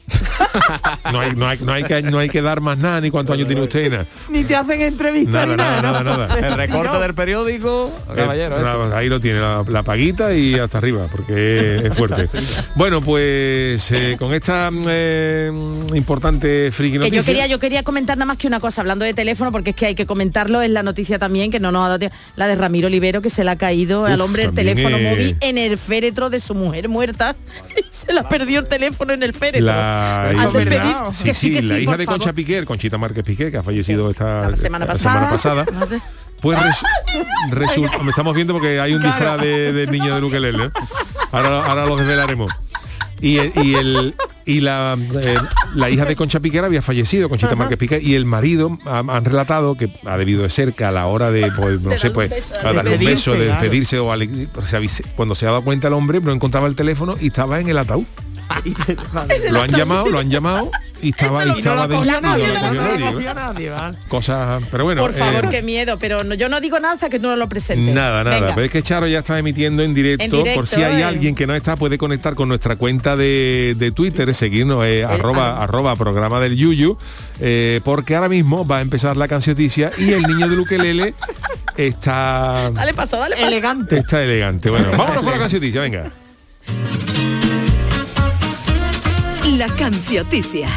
no, 1.12 1.20
hay, 1.20 1.32
no, 1.34 1.46
hay, 1.48 1.58
no, 1.60 1.72
hay 1.72 1.84
que, 1.84 2.02
no 2.02 2.18
hay 2.18 2.28
que 2.28 2.42
dar 2.42 2.60
más 2.60 2.78
nada 2.78 3.00
ni 3.00 3.10
cuántos 3.10 3.34
años 3.34 3.46
tiene 3.46 3.62
usted 3.62 3.84
ni 3.84 3.88
nada. 3.90 4.06
Ni 4.28 4.44
te 4.44 4.56
hacen 4.56 4.80
entrevista 4.80 5.46
Nada, 5.46 5.46
ni 5.46 5.56
nada, 5.56 5.82
nada, 5.82 6.02
nada, 6.02 6.26
nada. 6.28 6.48
El 6.48 6.54
recorte 6.54 6.98
del 6.98 7.14
periódico, 7.14 7.92
caballero. 8.14 8.56
Eh, 8.56 8.58
esto. 8.58 8.78
nada, 8.78 8.98
ahí 8.98 9.08
lo 9.08 9.20
tiene, 9.20 9.40
la, 9.40 9.64
la 9.68 9.82
paguita 9.82 10.32
y 10.34 10.54
hasta 10.54 10.78
arriba, 10.78 11.06
porque 11.10 11.82
es 11.84 11.96
fuerte. 11.96 12.28
bueno, 12.74 13.00
pues 13.00 13.90
eh, 13.92 14.16
con 14.18 14.34
esta 14.34 14.70
eh, 14.86 15.50
importante 15.94 16.70
friki 16.72 16.92
Que 16.92 16.98
noticia... 16.98 17.20
yo 17.20 17.24
quería, 17.24 17.46
yo 17.46 17.58
quería 17.58 17.82
comentar 17.82 18.16
nada 18.16 18.26
más 18.26 18.38
que 18.38 18.46
una 18.46 18.60
cosa, 18.60 18.80
hablando 18.80 19.04
de 19.04 19.14
teléfono, 19.14 19.52
porque 19.52 19.70
es 19.70 19.76
que 19.76 19.86
hay 19.86 19.94
que 19.94 20.06
comentarlo, 20.06 20.62
es 20.62 20.70
la 20.70 20.82
noticia 20.82 21.18
también, 21.18 21.50
que 21.50 21.60
no 21.60 21.72
nos 21.72 21.84
ha 21.84 21.88
dado 21.88 21.98
tiempo, 21.98 22.16
la 22.36 22.46
de 22.46 22.54
Ramiro 22.56 22.86
Olivero, 22.88 23.20
que 23.22 23.30
se 23.30 23.44
le 23.44 23.50
ha 23.50 23.56
caído 23.56 24.06
al 24.06 24.20
hombre 24.20 24.44
el 24.44 24.52
teléfono 24.52 24.96
es- 24.96 25.02
móvil 25.10 25.36
en 25.40 25.58
el 25.58 25.76
féretro 25.78 26.30
de 26.30 26.40
su 26.40 26.54
mujer 26.54 26.88
muerta. 26.88 27.36
Y 27.76 27.84
se 27.90 28.12
le 28.12 28.22
perdió 28.24 28.60
el 28.60 28.66
teléfono 28.68 29.12
en 29.12 29.22
el 29.22 29.34
féretro. 29.34 29.66
La, 29.66 30.28
Al 30.30 30.36
hija- 30.36 30.50
despedir, 30.50 30.80
sí, 31.12 31.24
que 31.24 31.34
sí, 31.34 31.40
sí, 31.48 31.52
que 31.54 31.62
la 31.62 31.74
sí, 31.76 31.82
hija 31.82 31.96
de 31.96 32.06
Concha 32.06 32.24
favor. 32.26 32.34
Piquer, 32.34 32.64
Conchita 32.64 32.96
Márquez 32.98 33.24
Piquer, 33.24 33.50
que 33.50 33.56
ha 33.58 33.62
fallecido 33.62 34.08
esta 34.10 34.48
La 34.50 34.56
semana 34.56 34.86
la 34.86 34.92
pasada. 34.92 35.28
pasada, 35.30 35.66
pues 36.40 36.58
res- 36.62 36.82
resulta, 37.50 37.98
me 37.98 38.10
estamos 38.10 38.34
viendo 38.34 38.52
porque 38.54 38.80
hay 38.80 38.94
un 38.94 39.02
disfraz 39.02 39.40
de, 39.40 39.72
del 39.72 39.90
niño 39.90 40.14
de 40.14 40.20
Luquelele. 40.20 40.66
¿eh? 40.66 40.70
Ahora, 41.32 41.64
ahora 41.66 41.86
lo 41.86 41.96
desvelaremos. 41.96 42.50
Y, 43.20 43.38
el- 43.38 43.52
y 43.62 43.74
el 43.74 44.14
y 44.46 44.60
la, 44.60 44.96
eh, 45.20 45.36
la 45.74 45.90
hija 45.90 46.06
de 46.06 46.16
Concha 46.16 46.40
Piquer 46.40 46.64
había 46.64 46.80
fallecido, 46.80 47.28
Conchita 47.28 47.54
Márquez 47.54 47.76
Piquer, 47.76 48.02
y 48.02 48.14
el 48.14 48.24
marido 48.24 48.78
ha- 48.86 49.00
han 49.00 49.24
relatado 49.26 49.74
que 49.76 49.90
ha 50.06 50.16
debido 50.16 50.42
de 50.42 50.48
cerca 50.50 50.88
a 50.88 50.92
la 50.92 51.04
hora 51.06 51.30
de, 51.30 51.52
pues, 51.52 51.80
no 51.82 51.90
De 51.90 51.98
sé, 51.98 52.10
pues, 52.10 52.32
a 52.62 52.72
darle 52.72 52.96
un 52.96 53.04
beso, 53.04 53.32
de 53.32 53.44
claro. 53.46 53.60
despedirse 53.60 53.98
o 53.98 54.10
se 54.88 55.02
cuando 55.16 55.34
se 55.34 55.44
ha 55.46 55.50
dado 55.50 55.64
cuenta 55.64 55.88
el 55.88 55.94
hombre 55.94 56.20
no 56.20 56.32
encontraba 56.32 56.66
el 56.66 56.76
teléfono 56.76 57.16
y 57.20 57.26
estaba 57.26 57.60
en 57.60 57.68
el 57.68 57.76
ataúd. 57.76 58.04
Lo 59.50 59.60
han 59.62 59.70
llamado, 59.70 60.08
lo 60.08 60.18
han 60.18 60.30
llamado 60.30 60.70
y 61.02 61.10
estaba, 61.10 61.44
y 61.44 61.48
Y 61.48 61.50
no 61.52 61.58
estaba 61.58 61.86
lo 61.86 61.96
cogió 61.96 62.12
dentro 62.12 62.18
y 62.18 62.22
nadie, 62.32 62.46
no 62.46 62.54
lo 62.54 62.60
cogió 62.60 62.72
no 62.74 62.82
lo 62.82 62.88
nadie, 62.98 63.12
cogió 63.14 63.34
¿no? 63.34 63.40
nadie, 63.40 63.70
vale. 63.70 63.98
Cosas, 64.08 64.62
pero 64.70 64.84
bueno, 64.84 65.02
Por 65.02 65.12
favor, 65.14 65.44
eh, 65.44 65.48
qué 65.50 65.62
miedo, 65.62 65.98
pero 65.98 66.24
no- 66.24 66.34
yo 66.34 66.48
no 66.48 66.60
digo 66.60 66.78
nada 66.80 66.94
hasta 66.94 67.08
que 67.08 67.18
tú 67.18 67.26
no 67.28 67.36
lo 67.36 67.48
presentes. 67.48 67.94
Nada, 67.94 68.24
nada. 68.24 68.40
Venga. 68.40 68.54
Pero 68.54 68.64
es 68.66 68.70
que 68.72 68.82
Charo 68.82 69.06
ya 69.06 69.18
está 69.20 69.38
emitiendo 69.38 69.82
en 69.82 69.94
directo, 69.94 70.24
En 70.24 70.30
directo, 70.30 70.54
por 70.54 70.66
si 70.66 70.82
hay 70.82 71.00
eh. 71.00 71.04
alguien 71.04 71.34
que 71.34 71.46
no 71.46 71.54
está, 71.54 71.76
puede 71.76 71.98
conectar 71.98 72.34
con 72.34 72.48
nuestra 72.48 72.76
cuenta 72.76 73.16
de, 73.16 73.74
de 73.78 73.90
Twitter, 73.92 74.34
seguirnos, 74.34 74.84
eh, 74.84 75.04
arroba, 75.04 75.58
ah. 75.58 75.62
arroba 75.64 75.96
programa 75.96 76.40
del 76.40 76.56
Yuyu, 76.56 76.98
eh, 77.40 77.80
porque 77.84 78.14
ahora 78.14 78.28
mismo 78.28 78.66
va 78.66 78.78
a 78.78 78.80
empezar 78.80 79.16
la 79.16 79.28
cancioticia 79.28 79.92
y 79.98 80.12
el 80.12 80.22
niño 80.22 80.48
de 80.48 80.56
Luquelele 80.56 81.14
está, 81.76 82.70
Dale 82.72 82.94
paso, 82.94 83.18
dale 83.18 83.36
paso. 83.36 83.46
Elegante. 83.48 83.98
está 83.98 84.22
elegante. 84.22 84.70
Bueno, 84.70 84.90
vámonos 84.96 85.22
con 85.22 85.32
la 85.32 85.38
cancioticia, 85.38 85.80
venga. 85.80 86.10
La 89.58 89.66
cancioticia. 89.66 90.68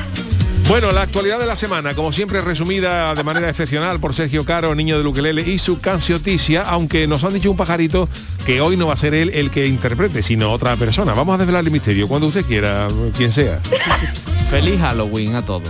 Bueno, 0.67 0.91
la 0.91 1.03
actualidad 1.03 1.37
de 1.37 1.45
la 1.45 1.55
semana, 1.55 1.93
como 1.93 2.11
siempre 2.11 2.41
resumida 2.41 3.13
de 3.13 3.23
manera 3.23 3.47
excepcional 3.47 3.99
por 3.99 4.15
Sergio 4.15 4.43
Caro, 4.43 4.73
niño 4.73 4.97
de 4.97 5.03
Luquelele, 5.03 5.43
y 5.43 5.59
su 5.59 5.79
cancioticia, 5.79 6.63
aunque 6.63 7.05
nos 7.05 7.23
han 7.23 7.35
dicho 7.35 7.51
un 7.51 7.57
pajarito 7.57 8.09
que 8.43 8.59
hoy 8.59 8.77
no 8.77 8.87
va 8.87 8.95
a 8.95 8.97
ser 8.97 9.13
él 9.13 9.29
el 9.35 9.51
que 9.51 9.67
interprete, 9.67 10.23
sino 10.23 10.51
otra 10.51 10.75
persona. 10.77 11.13
Vamos 11.13 11.35
a 11.35 11.37
desvelar 11.37 11.63
el 11.63 11.69
misterio, 11.69 12.07
cuando 12.07 12.25
usted 12.25 12.43
quiera, 12.43 12.87
quien 13.15 13.31
sea. 13.31 13.59
Feliz 14.49 14.81
Halloween 14.81 15.35
a 15.35 15.45
todos. 15.45 15.69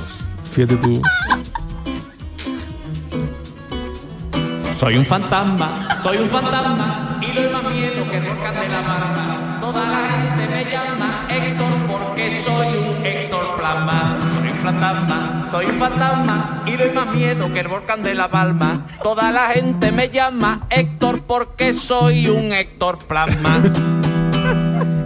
Fíjate 0.53 0.77
tú. 0.77 1.01
Soy 4.79 4.95
un 4.95 5.05
fantasma, 5.05 5.99
soy 6.01 6.15
un 6.15 6.29
fantasma 6.29 7.19
y 7.21 7.35
doy 7.35 7.51
más 7.51 7.63
miedo 7.73 8.09
que 8.09 8.21
de 8.21 8.69
la 8.69 8.81
marma. 8.81 9.57
Toda 9.59 9.85
la 9.85 10.07
gente 10.07 10.47
me 10.47 10.71
llama 10.71 11.27
Héctor 11.29 11.70
porque 12.21 12.41
soy 12.41 12.67
un 12.67 13.05
Héctor 13.05 13.57
Plasma. 13.57 14.19
Soy 14.35 14.49
un 14.49 14.57
fantasma, 14.57 15.47
soy 15.49 15.65
un 15.65 15.79
fantasma 15.79 16.63
y 16.65 16.77
doy 16.77 16.89
más 16.91 17.07
miedo 17.07 17.51
que 17.51 17.59
el 17.61 17.67
volcán 17.67 18.03
de 18.03 18.13
la 18.13 18.29
Palma. 18.29 18.87
Toda 19.01 19.31
la 19.31 19.47
gente 19.47 19.91
me 19.91 20.09
llama 20.09 20.61
Héctor 20.69 21.23
porque 21.23 21.73
soy 21.73 22.27
un 22.27 22.53
Héctor 22.53 22.99
Plasma. 22.99 23.61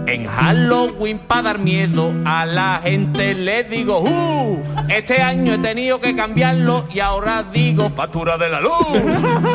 En 0.08 0.24
Halloween 0.28 1.18
para 1.18 1.42
dar 1.42 1.58
miedo 1.58 2.14
a 2.24 2.46
la 2.46 2.80
gente 2.82 3.34
le 3.34 3.64
digo 3.64 3.98
¡Uh! 4.00 4.62
Este 4.88 5.20
año 5.20 5.54
he 5.54 5.58
tenido 5.58 6.00
que 6.00 6.14
cambiarlo 6.14 6.86
y 6.94 7.00
ahora 7.00 7.42
digo 7.42 7.90
factura 7.90 8.38
de 8.38 8.48
la 8.48 8.60
luz. 8.60 8.86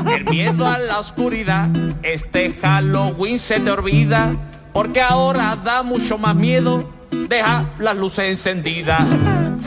El 0.14 0.26
miedo 0.26 0.68
a 0.68 0.78
la 0.78 1.00
oscuridad, 1.00 1.70
este 2.04 2.52
Halloween 2.62 3.40
se 3.40 3.62
te 3.62 3.72
olvida, 3.72 4.36
porque 4.74 5.02
ahora 5.02 5.56
da 5.56 5.84
mucho 5.84 6.18
más 6.18 6.36
miedo, 6.36 7.01
deja 7.12 7.70
las 7.80 7.96
luces 7.96 8.26
encendidas. 8.26 9.06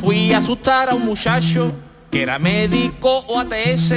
Fui 0.00 0.32
a 0.32 0.38
asustar 0.38 0.90
a 0.90 0.94
un 0.94 1.04
muchacho 1.04 1.72
que 2.10 2.22
era 2.22 2.38
médico 2.38 3.24
o 3.28 3.38
ATS 3.38 3.94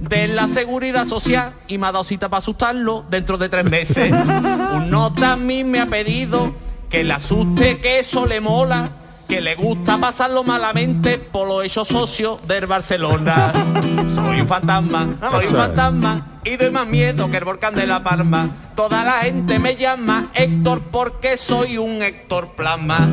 de 0.00 0.28
la 0.28 0.48
seguridad 0.48 1.06
social 1.06 1.54
y 1.66 1.78
me 1.78 1.86
ha 1.86 1.92
dado 1.92 2.04
cita 2.04 2.28
para 2.28 2.38
asustarlo 2.38 3.04
dentro 3.10 3.38
de 3.38 3.48
tres 3.48 3.64
meses. 3.64 4.12
Un 4.74 4.90
nota 4.90 5.32
a 5.32 5.36
mí 5.36 5.64
me 5.64 5.80
ha 5.80 5.86
pedido 5.86 6.54
que 6.88 7.04
le 7.04 7.12
asuste, 7.12 7.80
que 7.80 7.98
eso 7.98 8.26
le 8.26 8.40
mola, 8.40 8.90
que 9.28 9.40
le 9.40 9.54
gusta 9.54 9.98
pasarlo 9.98 10.44
malamente 10.44 11.18
por 11.18 11.48
lo 11.48 11.62
hecho 11.62 11.84
socio 11.84 12.38
del 12.46 12.66
Barcelona. 12.66 13.52
Soy 14.14 14.40
un 14.40 14.48
fantasma, 14.48 15.16
soy 15.30 15.46
un 15.46 15.54
fantasma 15.54 16.26
y 16.44 16.56
doy 16.56 16.70
más 16.70 16.86
miedo 16.86 17.30
que 17.30 17.38
el 17.38 17.44
volcán 17.44 17.74
de 17.74 17.86
La 17.86 18.02
Palma. 18.02 18.50
Toda 18.76 19.04
la 19.04 19.12
gente 19.22 19.58
me 19.58 19.76
llama 19.76 20.30
Héctor 20.34 20.82
porque 20.90 21.36
soy 21.36 21.78
un 21.78 22.02
Héctor 22.02 22.50
Plasma. 22.54 23.08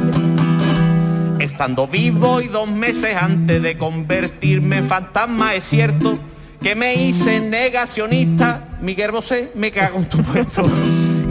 Estando 1.39 1.87
vivo 1.87 2.41
y 2.41 2.47
dos 2.47 2.69
meses 2.69 3.15
antes 3.15 3.61
de 3.63 3.77
convertirme 3.77 4.77
en 4.77 4.87
fantasma, 4.87 5.55
es 5.55 5.63
cierto 5.63 6.19
que 6.61 6.75
me 6.75 6.93
hice 6.93 7.39
negacionista. 7.39 8.77
Miguel 8.81 9.11
Bosé, 9.11 9.51
me 9.55 9.71
cago 9.71 9.99
en 9.99 10.09
tu 10.09 10.21
puesto. 10.21 10.63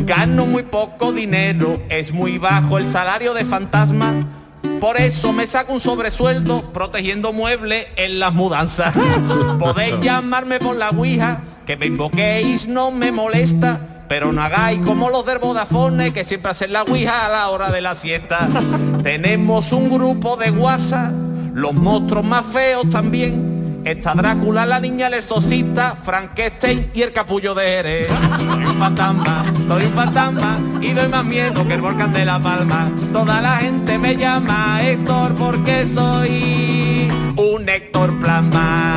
Gano 0.04 0.46
muy 0.46 0.64
poco 0.64 1.12
dinero, 1.12 1.80
es 1.88 2.12
muy 2.12 2.38
bajo 2.38 2.78
el 2.78 2.88
salario 2.88 3.34
de 3.34 3.44
fantasma. 3.44 4.39
Por 4.80 4.96
eso 4.96 5.34
me 5.34 5.46
saco 5.46 5.74
un 5.74 5.80
sobresueldo 5.80 6.72
protegiendo 6.72 7.34
muebles 7.34 7.86
en 7.96 8.18
las 8.18 8.32
mudanzas. 8.32 8.94
Podéis 9.58 10.00
llamarme 10.00 10.58
por 10.58 10.74
la 10.74 10.88
Ouija, 10.88 11.42
que 11.66 11.76
me 11.76 11.86
invoquéis, 11.86 12.66
no 12.66 12.90
me 12.90 13.12
molesta. 13.12 14.04
Pero 14.08 14.32
no 14.32 14.42
hagáis 14.42 14.80
como 14.84 15.10
los 15.10 15.24
del 15.26 15.38
Vodafone 15.38 16.12
que 16.12 16.24
siempre 16.24 16.50
hacen 16.50 16.72
la 16.72 16.82
Ouija 16.82 17.26
a 17.26 17.28
la 17.28 17.48
hora 17.50 17.70
de 17.70 17.82
la 17.82 17.94
siesta. 17.94 18.48
Tenemos 19.02 19.70
un 19.72 19.90
grupo 19.90 20.36
de 20.36 20.50
WhatsApp, 20.50 21.12
los 21.52 21.74
monstruos 21.74 22.24
más 22.24 22.46
feos 22.46 22.88
también. 22.88 23.49
Está 23.84 24.14
Drácula, 24.14 24.66
la 24.66 24.78
niña 24.78 25.06
el 25.06 25.14
exorcista, 25.14 25.96
Frankenstein 25.96 26.90
y 26.92 27.02
el 27.02 27.12
capullo 27.12 27.54
de 27.54 27.64
Jerez. 27.64 28.08
Soy 28.08 28.64
un 28.64 28.76
fantasma, 28.76 29.44
soy 29.66 29.84
un 29.84 29.92
fantasma 29.92 30.58
y 30.80 30.92
doy 30.92 31.08
más 31.08 31.24
miedo 31.24 31.66
que 31.66 31.74
el 31.74 31.80
volcán 31.80 32.12
de 32.12 32.24
La 32.24 32.38
Palma. 32.38 32.90
Toda 33.12 33.40
la 33.40 33.56
gente 33.56 33.98
me 33.98 34.16
llama 34.16 34.80
Héctor 34.82 35.34
porque 35.34 35.86
soy 35.86 37.08
un 37.36 37.68
Héctor 37.68 38.18
Plasma. 38.20 38.96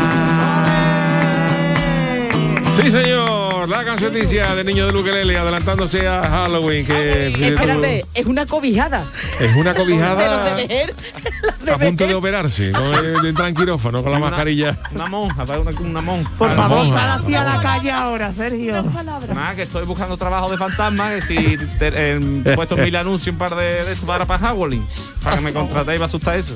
Sí, 2.76 2.92
señor, 2.92 3.43
la 3.68 3.84
canceticia 3.86 4.54
de 4.56 4.64
Niño 4.64 4.86
de 4.86 4.92
Luquelele 4.92 5.38
adelantándose 5.38 6.08
a 6.08 6.22
Halloween, 6.24 6.86
que 6.86 7.28
Espérate, 7.28 8.06
es 8.14 8.26
una 8.26 8.46
cobijada. 8.46 9.06
es 9.40 9.54
una 9.56 9.74
De 9.74 9.80
los 9.80 9.88
cobijada 9.88 10.44
de 10.56 10.68
Bejer, 10.68 10.96
los 11.42 11.66
de 11.66 11.72
a 11.72 11.78
punto 11.78 12.08
de 12.08 12.14
operarse, 12.14 12.72
no 12.72 12.92
de, 13.02 13.22
de 13.22 13.30
entrar 13.30 13.50
en 13.50 13.56
quirófano 13.56 14.04
con 14.04 14.12
la 14.12 14.20
mascarilla. 14.20 14.78
Una 14.94 15.08
monja, 15.08 15.44
una, 15.44 15.80
una 15.80 16.02
monja. 16.02 16.32
Por 16.38 16.56
favor, 16.56 16.86
monja. 16.86 17.00
sal 17.00 17.22
hacia 17.22 17.44
la 17.44 17.62
calle 17.62 17.92
ahora, 17.92 18.34
Sergio. 18.34 18.84
Nada, 18.84 19.56
que 19.56 19.64
estoy 19.64 19.86
buscando 19.86 20.18
trabajo 20.18 20.50
de 20.50 20.58
fantasma, 20.58 21.16
que 21.16 21.22
si 21.22 21.58
te, 21.80 22.14
he 22.52 22.56
puesto 22.56 22.76
mil 22.78 22.96
anuncios 22.96 23.34
un 23.34 23.40
par 23.40 23.56
de, 23.56 23.86
de 23.86 23.96
para 24.06 24.26
para 24.26 24.48
Halloween, 24.48 24.86
para 25.24 25.38
que 25.38 25.42
me 25.42 25.54
contratéis 25.54 26.00
va 26.00 26.06
a 26.06 26.08
asustar 26.08 26.38
eso. 26.38 26.56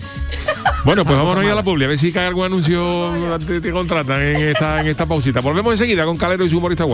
Bueno, 0.83 1.03
pues 1.03 1.17
vámonos 1.17 1.43
ya 1.43 1.51
a 1.51 1.55
la 1.55 1.63
publi, 1.63 1.85
a 1.85 1.87
ver 1.87 1.97
si 1.97 2.11
cae 2.11 2.27
algún 2.27 2.45
anuncio 2.45 3.37
te, 3.45 3.59
te 3.61 3.71
contratan 3.71 4.21
en 4.21 4.49
esta, 4.49 4.79
en 4.79 4.87
esta 4.87 5.05
pausita. 5.05 5.41
Volvemos 5.41 5.73
enseguida 5.73 6.05
con 6.05 6.17
Calero 6.17 6.45
y 6.45 6.49
su 6.49 6.57
humorista 6.59 6.85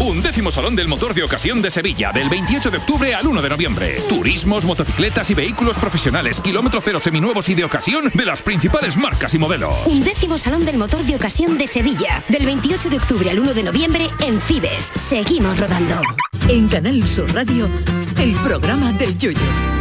Un 0.00 0.22
décimo 0.22 0.50
Salón 0.50 0.74
del 0.74 0.88
Motor 0.88 1.12
de 1.12 1.22
Ocasión 1.22 1.60
de 1.60 1.70
Sevilla, 1.70 2.10
del 2.10 2.30
28 2.30 2.70
de 2.70 2.78
octubre 2.78 3.14
al 3.14 3.26
1 3.26 3.42
de 3.42 3.48
noviembre. 3.50 4.02
Turismos, 4.08 4.64
motocicletas 4.64 5.30
y 5.30 5.34
vehículos 5.34 5.76
profesionales, 5.76 6.40
kilómetro 6.40 6.80
cero 6.80 6.98
seminuevos 6.98 7.50
y 7.50 7.54
de 7.54 7.64
ocasión 7.64 8.10
de 8.14 8.24
las 8.24 8.40
principales 8.40 8.96
marcas 8.96 9.34
y 9.34 9.38
modelos. 9.38 9.74
Un 9.84 10.02
décimo 10.02 10.38
Salón 10.38 10.64
del 10.64 10.78
Motor 10.78 11.04
de 11.04 11.16
Ocasión 11.16 11.58
de 11.58 11.66
Sevilla, 11.66 12.24
del 12.28 12.46
28 12.46 12.88
de 12.88 12.96
octubre 12.96 13.30
al 13.30 13.40
1 13.40 13.52
de 13.52 13.62
noviembre 13.62 14.08
en 14.20 14.40
Fibes. 14.40 14.92
Seguimos 14.96 15.58
rodando. 15.58 16.00
En 16.48 16.66
Canal 16.68 17.06
Sur 17.06 17.30
Radio, 17.34 17.68
el 18.16 18.32
programa 18.36 18.92
del 18.92 19.18
yoyo. 19.18 19.79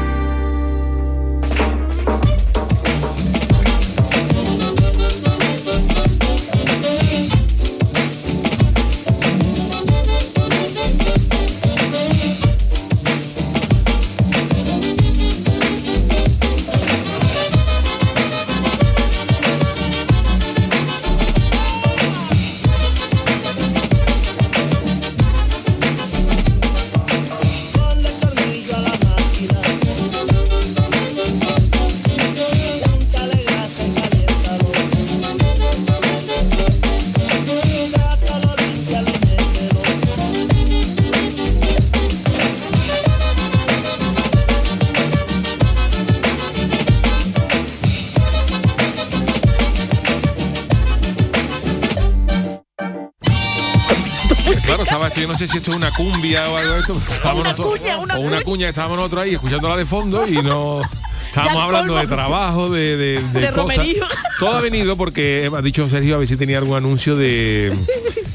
No 55.30 55.38
sé 55.38 55.48
si 55.48 55.58
esto 55.58 55.72
es 55.72 55.78
una 55.78 55.92
cumbia 55.92 56.50
o 56.50 56.58
algo 56.58 56.74
de 56.74 56.80
esto. 56.82 56.98
Estábamos 56.98 57.42
Una 57.42 57.50
nosotros- 57.52 57.80
cuña, 57.80 57.98
una 57.98 58.16
o 58.16 58.20
una 58.20 58.30
cuña. 58.38 58.44
cuña, 58.44 58.70
estábamos 58.70 58.98
nosotros 58.98 59.24
ahí 59.24 59.34
escuchándola 59.36 59.78
de 59.78 59.86
fondo 59.86 60.28
y 60.28 60.42
no. 60.42 60.82
Estábamos 61.28 61.62
hablando 61.64 61.96
de 61.96 62.08
trabajo, 62.08 62.70
de, 62.72 62.98
de, 62.98 63.14
de 63.22 63.22
De 63.22 63.52
cosas. 63.52 63.56
romerío. 63.56 64.04
Todo 64.40 64.58
ha 64.58 64.62
venido 64.62 64.98
porque 64.98 65.50
ha 65.56 65.62
dicho 65.62 65.88
Sergio 65.88 66.16
a 66.16 66.18
ver 66.18 66.28
si 66.28 66.36
tenía 66.38 66.58
algún 66.58 66.76
anuncio 66.76 67.16
de 67.16 67.72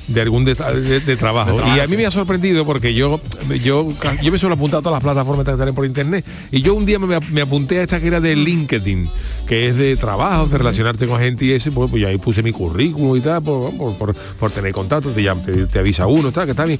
de 0.06 0.20
algún 0.20 0.44
de, 0.44 0.54
de- 0.54 1.00
de 1.00 1.16
trabajo. 1.16 1.60
Y 1.76 1.80
a 1.80 1.86
mí 1.88 1.96
me 1.96 2.06
ha 2.06 2.10
sorprendido 2.12 2.64
porque 2.64 2.94
yo 2.94 3.20
yo 3.60 3.92
yo 4.22 4.30
me 4.32 4.38
suelo 4.38 4.54
apuntar 4.54 4.78
a 4.78 4.82
todas 4.82 4.96
las 4.96 5.02
plataformas 5.02 5.44
que 5.44 5.56
salen 5.56 5.74
por 5.74 5.84
internet 5.86 6.24
y 6.52 6.60
yo 6.62 6.74
un 6.74 6.86
día 6.86 6.98
me, 7.00 7.18
me 7.32 7.40
apunté 7.40 7.80
a 7.80 7.82
esta 7.82 7.98
que 8.00 8.06
era 8.06 8.20
de 8.20 8.36
LinkedIn, 8.36 9.10
que 9.46 9.68
es 9.68 9.76
de 9.76 9.96
trabajo, 9.96 10.46
de 10.46 10.58
relacionarte 10.58 11.06
con 11.06 11.20
gente 11.20 11.44
y 11.44 11.52
ese, 11.52 11.70
pues, 11.70 11.90
pues, 11.90 12.00
yo 12.02 12.08
ahí 12.08 12.18
puse 12.18 12.42
mi 12.42 12.52
currículum 12.52 13.16
y 13.16 13.20
tal, 13.20 13.42
por, 13.42 13.76
por, 13.76 13.94
por- 13.96 14.14
por 14.14 14.50
tener 14.50 14.72
contacto, 14.72 15.10
te, 15.10 15.22
llama- 15.22 15.42
te, 15.42 15.66
te 15.66 15.78
avisa 15.78 16.06
uno, 16.06 16.32
tal, 16.32 16.44
que 16.46 16.52
está 16.52 16.64
bien. 16.64 16.78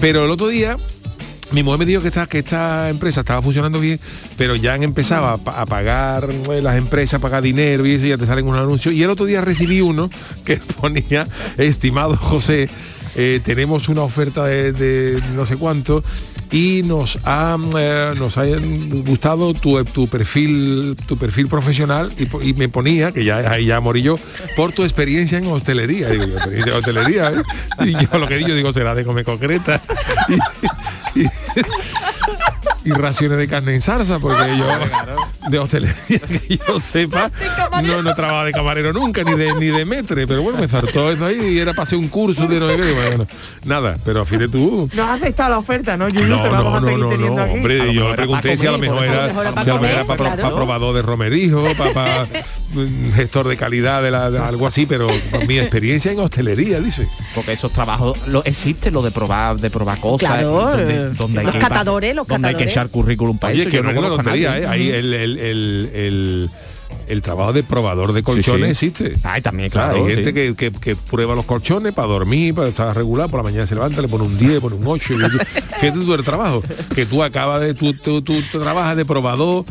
Pero 0.00 0.24
el 0.24 0.30
otro 0.30 0.48
día 0.48 0.76
mi 1.52 1.62
mujer 1.62 1.80
me 1.80 1.84
dijo 1.84 2.00
que 2.00 2.08
esta, 2.08 2.26
que 2.26 2.38
esta 2.38 2.88
empresa 2.88 3.20
estaba 3.20 3.42
funcionando 3.42 3.78
bien, 3.78 4.00
pero 4.38 4.56
ya 4.56 4.72
han 4.72 4.82
empezado 4.82 5.26
a 5.44 5.66
pagar 5.66 6.30
eh, 6.50 6.62
las 6.62 6.78
empresas, 6.78 7.14
a 7.14 7.18
pagar 7.18 7.42
dinero 7.42 7.84
y 7.84 7.92
eso, 7.92 8.06
ya 8.06 8.16
te 8.16 8.24
salen 8.24 8.46
unos 8.46 8.60
anuncios. 8.62 8.94
Y 8.94 9.02
el 9.02 9.10
otro 9.10 9.26
día 9.26 9.42
recibí 9.42 9.82
uno 9.82 10.08
que 10.46 10.56
ponía, 10.80 11.28
estimado 11.58 12.16
José, 12.16 12.70
eh, 13.14 13.40
tenemos 13.44 13.88
una 13.88 14.02
oferta 14.02 14.44
de, 14.44 15.22
no 15.34 15.44
sé 15.44 15.56
cuánto 15.56 16.02
y 16.50 16.82
nos 16.84 17.18
ha, 17.24 17.56
eh, 17.78 18.14
nos 18.16 18.38
ha 18.38 18.44
gustado 19.06 19.54
tu, 19.54 19.82
tu 19.84 20.06
perfil 20.06 20.96
tu 21.06 21.16
perfil 21.16 21.48
profesional 21.48 22.12
y, 22.18 22.54
me 22.54 22.68
ponía 22.68 23.12
que 23.12 23.24
ya 23.24 23.38
ahí 23.50 23.66
ya 23.66 23.80
morí 23.80 24.02
yo 24.02 24.18
por 24.56 24.72
tu 24.72 24.82
experiencia 24.82 25.38
en 25.38 25.46
hostelería. 25.46 26.08
Digo 26.08 26.26
yo 26.26 26.36
experiencia 26.36 26.72
en 26.72 26.78
hostelería 26.78 27.32
¿eh? 27.32 27.86
y 27.86 27.92
yo 27.92 28.18
lo 28.18 28.26
que 28.26 28.36
digo 28.36 28.54
digo 28.54 28.72
será 28.72 28.94
de 28.94 29.04
comer 29.04 29.24
concreta 29.24 29.80
raciones 32.90 33.38
de 33.38 33.48
carne 33.48 33.74
en 33.74 33.80
salsa, 33.80 34.18
porque 34.18 34.56
yo 34.56 34.66
de 35.50 35.58
hostelería 35.58 36.18
que 36.46 36.58
yo 36.66 36.78
sepa, 36.78 37.30
no, 37.84 38.02
no 38.02 38.14
trabajo 38.14 38.44
de 38.44 38.52
camarero 38.52 38.92
nunca, 38.92 39.22
ni 39.24 39.34
de 39.34 39.54
ni 39.54 39.66
de 39.66 39.84
metre, 39.84 40.26
pero 40.26 40.42
bueno, 40.42 40.58
me 40.58 40.68
zartó 40.68 41.10
eso 41.10 41.24
ahí 41.26 41.54
y 41.54 41.58
era 41.58 41.72
para 41.72 41.84
hacer 41.84 41.98
un 41.98 42.08
curso 42.08 42.46
de 42.46 42.58
qué, 42.58 42.92
bueno, 42.92 43.26
nada, 43.64 43.96
pero 44.04 44.22
a 44.22 44.24
fin 44.26 44.38
de 44.40 44.48
tú. 44.48 44.88
No 44.94 45.04
has 45.04 45.20
aceptado 45.20 45.50
la 45.50 45.58
oferta, 45.58 45.96
¿no? 45.96 46.08
Yuyu, 46.08 46.26
No, 46.26 46.42
te 46.42 46.48
vamos 46.48 46.72
no, 46.72 46.76
a 46.76 46.80
no, 46.80 46.86
seguir 46.86 47.04
no, 47.04 47.10
teniendo 47.10 47.36
no, 47.36 47.42
aquí. 47.42 47.54
hombre, 47.54 47.94
yo 47.94 48.08
le 48.10 48.14
pregunté 48.16 48.58
si 48.58 48.66
a 48.66 48.72
lo 48.72 48.78
mejor 48.78 49.04
era, 49.04 49.24
si 49.62 49.70
a 49.70 49.74
lo 49.74 49.80
mejor 49.80 49.90
era 49.90 50.04
para 50.04 50.54
probador 50.54 50.94
de 50.94 51.02
romerijo, 51.02 51.64
para, 51.76 51.92
para, 51.92 52.26
gestor 53.14 53.48
de 53.48 53.56
calidad 53.56 54.02
de, 54.02 54.10
la, 54.10 54.30
de 54.30 54.38
algo 54.38 54.66
así, 54.66 54.86
pero 54.86 55.08
mi 55.46 55.58
experiencia 55.58 56.12
en 56.12 56.20
hostelería, 56.20 56.80
dice. 56.80 57.06
Porque 57.34 57.52
esos 57.52 57.72
trabajos 57.72 58.18
lo 58.26 58.44
existe 58.44 58.90
lo 58.90 59.02
de 59.02 59.10
probar 59.10 59.56
de 59.56 59.70
probar 59.70 59.98
cosas 60.00 60.28
Claro, 60.28 60.76
donde, 61.16 61.40
hay 61.40 61.44
los 61.46 61.54
que 61.54 61.58
catadores, 61.58 62.14
los 62.14 62.26
catadores. 62.26 62.71
Echar 62.72 62.88
currículum 62.88 63.38
para 63.38 63.52
Oye, 63.52 63.62
eso 63.62 63.70
que 63.70 63.76
yo 63.76 63.82
no 63.82 63.90
es 63.90 63.96
una 63.98 64.08
tontería. 64.08 64.58
¿eh? 64.58 64.66
Ahí 64.66 64.88
el, 64.90 65.12
el, 65.14 65.38
el, 65.38 65.90
el- 65.94 66.50
el 67.08 67.20
trabajo 67.22 67.52
de 67.54 67.62
probador 67.62 68.12
de 68.12 68.22
colchones 68.22 68.78
sí. 68.78 68.86
existe. 68.86 69.16
Ay, 69.24 69.40
también, 69.42 69.70
Claro, 69.70 69.94
claro, 69.94 70.06
hay 70.06 70.14
gente 70.14 70.30
sí. 70.30 70.34
que, 70.34 70.54
que- 70.54 70.78
que 70.78 70.94
prueba 70.96 71.34
los 71.34 71.44
colchones 71.46 71.92
para 71.94 72.06
dormir, 72.06 72.54
para 72.54 72.68
estar 72.68 72.94
regular, 72.94 73.28
por 73.30 73.38
la 73.40 73.44
mañana 73.44 73.66
se 73.66 73.74
levanta, 73.74 74.00
le 74.02 74.08
pone 74.08 74.24
un 74.24 74.38
10, 74.38 74.60
pone 74.60 74.76
un 74.76 74.86
8. 74.86 75.14
y 75.14 75.18
tú- 75.18 75.38
fíjate 75.80 75.90
tú 75.92 76.14
el 76.14 76.22
trabajo, 76.22 76.62
que 76.94 77.06
tú 77.06 77.22
acabas 77.22 77.60
de, 77.62 77.74
tú, 77.74 77.94
tú, 77.94 78.20
tú 78.22 78.34
trabajas 78.52 78.96
de 78.96 79.04
probador, 79.06 79.64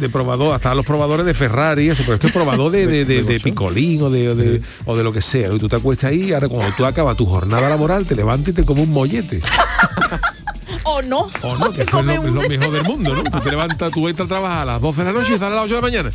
de 0.00 0.08
probador, 0.08 0.54
hasta 0.54 0.74
los 0.74 0.86
probadores 0.86 1.26
de 1.26 1.34
Ferrari, 1.34 1.86
y 1.86 1.88
eso, 1.90 2.02
pero 2.04 2.14
esto 2.14 2.28
es 2.28 2.32
probador 2.32 2.70
de, 2.70 2.86
de, 2.86 3.04
de- 3.04 3.22
de 3.24 3.40
picolín 3.40 4.02
o 4.02 4.10
de, 4.10 4.60
o 4.86 4.96
de, 4.96 5.02
lo 5.04 5.12
que 5.12 5.20
sea. 5.22 5.52
Y 5.52 5.58
tú 5.58 5.68
te 5.68 5.76
acuestas 5.76 6.10
ahí, 6.10 6.26
y 6.28 6.32
ahora 6.32 6.48
cuando 6.48 6.74
tú 6.76 6.86
acabas 6.86 7.16
tu 7.16 7.26
jornada 7.26 7.68
laboral, 7.68 8.06
te 8.06 8.14
levantas 8.14 8.52
y 8.54 8.56
te 8.56 8.64
comes 8.64 8.84
un 8.84 8.92
mollete. 8.92 9.40
O 10.96 11.02
no. 11.02 11.30
O 11.42 11.56
no, 11.56 11.72
que 11.72 11.82
eso 11.82 12.00
es 12.00 12.06
lo, 12.06 12.12
es 12.12 12.32
lo 12.32 12.40
mejor 12.48 12.70
del 12.72 12.82
mundo, 12.84 13.14
¿no? 13.14 13.22
Tú 13.24 13.40
te 13.40 13.50
levantas, 13.50 13.92
tú 13.92 14.08
entras 14.08 14.26
a 14.26 14.28
trabajar 14.28 14.58
a 14.62 14.64
las 14.64 14.80
12 14.80 15.04
de 15.04 15.12
la 15.12 15.18
noche 15.18 15.34
y 15.34 15.38
sales 15.38 15.52
a 15.52 15.56
las 15.56 15.64
8 15.64 15.74
de 15.74 15.80
la 15.80 15.80
mañana. 15.82 16.10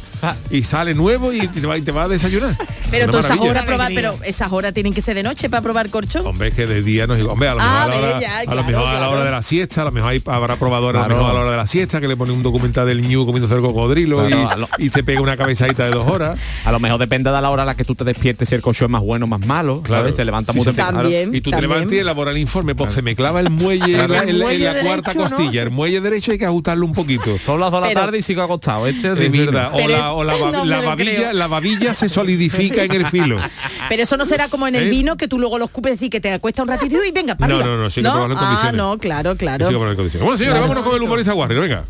Y 0.49 0.63
sale 0.63 0.93
nuevo 0.93 1.32
y 1.34 1.47
te 1.47 1.61
va, 1.65 1.77
y 1.77 1.82
te 1.82 1.91
va 1.91 2.03
a 2.03 2.07
desayunar. 2.07 2.55
Pero 2.89 3.09
tú 3.11 3.17
esas 3.19 3.39
horas 3.39 3.63
probar, 3.65 3.91
pero 3.95 4.15
esas 4.23 4.51
horas 4.51 4.73
tienen 4.73 4.93
que 4.93 5.01
ser 5.01 5.15
de 5.15 5.23
noche 5.23 5.49
para 5.49 5.61
probar 5.61 5.89
corchón. 5.89 6.25
Hombre, 6.25 6.49
es 6.49 6.53
que 6.53 6.67
de 6.67 6.82
día 6.82 7.07
no 7.07 7.13
es 7.13 7.19
igual. 7.21 7.34
Hombre, 7.34 7.47
a 7.49 7.53
lo 7.53 7.59
mejor, 7.59 7.71
Ah, 7.73 7.84
a, 7.84 7.88
la 7.88 7.95
hora, 7.95 8.07
a 8.07 8.41
lo 8.41 8.45
claro, 8.51 8.63
mejor 8.67 8.88
a 8.88 8.91
la 8.93 8.97
claro. 8.99 9.11
hora 9.13 9.23
de 9.23 9.32
la 9.32 9.41
siesta, 9.41 9.82
a 9.82 9.86
lo 9.86 9.91
mejor 9.91 10.11
hay, 10.11 10.21
habrá 10.25 10.55
probadores 10.57 10.99
a 10.99 11.03
lo 11.03 11.07
Claro. 11.07 11.21
mejor 11.23 11.32
a 11.32 11.34
la 11.36 11.41
hora 11.45 11.51
de 11.51 11.57
la 11.57 11.67
siesta 11.67 12.01
que 12.01 12.07
le 12.07 12.17
pone 12.17 12.34
un 12.34 12.43
documental 12.43 12.86
del 12.88 13.01
Ñu 13.01 13.25
comiéndose 13.25 13.55
el 13.55 13.61
cocodrilo 13.61 14.27
Claro, 14.27 14.49
y- 14.57 14.59
lo- 14.59 14.67
y, 14.77 14.89
se 14.89 15.03
pega 15.03 15.21
una 15.21 15.38
cabezadita 15.38 15.86
de 15.86 15.91
dos 15.91 16.07
horas. 16.09 16.38
A 16.65 16.71
lo 16.71 16.79
mejor 16.79 16.99
depende 16.99 17.32
de 17.32 17.41
la 17.41 17.49
hora 17.49 17.63
a 17.63 17.65
la 17.65 17.75
que 17.75 17.86
tú 17.86 17.95
te 17.95 18.03
despiertes 18.03 18.49
si 18.49 18.55
el 18.55 18.61
colchón 18.61 18.86
es 18.88 18.91
más 18.91 19.01
bueno 19.01 19.25
o 19.25 19.27
más 19.29 19.45
malo. 19.45 19.82
Claro. 19.82 20.03
¿sabes? 20.03 20.15
Se 20.15 20.25
levanta 20.25 20.51
Sí, 20.51 20.57
muy 20.59 20.65
temprano. 20.65 20.99
También. 21.01 21.34
Y 21.34 21.41
tú 21.41 21.51
te 21.51 21.61
levantas 21.61 21.93
y 21.93 21.99
elabora 21.99 22.32
el 22.32 22.38
informe, 22.39 22.75
pues 22.75 22.93
se 22.93 23.01
me 23.01 23.15
clava 23.15 23.39
el 23.39 23.49
muelle 23.49 23.99
en 24.03 24.11
la, 24.11 24.23
en 24.23 24.39
la- 24.74 24.82
cuarta 24.84 25.13
¿no? 25.13 25.22
costilla. 25.24 25.61
El 25.63 25.72
muelle 25.72 26.01
derecho 26.01 26.32
hay 26.32 26.38
que 26.38 26.45
ajustarlo 26.45 26.86
un 26.86 26.93
poquito. 26.93 27.38
Son 27.39 27.59
las 27.59 27.72
2 27.72 27.82
de 27.84 27.88
la 27.93 27.93
tarde 28.01 28.17
y 28.17 28.22
sigo 28.22 28.41
acostado. 28.41 28.88
Este 28.88 29.07
es 29.11 29.32
verdad. 29.32 29.69
O, 29.74 29.88
la, 29.88 29.97
es- 29.97 30.03
o 30.05 30.24
la, 30.24 30.34
ba- 30.38 30.51
no 30.51 30.63
me 30.63 30.69
la 30.69 30.82
lo 30.82 30.88
babilla, 30.88 31.11
creo. 31.13 31.34
la 31.34 31.47
babilla 31.47 31.93
se 31.93 32.09
solidifica 32.09 32.84
en 32.84 32.91
el 32.93 33.05
filo. 33.07 33.38
Pero 33.89 34.03
eso 34.03 34.17
no 34.17 34.26
será 34.26 34.47
como 34.47 34.67
en 34.67 34.76
el 34.76 34.88
¿Eh? 34.88 34.89
vino 34.89 35.17
que 35.17 35.28
tú 35.28 35.39
luego 35.39 35.57
lo 35.59 35.65
escupes 35.65 35.91
y 35.91 35.95
decir 35.95 36.09
que 36.09 36.19
te 36.19 36.32
acuesta 36.32 36.61
un 36.63 36.67
ratito 36.69 37.03
y 37.03 37.11
venga, 37.11 37.36
para 37.36 37.53
No, 37.55 37.63
no, 37.63 37.78
no, 37.78 37.89
sí 37.89 38.01
que 38.01 38.07
en 38.07 38.38
Ah, 38.38 38.72
no, 38.74 38.97
claro, 38.97 39.36
claro. 39.36 39.67
Sí, 39.67 39.74
que. 39.74 40.24
Bueno, 40.24 40.38
señores, 40.38 40.38
Claro. 40.38 40.61
vámonos 40.61 40.84
con 40.84 40.95
el 40.95 41.01
humorista 41.01 41.34
Warrior, 41.34 41.61
venga. 41.61 41.84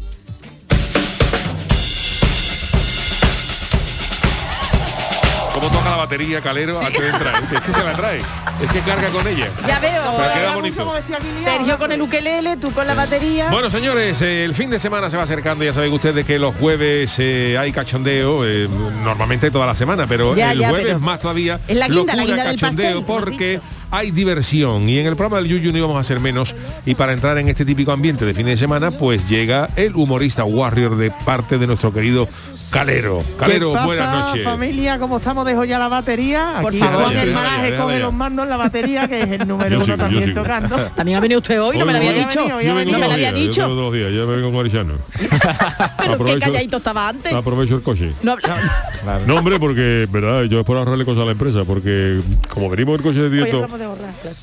La 5.91 5.97
batería, 5.97 6.41
Calero, 6.41 6.79
antes 6.79 7.01
de 7.01 7.09
entrar? 7.09 7.35
Es 7.43 7.61
que 7.61 7.73
se 7.73 7.83
la 7.83 7.93
trae. 7.93 8.19
Es 8.19 8.71
que 8.71 8.79
carga 8.79 9.09
con 9.09 9.27
ella. 9.27 9.47
Ya 9.67 9.79
veo. 9.79 10.01
Pero 10.17 10.33
queda 10.33 10.55
bonito. 10.55 10.93
Sergio 11.35 11.77
con 11.77 11.91
el 11.91 12.01
ukelele, 12.01 12.57
tú 12.57 12.71
con 12.71 12.87
la 12.87 12.93
batería. 12.93 13.49
Bueno, 13.51 13.69
señores, 13.69 14.21
eh, 14.21 14.45
el 14.45 14.53
fin 14.55 14.69
de 14.69 14.79
semana 14.79 15.09
se 15.09 15.17
va 15.17 15.23
acercando. 15.23 15.63
Ya 15.65 15.73
saben 15.73 15.91
ustedes 15.91 16.25
que 16.25 16.39
los 16.39 16.55
jueves 16.55 17.15
eh, 17.19 17.57
hay 17.59 17.71
cachondeo, 17.71 18.45
eh, 18.45 18.67
normalmente 19.03 19.51
toda 19.51 19.65
la 19.65 19.75
semana, 19.75 20.05
pero 20.07 20.35
Ya, 20.35 20.51
el 20.53 20.59
ya, 20.59 20.69
jueves 20.69 20.87
pero 20.87 20.99
más 20.99 21.19
todavía. 21.19 21.59
es 21.67 21.75
la 21.75 21.87
guinda, 21.87 22.15
la 22.15 22.23
locura, 22.23 22.25
guinda 22.25 22.43
del 22.49 22.59
cachondeo, 22.59 23.01
pastel, 23.01 23.05
porque 23.05 23.59
hay 23.91 24.11
diversión. 24.11 24.87
Y 24.89 24.97
en 24.99 25.07
el 25.07 25.15
programa 25.15 25.37
del 25.41 25.47
Yuyu 25.49 25.71
no 25.71 25.77
íbamos 25.77 25.97
a 25.97 25.99
hacer 25.99 26.19
menos. 26.19 26.55
Y 26.85 26.95
para 26.95 27.13
entrar 27.13 27.37
en 27.37 27.49
este 27.49 27.65
típico 27.65 27.91
ambiente 27.91 28.25
de 28.25 28.33
fin 28.33 28.45
de 28.45 28.57
semana, 28.57 28.91
pues 28.91 29.27
llega 29.29 29.69
el 29.75 29.95
humorista 29.95 30.43
Warrior 30.43 30.97
de 30.97 31.11
parte 31.25 31.57
de 31.57 31.67
nuestro 31.67 31.93
querido 31.93 32.27
Calero. 32.71 33.21
Calero, 33.37 33.69
¿Qué 33.71 33.73
pasa, 33.73 33.85
buenas 33.85 34.25
noches. 34.27 34.43
familia, 34.45 34.97
¿cómo 34.97 35.17
estamos? 35.17 35.45
Dejo 35.45 35.65
ya 35.65 35.77
la 35.77 35.89
batería. 35.89 36.59
Por 36.61 36.69
Aquí 36.71 36.79
favor. 36.79 37.03
Juan 37.03 37.17
el 37.17 37.33
ya, 37.33 37.77
coge 37.77 37.99
los 37.99 38.13
mandos 38.13 38.43
en 38.43 38.49
la 38.49 38.57
batería, 38.57 39.07
que 39.09 39.21
es 39.23 39.31
el 39.41 39.47
número 39.47 39.69
Yo 39.69 39.75
uno 39.77 39.85
sigo, 39.85 39.97
yo 39.97 40.03
también 40.03 40.23
sigo. 40.25 40.41
tocando. 40.41 40.77
También 40.95 41.17
ha 41.17 41.21
venido 41.21 41.39
usted 41.39 41.61
hoy, 41.61 41.77
no 41.77 41.85
me 41.85 41.91
lo 41.91 41.97
había 41.97 42.13
dicho. 42.13 42.39
venido, 42.39 42.61
Yo 42.61 42.75
vengo 42.75 42.91
No 42.93 42.99
me 42.99 43.07
lo 43.07 43.13
había 43.13 43.31
días, 43.33 43.41
yo 43.45 43.47
dicho. 43.51 43.67
vengo 43.67 43.81
dos 43.81 43.93
días, 43.93 44.11
ya 44.13 44.23
vengo 44.25 44.47
con 44.47 44.55
Marichano. 44.55 44.93
Pero 45.17 45.29
qué 45.29 46.09
Aprovecho- 46.13 46.39
calladito 46.39 46.77
estaba 46.77 47.09
antes. 47.09 47.33
Aprovecho 47.33 47.75
el 47.75 47.81
coche. 47.81 48.11
No 48.23 49.35
hombre, 49.35 49.59
porque, 49.59 50.07
verdad, 50.09 50.43
yo 50.43 50.59
es 50.59 50.65
por 50.65 50.77
ahorrarle 50.77 51.03
cosas 51.05 51.23
a 51.23 51.25
la 51.25 51.31
empresa, 51.31 51.63
porque 51.65 52.21
como 52.49 52.69
venimos 52.69 52.97
en 52.97 53.03
coche 53.03 53.19
de 53.19 53.29
directo, 53.29 53.67
de 53.81 53.87
ahorrar, 53.87 54.13
claro. 54.21 54.37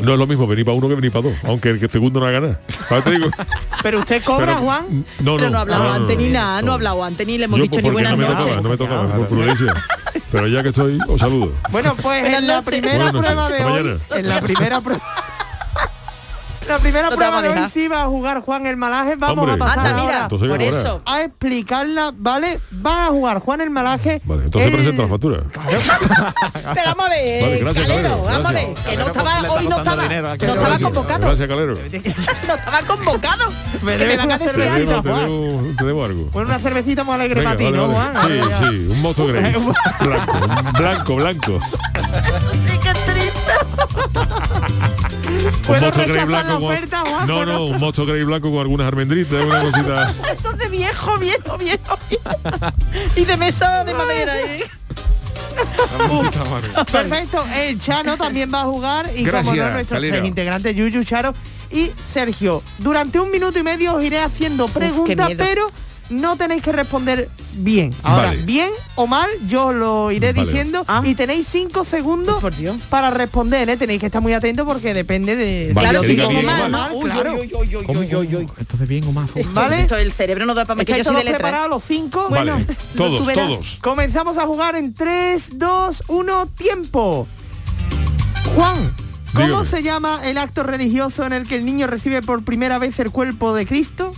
no 0.00 0.12
es 0.12 0.18
lo 0.18 0.26
mismo 0.26 0.46
venir 0.46 0.64
para 0.64 0.76
uno 0.76 0.88
que 0.88 0.94
venir 0.94 1.12
para 1.12 1.28
dos, 1.30 1.34
aunque 1.44 1.70
el 1.70 1.80
que 1.80 1.88
segundo 1.88 2.20
no 2.20 2.26
ha 2.26 2.30
ganado. 2.30 2.56
Pero 3.82 3.98
usted 4.00 4.22
cobra, 4.22 4.46
Pero- 4.46 4.58
Juan. 4.60 5.04
No, 5.20 5.36
Pero 5.36 5.50
no 5.50 5.58
ha 5.58 5.60
hablado 5.62 5.82
no, 5.84 5.88
no, 5.90 5.94
antes 5.96 6.16
no, 6.16 6.22
ni 6.22 6.28
no, 6.28 6.34
nada, 6.34 6.60
no 6.60 6.66
no. 6.66 6.72
ha 6.72 6.74
hablado 6.74 7.04
antes 7.04 7.26
ni 7.26 7.38
le 7.38 7.44
hemos 7.44 7.58
Yo, 7.58 7.62
dicho 7.64 7.72
pues, 7.72 7.82
ni 7.84 7.90
porque 7.90 8.02
buenas 8.02 8.12
no 8.12 8.16
me 8.18 8.24
noches. 8.24 8.38
tocaba, 8.44 8.60
no 8.62 8.68
me 8.68 8.76
tocaba, 8.76 9.14
por 9.16 9.28
prudencia. 9.28 9.84
Pero 10.32 10.46
ya 10.48 10.62
que 10.62 10.68
estoy, 10.68 10.98
os 11.08 11.20
saludo. 11.20 11.52
Bueno, 11.70 11.96
pues 12.00 12.24
en 12.26 12.46
la 12.46 12.56
noches. 12.60 12.80
primera 12.80 13.10
prueba 13.10 13.34
noches. 13.34 13.58
de 13.58 13.64
hoy, 13.64 14.00
en 14.16 14.28
la 14.28 14.40
primera 14.40 14.80
prueba 14.80 15.02
La 16.68 16.78
primera 16.78 17.10
No 17.10 17.16
prueba 17.16 17.42
de 17.42 17.48
hoy 17.48 17.70
sí 17.72 17.88
va 17.88 18.02
a 18.02 18.06
jugar 18.06 18.42
Juan 18.42 18.66
el 18.66 18.76
Malaje. 18.76 19.16
Vamos 19.16 19.38
Hombre. 19.38 19.54
a 19.54 19.58
pasar 19.58 19.78
Anda, 19.78 19.90
ahora 19.90 20.02
mira, 20.04 20.22
Entonces, 20.22 20.48
por 20.48 20.62
eso. 20.62 21.02
a 21.06 21.20
explicarla, 21.22 22.12
¿vale? 22.16 22.60
Va 22.86 23.06
a 23.06 23.08
jugar 23.08 23.40
Juan 23.40 23.60
el 23.62 23.70
Malaje. 23.70 24.20
Vale, 24.24 24.44
entonces 24.44 24.68
el- 24.70 24.76
presento 24.76 25.02
la 25.02 25.08
factura. 25.08 25.42
Pero 26.52 26.86
vamos 26.86 27.06
a 27.06 27.08
ver, 27.08 27.42
Vale, 27.42 27.58
gracias, 27.58 27.86
Calero, 27.88 28.08
Calero, 28.08 28.24
vamos 28.24 28.46
a 28.46 28.52
ver, 28.52 28.74
que 28.74 28.96
no 28.96 29.06
estaba, 29.06 29.40
hoy 29.50 29.66
no 29.68 29.78
estaba, 29.78 30.02
dinero, 30.02 30.28
no 30.28 30.34
estaba 30.34 30.54
Gracias. 30.54 30.82
convocado, 30.82 31.26
Gracias, 31.26 31.48
Calero. 31.48 31.74
no 32.46 32.54
estaba 32.54 32.80
convocado. 32.82 33.44
Me 33.82 33.92
me 33.92 33.96
debes 33.98 34.16
van 34.18 34.32
a 34.32 34.36
una 34.36 34.38
cervecita, 34.44 34.76
debo, 34.78 35.02
te 35.02 35.08
debo, 35.08 35.62
te 35.78 35.84
debo 35.84 36.04
algo. 36.04 36.24
Bueno, 36.32 36.48
una 36.50 36.58
cervecita 36.58 37.04
muy 37.04 37.14
alegre 37.14 37.40
Venga, 37.40 37.54
para 37.56 37.58
ti, 37.58 37.72
¿no. 37.72 37.88
Juan? 37.88 38.12
Sí, 38.26 38.40
sí, 38.58 38.86
un 38.90 39.00
moto 39.02 39.26
grey. 39.26 39.54
Blanco, 40.00 40.76
blanco, 40.78 41.16
blanco. 41.16 41.58
un 45.68 45.74
rechazar 45.74 46.16
la 46.16 46.24
blanco 46.24 46.60
con- 46.60 46.64
oferta? 46.64 47.04
No, 47.26 47.44
no, 47.46 47.64
un 47.66 47.78
moto 47.78 48.04
grey 48.06 48.22
blanco 48.24 48.50
con 48.50 48.60
algunas 48.60 48.86
almendritas, 48.88 49.44
una 49.44 49.60
cosita. 49.62 50.14
Eso 50.32 50.50
es 50.52 50.58
de 50.58 50.68
viejo, 50.68 51.16
viejo, 51.18 51.58
viejo, 51.58 51.98
viejo. 52.08 52.72
Y 53.16 53.24
de 53.24 53.36
mesa 53.36 53.84
de 53.84 53.94
madera. 53.94 54.38
¿eh? 54.38 54.64
Perfecto, 56.90 57.44
el 57.56 57.80
Chano 57.80 58.16
también 58.16 58.52
va 58.52 58.62
a 58.62 58.64
jugar 58.64 59.06
y 59.14 59.18
como 59.24 59.32
Gracias, 59.32 59.56
no 59.56 59.70
nuestros 59.72 60.00
tres 60.00 60.24
integrantes 60.24 60.76
Yuyu, 60.76 61.04
Charo 61.04 61.32
y 61.70 61.90
Sergio. 62.12 62.62
Durante 62.78 63.18
un 63.20 63.30
minuto 63.30 63.58
y 63.58 63.62
medio 63.62 63.94
os 63.96 64.04
iré 64.04 64.18
haciendo 64.20 64.68
preguntas, 64.68 65.28
miedo. 65.28 65.44
pero 65.44 65.70
no 66.10 66.36
tenéis 66.36 66.62
que 66.62 66.72
responder 66.72 67.28
bien. 67.54 67.92
Ahora, 68.02 68.28
Vale. 68.28 68.42
bien 68.42 68.70
o 68.96 69.06
mal, 69.06 69.28
yo 69.48 69.66
os 69.66 69.74
lo 69.74 70.10
iré 70.10 70.32
Vale. 70.32 70.46
diciendo 70.48 70.84
Ah. 70.88 71.02
y 71.04 71.14
tenéis 71.14 71.46
cinco 71.50 71.84
segundos 71.84 72.42
para 72.90 73.10
responder, 73.10 73.68
¿eh? 73.70 73.76
Tenéis 73.76 74.00
que 74.00 74.06
estar 74.06 74.20
muy 74.22 74.32
atentos 74.32 74.66
porque 74.66 74.92
depende 74.94 75.36
de... 75.36 75.72
Vale, 75.72 75.88
Claro, 75.88 76.04
si 76.04 76.14
bien 76.14 76.26
o 76.26 76.42
mal, 76.42 76.70
mal. 76.70 76.92
¿no? 76.92 77.00
Bien 78.86 79.04
o 79.06 79.12
más. 79.12 79.30
Uf. 79.34 79.52
¿Vale? 79.52 79.80
Esto 79.82 79.96
el 79.96 80.12
cerebro 80.12 80.46
no 80.46 80.54
da 80.54 80.64
para 80.64 80.84
que 80.84 80.92
yo 80.92 80.96
¿Estáis 80.98 81.06
soy 81.06 81.14
de 81.16 81.20
todos 81.20 81.24
letras. 81.24 81.40
preparados 81.40 81.70
los 81.70 81.84
cinco? 81.84 82.26
Vale, 82.30 82.64
tú 82.66 82.74
todos, 82.96 83.26
verás. 83.26 83.48
todos. 83.50 83.78
Comenzamos 83.80 84.38
a 84.38 84.46
jugar 84.46 84.76
en 84.76 84.94
3, 84.94 85.58
2, 85.58 86.02
1, 86.08 86.46
tiempo. 86.48 87.26
Juan, 88.56 88.76
¿cómo 89.34 89.46
Dígame. 89.46 89.66
se 89.66 89.82
llama 89.82 90.20
el 90.24 90.38
acto 90.38 90.62
religioso 90.62 91.24
en 91.24 91.32
el 91.32 91.46
que 91.46 91.56
el 91.56 91.64
niño 91.64 91.86
recibe 91.86 92.22
por 92.22 92.42
primera 92.44 92.78
vez 92.78 92.98
el 92.98 93.10
cuerpo 93.10 93.54
de 93.54 93.66
Cristo? 93.66 94.12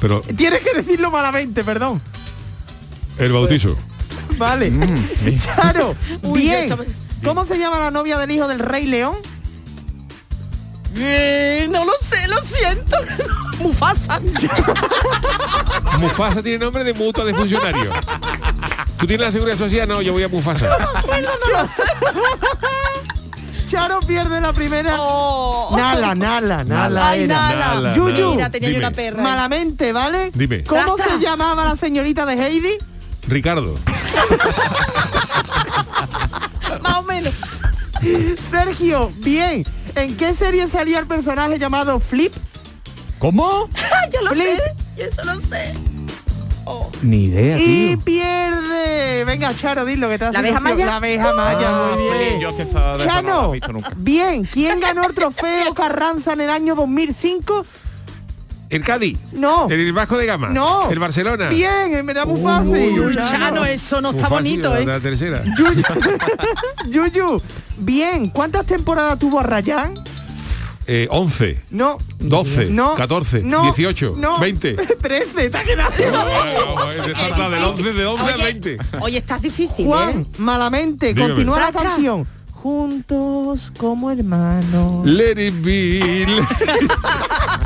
Pero 0.00 0.20
Tienes 0.20 0.60
que 0.60 0.74
decirlo 0.74 1.10
malamente, 1.10 1.64
perdón. 1.64 2.00
el 3.18 3.32
bautizo. 3.32 3.76
Vale. 4.38 4.70
Mm, 4.70 5.38
Claro, 5.54 5.94
Uy, 6.22 6.40
bien. 6.42 6.64
estaba- 6.64 6.84
¿Cómo 7.24 7.46
se 7.46 7.58
llama 7.58 7.78
la 7.78 7.90
novia 7.90 8.18
del 8.18 8.30
hijo 8.30 8.46
del 8.46 8.58
rey 8.58 8.86
león? 8.86 9.16
Eh, 10.98 11.66
no 11.70 11.84
lo 11.84 11.92
sé, 12.00 12.26
lo 12.28 12.40
siento. 12.42 12.96
Mufasa. 13.60 14.20
Mufasa 15.98 16.42
tiene 16.42 16.58
nombre 16.58 16.84
de 16.84 16.94
mutua 16.94 17.24
de 17.24 17.34
funcionario. 17.34 17.90
¿Tú 18.98 19.06
tienes 19.06 19.26
la 19.26 19.32
seguridad 19.32 19.56
social? 19.56 19.88
No, 19.88 20.00
yo 20.02 20.12
voy 20.12 20.22
a 20.22 20.28
Mufasa. 20.28 20.68
Bueno, 21.06 21.28
no 21.46 21.62
lo 21.62 21.66
sé. 21.68 21.82
Charo 23.66 24.00
pierde 24.00 24.40
la 24.40 24.52
primera. 24.52 24.96
Oh. 24.98 25.74
Nala, 25.76 26.14
Nala, 26.14 26.64
Nala 26.64 27.10
Ay, 27.10 27.24
era. 27.24 27.48
Nala. 27.48 27.74
Nala, 27.74 27.92
Yuyu. 27.92 28.34
Mira, 28.34 28.50
tenía 28.50 28.70
yo 28.70 28.78
una 28.78 28.90
perra. 28.92 29.22
Malamente, 29.22 29.92
¿vale? 29.92 30.30
Dime. 30.34 30.62
¿Cómo 30.64 30.96
se 30.96 31.18
llamaba 31.18 31.64
la 31.64 31.76
señorita 31.76 32.24
de 32.26 32.34
Heidi? 32.34 32.78
Ricardo. 33.26 33.76
Más 36.82 36.96
o 36.98 37.02
menos. 37.02 37.34
Sergio, 38.50 39.10
bien. 39.18 39.64
¿En 39.96 40.16
qué 40.16 40.34
serie 40.34 40.68
salía 40.68 40.98
el 41.00 41.06
personaje 41.06 41.58
llamado 41.58 41.98
Flip? 41.98 42.32
¿Cómo? 43.18 43.68
yo 44.12 44.22
lo 44.22 44.30
Flip. 44.30 44.46
sé, 44.46 44.74
yo 44.96 45.04
eso 45.04 45.24
lo 45.24 45.40
sé. 45.40 45.74
Ni 47.02 47.24
idea, 47.24 47.56
Y 47.58 47.94
tío. 47.96 48.00
pierde. 48.04 49.24
Venga, 49.24 49.52
Charo, 49.54 49.84
dilo 49.84 50.08
que 50.08 50.18
te 50.18 50.24
hace 50.26 50.32
¿La 50.34 50.38
abeja 50.40 50.60
maya? 50.60 50.86
La 50.86 50.96
abeja 50.96 51.32
maya, 51.34 51.68
Ah, 51.68 51.96
muy 51.96 52.18
bien. 52.18 52.40
Yo 52.40 52.56
que 52.56 52.64
no 52.64 52.98
Chano, 52.98 53.48
he 53.50 53.52
visto 53.52 53.72
nunca. 53.72 53.92
bien, 53.96 54.44
¿quién 54.52 54.80
ganó 54.80 55.04
el 55.06 55.14
trofeo 55.14 55.74
Carranza 55.74 56.32
en 56.32 56.40
el 56.42 56.50
año 56.50 56.74
2005? 56.74 57.64
El 58.68 58.82
Cádiz. 58.82 59.16
No. 59.32 59.68
El 59.70 59.92
Vasco 59.92 60.18
de 60.18 60.26
Gama. 60.26 60.48
No. 60.48 60.90
El 60.90 60.98
Barcelona. 60.98 61.48
Bien, 61.50 62.04
me 62.04 62.12
da 62.12 62.24
muy 62.24 62.40
fácil. 62.40 62.98
Uy, 63.00 63.14
Chano, 63.14 63.64
eso 63.64 64.00
no 64.00 64.10
Muy 64.12 64.20
está 64.20 64.28
fácil, 64.28 64.60
bonito, 64.62 64.76
¿eh? 64.76 64.84
La 64.86 64.98
tercera. 64.98 65.44
Yuyu. 65.56 65.82
Yuyu, 66.88 67.42
bien, 67.78 68.30
¿cuántas 68.30 68.66
temporadas 68.66 69.18
tuvo 69.20 69.38
Arrayán? 69.38 69.94
Eh, 70.88 71.08
11. 71.10 71.60
No. 71.70 71.98
12, 72.18 72.66
No, 72.70 72.94
14, 72.94 73.42
no, 73.42 73.62
18, 73.64 74.14
no. 74.16 74.38
20. 74.38 74.74
13, 74.74 75.50
te 75.50 75.58
ha 75.58 75.64
quedado. 75.64 75.90
de 75.96 77.14
salta 77.14 77.50
del 77.50 77.64
11, 77.64 77.92
de 77.92 78.06
11 78.06 78.22
a 78.22 78.26
Oye, 78.34 78.44
20. 78.44 78.78
Oye, 79.00 79.18
estás 79.18 79.42
difícil, 79.42 79.86
Juan, 79.86 80.20
¿eh? 80.20 80.26
malamente, 80.38 81.08
Dígame. 81.12 81.34
continúa 81.34 81.58
la 81.60 81.72
canción. 81.72 82.26
Juntos 82.52 83.72
como 83.78 84.10
hermanos. 84.10 85.06
Let 85.06 85.44
it 85.44 85.54
be. 85.62 86.00
Oye, 86.26 86.42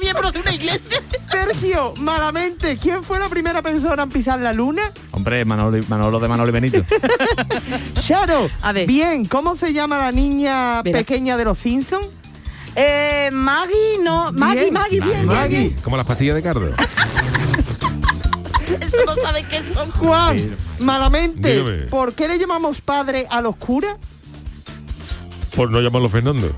miembros 0.00 0.32
de 0.32 0.40
una 0.40 0.52
iglesia. 0.52 1.00
Sergio, 1.30 1.94
malamente, 2.00 2.76
¿quién 2.78 3.02
fue 3.04 3.18
la 3.18 3.28
primera 3.28 3.62
persona 3.62 4.02
en 4.04 4.08
pisar 4.08 4.38
la 4.40 4.52
luna? 4.52 4.92
Hombre, 5.12 5.44
Manolo, 5.44 5.78
Manolo 5.88 6.20
de 6.20 6.28
Manolo 6.28 6.48
y 6.50 6.52
Benito. 6.52 6.84
Charo, 8.00 8.48
A 8.62 8.72
ver. 8.72 8.86
bien, 8.86 9.24
¿cómo 9.24 9.56
se 9.56 9.72
llama 9.72 9.98
la 9.98 10.12
niña 10.12 10.82
pequeña 10.82 11.36
de 11.36 11.44
los 11.44 11.58
Simpsons? 11.58 12.06
Eh, 12.74 13.28
Maggie, 13.32 13.98
no. 14.02 14.32
Maggie, 14.32 14.62
Bien. 14.62 14.72
Maggie, 14.74 15.00
bien, 15.00 15.10
bien, 15.12 15.26
Maggie. 15.26 15.58
bien. 15.58 15.76
Como 15.82 15.96
las 15.96 16.06
pastillas 16.06 16.34
de 16.36 16.42
cardo. 16.42 16.70
Eso 18.80 18.96
no 19.06 19.14
sabe 19.16 19.44
qué 19.44 19.62
son. 19.74 19.90
Juan, 19.92 20.56
malamente, 20.80 21.52
Dígame. 21.56 21.76
¿por 21.90 22.14
qué 22.14 22.28
le 22.28 22.38
llamamos 22.38 22.80
padre 22.80 23.26
a 23.30 23.40
los 23.42 23.56
curas? 23.56 23.96
Por 25.56 25.70
no 25.70 25.80
llamarlo 25.80 26.08
Fernando. 26.08 26.46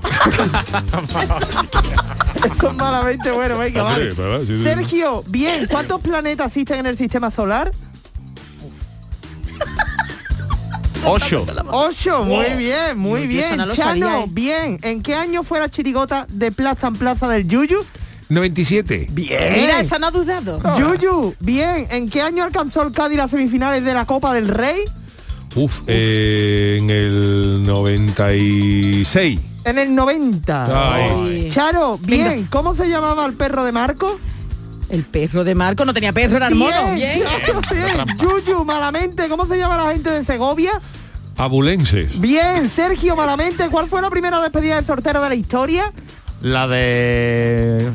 Eso 2.35 2.69
es 2.69 2.75
malamente 2.75 3.31
bueno, 3.31 3.57
venga, 3.57 3.83
vale. 3.83 4.13
pero, 4.15 4.45
sí, 4.45 4.55
sí. 4.55 4.63
Sergio, 4.63 5.23
bien, 5.27 5.67
¿cuántos 5.69 5.99
planetas 6.01 6.47
existen 6.47 6.79
en 6.79 6.85
el 6.85 6.97
sistema 6.97 7.31
solar? 7.31 7.71
Ocho. 11.05 11.45
Ocho, 11.71 12.23
muy 12.23 12.51
bien, 12.57 12.97
muy 12.97 13.27
bien. 13.27 13.57
Chano, 13.57 13.73
sabía, 13.73 14.21
¿eh? 14.21 14.25
bien. 14.27 14.79
¿En 14.81 15.03
qué 15.03 15.13
año 15.13 15.43
fue 15.43 15.59
la 15.59 15.69
chirigota 15.69 16.25
de 16.29 16.51
plaza 16.51 16.87
en 16.87 16.95
plaza 16.95 17.27
del 17.27 17.47
Yuyu? 17.47 17.77
97. 18.29 19.09
Bien. 19.11 19.53
Mira, 19.53 19.81
esa 19.81 19.99
no 19.99 20.07
ha 20.07 20.11
dudado. 20.11 20.59
Yuyu, 20.75 21.35
bien. 21.39 21.85
¿En 21.91 22.09
qué 22.09 22.23
año 22.23 22.43
alcanzó 22.43 22.81
el 22.81 22.91
Cádiz 22.91 23.17
las 23.17 23.29
semifinales 23.29 23.83
de 23.83 23.93
la 23.93 24.05
Copa 24.05 24.33
del 24.33 24.47
Rey? 24.47 24.83
Uf, 25.55 25.81
eh, 25.87 26.77
en 26.79 26.89
el 26.89 27.63
96. 27.63 29.39
En 29.63 29.77
el 29.79 29.95
90. 29.95 30.93
Ay. 30.95 31.49
Charo, 31.49 31.97
bien. 31.97 32.27
Venga. 32.27 32.49
¿Cómo 32.49 32.75
se 32.75 32.87
llamaba 32.87 33.25
el 33.25 33.33
perro 33.33 33.63
de 33.63 33.71
Marco? 33.71 34.19
El 34.89 35.03
perro 35.03 35.43
de 35.43 35.55
Marco 35.55 35.85
no 35.85 35.93
tenía 35.93 36.13
perro, 36.13 36.37
era 36.37 36.47
el 36.47 36.55
mono. 36.55 36.93
Bien. 36.93 37.23
Charo, 37.23 37.61
bien. 37.71 38.17
Yuyu, 38.17 38.65
malamente. 38.65 39.27
¿Cómo 39.29 39.47
se 39.47 39.57
llama 39.57 39.77
la 39.77 39.91
gente 39.91 40.11
de 40.11 40.23
Segovia? 40.23 40.81
Abulenses. 41.37 42.19
Bien. 42.19 42.69
Sergio, 42.69 43.15
malamente. 43.15 43.69
¿Cuál 43.69 43.87
fue 43.87 44.01
la 44.01 44.09
primera 44.09 44.41
despedida 44.41 44.79
de 44.79 44.85
sortero 44.85 45.21
de 45.21 45.29
la 45.29 45.35
historia? 45.35 45.91
La 46.41 46.67
de 46.67 47.93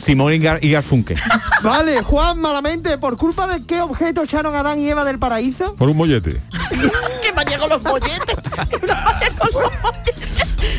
Simón 0.00 0.32
y, 0.32 0.38
Gar 0.38 0.64
y 0.64 0.70
Garfunkel. 0.70 1.18
Vale, 1.62 2.02
Juan, 2.02 2.38
malamente. 2.40 2.96
¿Por 2.98 3.16
culpa 3.16 3.46
de 3.46 3.64
qué 3.66 3.80
objeto 3.80 4.22
echaron 4.22 4.54
a 4.54 4.60
Adán 4.60 4.78
y 4.80 4.88
Eva 4.88 5.04
del 5.04 5.18
paraíso? 5.18 5.74
Por 5.74 5.90
un 5.90 5.96
mollete. 5.96 6.40
que 7.22 7.32
María 7.34 7.58
con 7.58 7.68
los 7.70 7.82
molletes. 7.82 8.36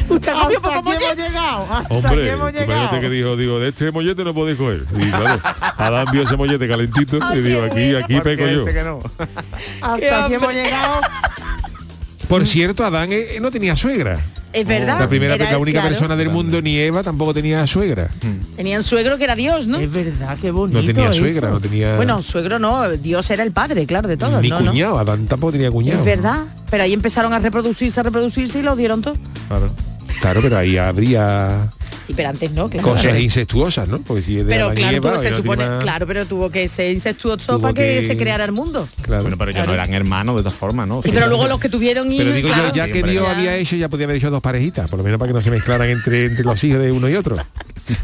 Usted 0.09 0.31
Hasta 0.31 0.45
aquí 0.47 0.55
hemos 0.55 1.15
llegado. 1.15 1.63
Hasta 1.63 1.77
aquí 1.79 1.95
Hombre, 1.95 2.29
hemos 2.29 2.53
llegado. 2.53 2.99
que 2.99 3.09
dijo, 3.09 3.35
digo, 3.35 3.59
de 3.59 3.69
este 3.69 3.91
mollete 3.91 4.23
no 4.23 4.33
podéis 4.33 4.57
coger. 4.57 4.85
Y 4.97 5.09
claro, 5.11 5.41
Adán 5.77 6.07
vio 6.11 6.23
ese 6.23 6.35
mollete 6.35 6.67
calentito 6.67 7.19
y 7.35 7.39
digo, 7.41 7.63
aquí, 7.63 7.95
aquí 7.95 8.19
peco 8.21 8.47
yo. 8.47 8.65
Hasta 9.81 10.25
aquí 10.25 10.33
hemos 10.33 10.53
llegado. 10.53 11.01
Por 12.27 12.45
cierto, 12.47 12.85
Adán 12.85 13.09
eh, 13.11 13.37
no 13.41 13.51
tenía 13.51 13.75
suegra. 13.75 14.19
Es 14.51 14.65
verdad. 14.67 14.99
La 14.99 15.07
primera, 15.07 15.35
Era- 15.35 15.51
la 15.51 15.57
única 15.59 15.79
claro. 15.81 15.89
persona 15.93 16.15
del 16.15 16.29
mundo, 16.29 16.61
ni 16.61 16.77
Eva, 16.77 17.03
tampoco 17.03 17.33
tenía 17.33 17.65
suegra. 17.67 18.09
Tenían 18.55 18.81
suegro 18.83 19.17
que 19.17 19.23
era 19.25 19.35
Dios, 19.35 19.67
¿no? 19.67 19.79
Es 19.79 19.91
verdad, 19.91 20.37
qué 20.41 20.49
bonito. 20.51 20.79
No 20.81 20.85
tenía 20.85 21.09
eso. 21.11 21.19
suegra, 21.19 21.49
no 21.51 21.59
tenía 21.61 21.95
Bueno, 21.97 22.21
suegro 22.21 22.57
no, 22.57 22.89
Dios 22.89 23.29
era 23.29 23.43
el 23.43 23.51
padre, 23.51 23.85
claro, 23.85 24.07
de 24.07 24.17
todos. 24.17 24.41
ni 24.41 24.49
no, 24.49 24.59
no. 24.59 24.71
cuñado. 24.71 24.97
Adán 24.99 25.27
tampoco 25.27 25.51
tenía 25.51 25.69
cuñado. 25.69 25.99
Es 25.99 26.05
verdad. 26.05 26.45
Pero 26.69 26.83
ahí 26.83 26.93
empezaron 26.93 27.31
a 27.33 27.39
reproducirse, 27.39 27.99
a 27.99 28.03
reproducirse 28.03 28.59
y 28.59 28.61
lo 28.63 28.75
dieron 28.75 29.01
todo. 29.01 29.13
Claro. 29.47 29.71
Claro, 30.21 30.41
pero 30.41 30.57
ahí 30.57 30.77
habría 30.77 31.69
Sí, 32.05 32.13
pero 32.15 32.29
antes 32.29 32.51
no, 32.51 32.69
claro. 32.69 32.87
cosas 32.89 33.19
incestuosas, 33.19 33.87
¿no? 33.87 33.99
Porque 33.99 34.21
si 34.23 34.39
es 34.39 34.45
de 34.45 34.53
Pero 34.53 34.71
claro, 34.73 34.97
Eva, 34.97 35.17
se 35.19 35.31
no 35.31 35.37
supone, 35.37 35.57
tiene 35.57 35.71
más- 35.75 35.83
claro, 35.83 36.07
pero 36.07 36.25
tuvo 36.25 36.49
que 36.49 36.67
ser 36.67 36.91
incestuoso 36.93 37.59
para 37.59 37.73
que, 37.73 37.99
que- 38.01 38.07
se 38.07 38.17
creara 38.17 38.45
el 38.45 38.51
mundo. 38.51 38.87
Claro. 39.03 39.21
Bueno, 39.23 39.37
pero 39.37 39.51
ellos 39.51 39.67
no 39.67 39.73
eran 39.73 39.93
hermanos 39.93 40.35
de 40.37 40.41
todas 40.43 40.57
formas, 40.57 40.87
¿no? 40.87 41.01
Sí, 41.03 41.11
pero 41.13 41.27
luego 41.27 41.47
los 41.47 41.59
que 41.59 41.69
tuvieron 41.69 42.11
hijos, 42.11 42.25
Pero 42.25 42.35
digo 42.35 42.47
claro, 42.49 42.67
yo, 42.69 42.73
ya 42.73 42.85
Sí, 42.85 42.91
que. 42.91 43.03
Dios 43.03 43.23
Ya. 43.25 43.31
había 43.37 43.55
hecho, 43.57 43.75
ya 43.75 43.89
podía 43.89 44.05
haber 44.05 44.17
hecho 44.17 44.31
dos 44.31 44.41
parejitas, 44.41 44.89
por 44.89 44.97
lo 44.97 45.03
menos 45.05 45.19
para 45.19 45.29
que 45.29 45.33
no 45.33 45.41
se 45.41 45.51
mezclaran 45.51 45.89
entre, 45.89 46.25
entre 46.25 46.43
los 46.43 46.63
hijos 46.63 46.81
de 46.81 46.91
uno 46.91 47.09
y 47.09 47.15
otro. 47.15 47.35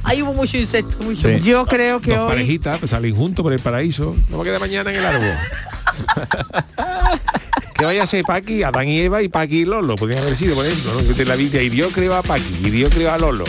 ahí 0.03 0.22
hubo 0.22 0.34
mucho 0.34 0.57
insecto, 0.57 0.97
mucho. 1.03 1.28
Sí. 1.28 1.39
Yo 1.41 1.66
creo 1.66 1.99
que 1.99 2.11
dos 2.11 2.20
hoy 2.22 2.28
parejitas, 2.30 2.78
pues 2.80 2.91
salen 2.91 3.16
juntos 3.16 3.43
por 3.43 3.53
el 3.53 3.59
paraíso. 3.59 4.16
No 4.30 4.38
va 4.38 4.43
a 4.43 4.45
quedar 4.45 4.59
mañana 4.59 4.91
en 4.91 4.97
el 4.97 5.05
árbol. 5.05 5.30
que 7.78 7.84
vaya 7.84 8.03
a 8.03 8.07
ser 8.07 8.23
Paqui, 8.23 8.63
Adán 8.63 8.88
y 8.88 9.01
Eva 9.01 9.21
y 9.21 9.28
Paqui 9.28 9.61
y 9.61 9.65
Lolo. 9.65 9.95
Podrían 9.95 10.21
haber 10.23 10.36
sido, 10.38 10.55
por 10.55 10.65
ejemplo, 10.65 10.93
¿no? 10.93 11.01
De 11.01 11.26
la 11.26 11.36
Biblia. 11.36 11.61
Y 11.61 11.69
Dios 11.69 11.91
creó 11.93 12.15
a 12.15 12.23
Paqui 12.23 12.61
y 12.63 12.69
Dios 12.69 12.89
creó 12.89 13.11
a 13.11 13.17
Lolo. 13.17 13.43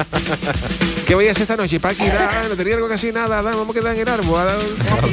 ¿Qué 1.06 1.14
vaya 1.14 1.28
a 1.28 1.32
hacer 1.32 1.42
esta 1.42 1.56
noche? 1.56 1.78
Paqui, 1.78 2.06
da, 2.06 2.46
no 2.48 2.56
tenía 2.56 2.74
algo 2.74 2.88
que 2.88 2.94
hacer 2.94 3.14
nada, 3.14 3.38
Adán, 3.38 3.54
vamos 3.56 3.76
a 3.76 3.78
quedar 3.78 3.94
en 3.94 4.00
el 4.00 4.08
árbol. 4.08 4.40
Adán. 4.40 4.58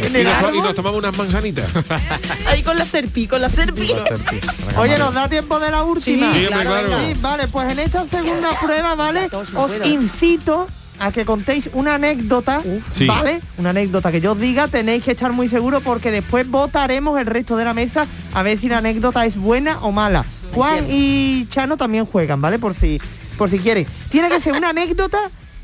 ¿En 0.04 0.14
y, 0.14 0.18
el 0.18 0.24
nos, 0.24 0.34
árbol? 0.34 0.56
y 0.56 0.62
nos 0.62 0.76
tomamos 0.76 0.98
unas 1.00 1.16
manzanitas. 1.18 1.70
Ahí 2.48 2.64
con 2.64 2.78
la 2.78 2.86
serpi, 2.86 3.28
con 3.28 3.40
la 3.42 3.50
serpi. 3.50 3.94
Oye, 4.78 4.98
nos 4.98 5.14
da 5.14 5.30
tiempo 5.30 5.60
de 5.60 5.70
la 5.70 5.84
última. 5.84 6.34
Sí, 6.34 6.40
Sí, 6.40 6.46
hombre, 6.48 6.66
claro. 6.66 7.00
Sí, 7.00 7.14
vale, 7.22 7.48
pues 7.48 7.72
en 7.72 7.80
esta 7.80 8.08
segunda 8.08 8.60
prueba, 8.60 8.96
¿vale? 8.96 9.30
Os 9.56 9.72
incito 9.86 10.68
a 11.00 11.12
que 11.12 11.26
contéis 11.26 11.70
una 11.74 11.96
anécdota, 11.96 12.62
Sí. 12.92 13.06
¿vale? 13.08 13.42
Una 13.58 13.72
anécdota 13.72 14.12
que 14.12 14.22
yo 14.22 14.34
os 14.34 14.40
diga, 14.40 14.68
tenéis 14.68 15.04
que 15.04 15.12
estar 15.12 15.34
muy 15.34 15.50
seguros 15.50 15.82
porque 15.84 16.12
después 16.12 16.50
votaremos 16.50 17.20
el 17.20 17.26
resto 17.26 17.58
de 17.58 17.66
la 17.66 17.74
mesa 17.74 18.06
a 18.34 18.44
ver 18.44 18.58
si 18.60 18.70
la 18.70 18.78
anécdota 18.78 19.26
es 19.26 19.38
buena 19.38 19.80
o 19.82 19.92
mala. 19.92 20.26
Juan 20.54 20.86
y 20.90 21.46
Chano 21.50 21.78
también 21.78 22.06
juegan, 22.06 22.40
¿vale? 22.42 22.60
Por 22.60 22.76
si, 22.76 23.02
por 23.38 23.50
si 23.50 23.60
quieren. 23.60 23.88
Tiene 24.10 24.30
que 24.30 24.40
ser 24.40 24.54
una 24.54 24.70
anécdota 24.70 25.20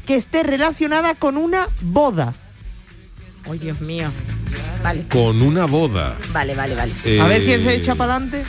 que 0.06 0.16
esté 0.16 0.42
relacionada 0.44 1.14
con 1.16 1.38
una 1.38 1.68
boda. 1.82 2.34
Ay, 3.50 3.60
Dios 3.60 3.80
mío. 3.82 4.10
Vale, 4.84 5.06
Con 5.10 5.42
una 5.42 5.66
boda. 5.66 6.16
vale, 6.34 6.56
vale, 6.56 6.74
vale. 6.76 6.92
A 7.22 7.28
ver 7.28 7.44
quién 7.44 7.62
se 7.64 7.70
Eh, 7.74 7.76
echa 7.76 7.96
para 7.96 8.16
adelante. 8.16 8.44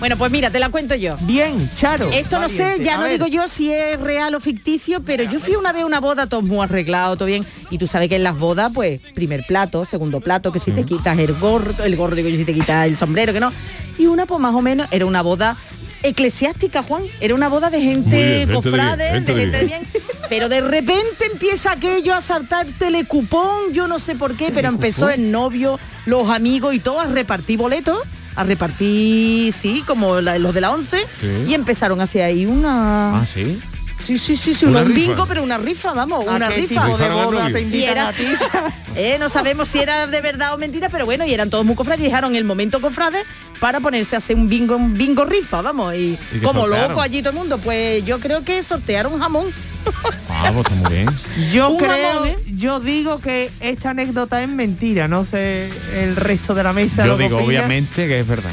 Bueno, 0.00 0.16
pues 0.16 0.32
mira, 0.32 0.50
te 0.50 0.58
la 0.58 0.70
cuento 0.70 0.94
yo. 0.94 1.18
Bien, 1.20 1.70
Charo. 1.74 2.10
Esto 2.10 2.38
no 2.38 2.48
sé, 2.48 2.78
ya 2.80 2.96
no 2.96 3.02
ver. 3.02 3.12
digo 3.12 3.26
yo 3.26 3.46
si 3.48 3.70
es 3.70 4.00
real 4.00 4.34
o 4.34 4.40
ficticio, 4.40 5.02
pero 5.02 5.24
yo 5.24 5.38
fui 5.40 5.56
una 5.56 5.72
vez 5.72 5.82
a 5.82 5.86
una 5.86 6.00
boda, 6.00 6.26
todo 6.26 6.40
muy 6.40 6.64
arreglado, 6.64 7.16
todo 7.16 7.26
bien. 7.26 7.44
Y 7.68 7.76
tú 7.76 7.86
sabes 7.86 8.08
que 8.08 8.16
en 8.16 8.24
las 8.24 8.38
bodas, 8.38 8.72
pues, 8.74 8.98
primer 9.14 9.44
plato, 9.46 9.84
segundo 9.84 10.22
plato, 10.22 10.52
que 10.52 10.58
si 10.58 10.72
te 10.72 10.84
quitas 10.84 11.18
el 11.18 11.34
gorro, 11.34 11.74
el 11.84 11.96
gorro 11.96 12.16
digo 12.16 12.30
yo, 12.30 12.38
si 12.38 12.46
te 12.46 12.54
quitas 12.54 12.86
el 12.86 12.96
sombrero, 12.96 13.34
que 13.34 13.40
no. 13.40 13.52
Y 13.98 14.06
una, 14.06 14.24
pues 14.24 14.40
más 14.40 14.54
o 14.54 14.62
menos, 14.62 14.88
era 14.90 15.04
una 15.04 15.20
boda 15.20 15.54
eclesiástica, 16.02 16.82
Juan. 16.82 17.02
Era 17.20 17.34
una 17.34 17.50
boda 17.50 17.68
de 17.68 17.82
gente 17.82 18.16
bien, 18.16 18.26
gente 18.26 18.46
de 18.46 18.54
cofrade, 18.54 19.04
bien, 19.04 19.26
gente 19.26 19.34
de 19.34 19.38
de 19.38 19.42
gente 19.42 19.58
de 19.58 19.64
bien. 19.66 19.86
Pero 20.30 20.48
de 20.48 20.62
repente 20.62 21.26
empieza 21.30 21.72
aquello 21.72 22.14
a 22.14 22.22
saltar 22.22 22.66
telecupón, 22.78 23.74
yo 23.74 23.86
no 23.86 23.98
sé 23.98 24.14
por 24.14 24.34
qué, 24.34 24.50
pero 24.50 24.68
empezó 24.68 25.10
el 25.10 25.30
novio, 25.30 25.78
los 26.06 26.30
amigos 26.30 26.74
y 26.74 26.80
todo 26.80 27.00
a 27.00 27.04
repartir 27.04 27.58
boletos, 27.58 27.98
a 28.40 28.44
repartir, 28.44 29.52
sí, 29.52 29.82
como 29.86 30.20
la- 30.20 30.38
los 30.38 30.54
de 30.54 30.60
la 30.60 30.70
11, 30.70 30.98
Sí. 31.20 31.44
y 31.46 31.54
empezaron 31.54 32.00
hacia 32.00 32.24
ahí 32.26 32.46
una... 32.46 33.20
Ah, 33.20 33.26
sí. 33.32 33.60
Sí, 34.04 34.18
sí, 34.18 34.34
sí, 34.36 34.54
sí, 34.54 34.64
un 34.64 34.74
rifa. 34.76 34.88
bingo, 35.10 35.26
pero 35.26 35.42
una 35.42 35.58
rifa, 35.58 35.92
vamos, 35.92 36.26
¿A 36.26 36.32
una 36.36 36.48
qué 36.48 36.62
rifa. 36.62 36.82
tipo 36.84 36.96
de 36.98 37.08
boda 37.10 37.50
te 37.52 37.60
Y 37.60 37.64
invitan 37.64 37.90
era- 37.92 38.08
a 38.08 38.12
ti? 38.12 38.24
Eh, 38.96 39.18
no 39.20 39.28
sabemos 39.28 39.68
si 39.68 39.78
era 39.78 40.08
de 40.08 40.20
verdad 40.20 40.52
o 40.52 40.58
mentira, 40.58 40.88
pero 40.88 41.04
bueno, 41.06 41.24
y 41.24 41.32
eran 41.32 41.48
todos 41.48 41.64
muy 41.64 41.76
cofrades 41.76 42.00
y 42.00 42.04
dejaron 42.08 42.34
el 42.34 42.42
momento 42.44 42.80
cofrades 42.80 43.24
para 43.60 43.78
ponerse 43.78 44.16
a 44.16 44.18
hacer 44.18 44.34
un 44.34 44.48
bingo, 44.48 44.74
un 44.74 44.94
bingo 44.98 45.24
rifa, 45.24 45.62
vamos, 45.62 45.94
y, 45.94 45.98
¿Y 45.98 46.18
qué 46.32 46.40
como 46.40 46.62
sortearon? 46.62 46.88
loco 46.88 47.00
allí 47.00 47.20
todo 47.20 47.30
el 47.30 47.36
mundo, 47.36 47.58
pues 47.58 48.04
yo 48.04 48.18
creo 48.18 48.42
que 48.44 48.62
sortearon 48.62 49.18
jamón. 49.20 49.46
Ah, 50.28 50.50
pues 50.54 50.70
muy 50.76 50.90
bien. 50.92 51.08
Yo 51.52 51.70
Un 51.70 51.78
creo, 51.78 52.12
jamón, 52.14 52.28
¿eh? 52.28 52.36
yo 52.56 52.80
digo 52.80 53.20
que 53.20 53.50
esta 53.60 53.90
anécdota 53.90 54.42
es 54.42 54.48
mentira, 54.48 55.06
no 55.08 55.24
sé 55.24 55.70
el 55.94 56.16
resto 56.16 56.54
de 56.54 56.62
la 56.64 56.72
mesa. 56.72 57.06
Yo 57.06 57.16
digo, 57.16 57.38
obviamente, 57.38 58.06
que 58.08 58.20
es 58.20 58.26
verdad. 58.26 58.50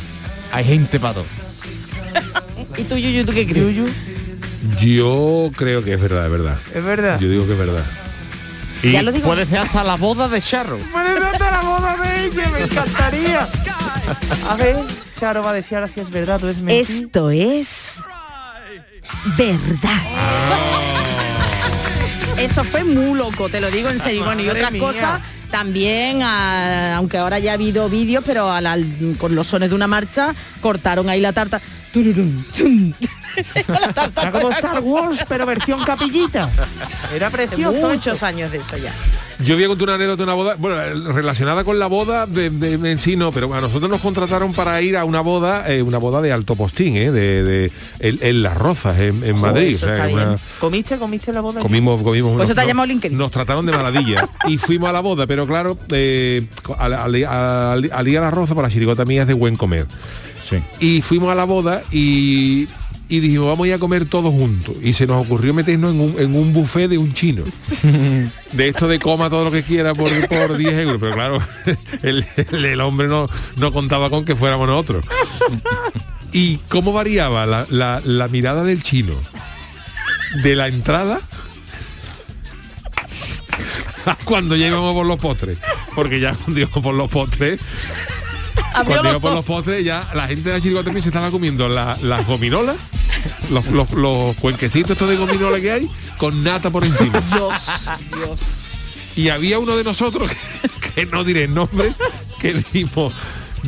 Hay 0.52 0.66
gente 0.66 1.00
para 1.00 1.16
todo. 1.16 1.26
¿Y 2.78 2.84
tú, 2.84 2.96
Yuyu, 2.96 3.26
tú 3.26 3.32
qué 3.34 3.46
crees? 3.48 3.76
Yuyu. 3.76 3.88
Yo 4.80 5.52
creo 5.56 5.84
que 5.84 5.94
es 5.94 6.02
verdad, 6.02 6.26
es 6.26 6.32
verdad. 6.32 6.58
Es 6.74 6.84
verdad. 6.84 7.20
Yo 7.20 7.30
digo 7.30 7.46
que 7.46 7.54
es 7.54 7.60
verdad. 7.60 7.86
Y 8.84 8.92
Ya 8.92 9.02
lo 9.02 9.12
digo. 9.12 9.26
puede 9.26 9.46
ser 9.46 9.60
hasta 9.60 9.84
la 9.84 9.96
boda 9.96 10.28
de 10.28 10.42
Charro. 10.42 10.78
Puede 10.78 11.14
ser 11.14 11.24
hasta 11.24 11.52
la 11.52 11.62
boda 11.62 11.98
de 11.98 12.26
ella, 12.26 12.50
me 12.50 12.62
encantaría. 12.62 13.48
A 14.50 14.56
ver, 14.56 14.78
Charo 15.20 15.42
va 15.44 15.50
a 15.50 15.54
decir 15.54 15.78
ahora 15.78 15.88
si 15.88 16.00
es 16.00 16.10
verdad 16.10 16.44
o 16.44 16.50
es 16.50 16.58
mentira. 16.58 16.80
Esto 16.82 17.32
es 17.32 17.84
verdad. 19.38 20.02
Eso 22.38 22.64
fue 22.66 22.84
muy 22.84 23.18
loco, 23.18 23.50
te 23.50 23.60
lo 23.60 23.72
digo 23.72 23.90
en 23.90 24.00
serio. 24.00 24.24
Bueno, 24.24 24.44
y 24.44 24.50
otras 24.50 24.72
mía. 24.72 24.82
cosas 24.82 25.22
también, 25.50 26.20
ah, 26.22 26.96
aunque 26.98 27.18
ahora 27.18 27.40
ya 27.40 27.52
ha 27.52 27.54
habido 27.56 27.90
vídeos, 27.90 28.24
pero 28.26 28.52
con 29.18 29.34
los 29.34 29.48
sones 29.48 29.70
de 29.70 29.76
una 29.76 29.88
marcha 29.88 30.36
cortaron 30.62 31.10
ahí 31.10 31.20
la 31.20 31.34
tarta. 31.34 31.60
Era 33.56 34.32
como 34.32 34.50
Star 34.52 34.80
Wars, 34.82 35.24
pero 35.28 35.46
versión 35.46 35.84
capillita. 35.84 36.50
Era 37.14 37.28
Hace 37.28 37.36
precioso. 37.48 37.88
muchos 37.90 38.24
años 38.24 38.52
de 38.52 38.58
eso 38.60 38.78
ya. 38.78 38.94
Yo 39.40 39.54
voy 39.54 39.66
a 39.66 39.68
contar 39.68 39.84
una 39.90 39.96
anécdota 39.96 40.18
de 40.18 40.24
una 40.24 40.34
boda, 40.34 40.56
bueno, 40.58 41.14
relacionada 41.14 41.64
con 41.64 41.78
la 41.78 41.86
boda 41.86 42.26
de, 42.26 42.50
de- 42.50 42.92
en 42.92 42.98
sí 42.98 43.16
no, 43.16 43.32
pero 43.32 43.54
a 43.54 43.62
nosotros 43.62 43.88
nos 43.90 44.02
contrataron 44.02 44.52
para 44.54 44.82
ir 44.82 44.98
a 44.98 45.06
una 45.06 45.22
boda, 45.22 45.72
eh, 45.72 45.84
una 45.84 46.00
boda 46.00 46.22
de 46.24 46.32
alto 46.32 46.56
postín, 46.56 46.98
eh, 46.98 47.12
de, 47.12 47.44
de- 47.44 47.72
en, 48.00 48.18
en 48.22 48.42
Las 48.42 48.58
Rozas, 48.58 48.98
en, 49.00 49.24
en 49.24 49.40
Madrid. 49.40 49.76
o 49.76 49.80
sea, 49.80 50.08
una-. 50.12 50.38
¿Comiste, 50.60 50.98
comiste 50.98 51.32
la 51.32 51.42
boda? 51.42 51.62
comimos, 51.62 52.02
comimos. 52.02 52.34
Pues 52.34 52.46
eso 52.46 52.56
te 52.56 52.62
ha 52.62 52.64
nos- 52.64 52.68
llamado 52.70 52.88
LinkedIn. 52.88 53.16
Nos 53.18 53.30
trataron 53.30 53.64
de 53.68 53.74
maravilla 53.74 54.28
y 54.48 54.58
fuimos 54.58 54.90
a 54.90 54.94
la 54.94 55.02
boda, 55.02 55.28
pero 55.28 55.46
claro, 55.46 55.78
eh, 55.92 56.48
al, 56.80 56.94
al- 56.96 57.16
al- 57.26 57.92
al 57.94 58.08
ir 58.08 58.18
a 58.18 58.22
la 58.22 58.32
roza 58.32 58.56
por 58.56 58.64
la 58.64 58.72
chirigota 58.72 59.06
mía 59.06 59.22
es 59.22 59.28
de 59.28 59.34
buen 59.36 59.56
comer. 59.56 59.86
Sí. 60.44 60.58
Y 60.80 61.02
fuimos 61.02 61.30
a 61.32 61.36
la 61.36 61.44
boda 61.44 61.84
y, 61.92 62.68
y 63.10 63.20
dijimos, 63.22 63.48
vamos 63.48 63.66
a 63.66 63.68
ir 63.70 63.74
a 63.74 63.78
comer 63.80 64.06
todos 64.06 64.34
juntos. 64.34 64.76
Y 64.84 64.94
se 64.94 65.08
nos 65.08 65.26
ocurrió 65.26 65.54
meternos 65.54 65.92
en 65.94 66.00
un, 66.02 66.16
en 66.20 66.36
un 66.36 66.52
buffet 66.54 66.90
de 66.90 66.98
un 66.98 67.14
chino. 67.14 67.44
De 68.52 68.68
esto 68.68 68.88
de 68.88 69.00
coma 69.00 69.30
todo 69.30 69.46
lo 69.46 69.52
que 69.52 69.64
quiera 69.64 69.94
por, 69.94 70.10
por 70.28 70.58
10 70.58 70.74
euros. 70.74 70.98
Pero 71.00 71.14
claro, 71.14 71.42
el, 72.04 72.26
el- 72.52 72.82
hombre 72.82 73.08
no, 73.08 73.28
no 73.58 73.72
contaba 73.72 74.10
con 74.10 74.26
que 74.26 74.36
fuéramos 74.36 74.68
nosotros. 74.68 75.06
Y 76.34 76.58
cómo 76.70 76.92
variaba 76.94 77.46
la, 77.46 77.66
la- 77.70 78.28
mirada 78.28 78.64
del 78.64 78.84
chino 78.84 79.14
de 80.44 80.56
la 80.58 80.68
entrada 80.68 81.20
cuando 84.26 84.56
ya 84.56 84.70
por 84.72 85.06
los 85.06 85.18
postres. 85.18 85.58
Porque 85.96 86.20
ya 86.20 86.34
cuando 86.44 86.60
íbamos 86.60 86.84
por 86.84 86.94
los 86.94 87.10
postres, 87.10 87.60
Abrió 88.74 88.94
cuando 88.96 89.14
los 89.14 89.22
por 89.22 89.34
los 89.34 89.46
postres, 89.46 89.84
ya 89.86 90.08
la 90.14 90.28
gente 90.28 90.50
de 90.50 90.56
la 90.56 90.62
chirigota 90.62 90.92
se 90.94 91.00
estaba 91.00 91.32
comiendo 91.32 91.68
la- 91.68 91.98
las 92.02 92.26
gominolas, 92.28 92.76
los, 93.50 93.66
los, 93.68 93.92
los 93.94 94.36
cuenquecitos 94.38 94.92
estos 94.92 95.10
de 95.10 95.16
gominola 95.16 95.60
que 95.60 95.72
hay, 95.72 95.90
con 96.18 96.44
nata 96.44 96.70
por 96.70 96.84
encima. 96.86 97.20
Dios, 97.22 97.54
Dios. 98.16 98.42
Y 99.16 99.30
había 99.30 99.58
uno 99.60 99.76
de 99.76 99.84
nosotros, 99.84 100.30
que, 100.84 100.92
que 100.94 101.06
no 101.08 101.24
diré 101.24 101.46
el 101.46 101.54
nombre, 101.54 101.94
que 102.40 102.54
dijimos, 102.54 103.14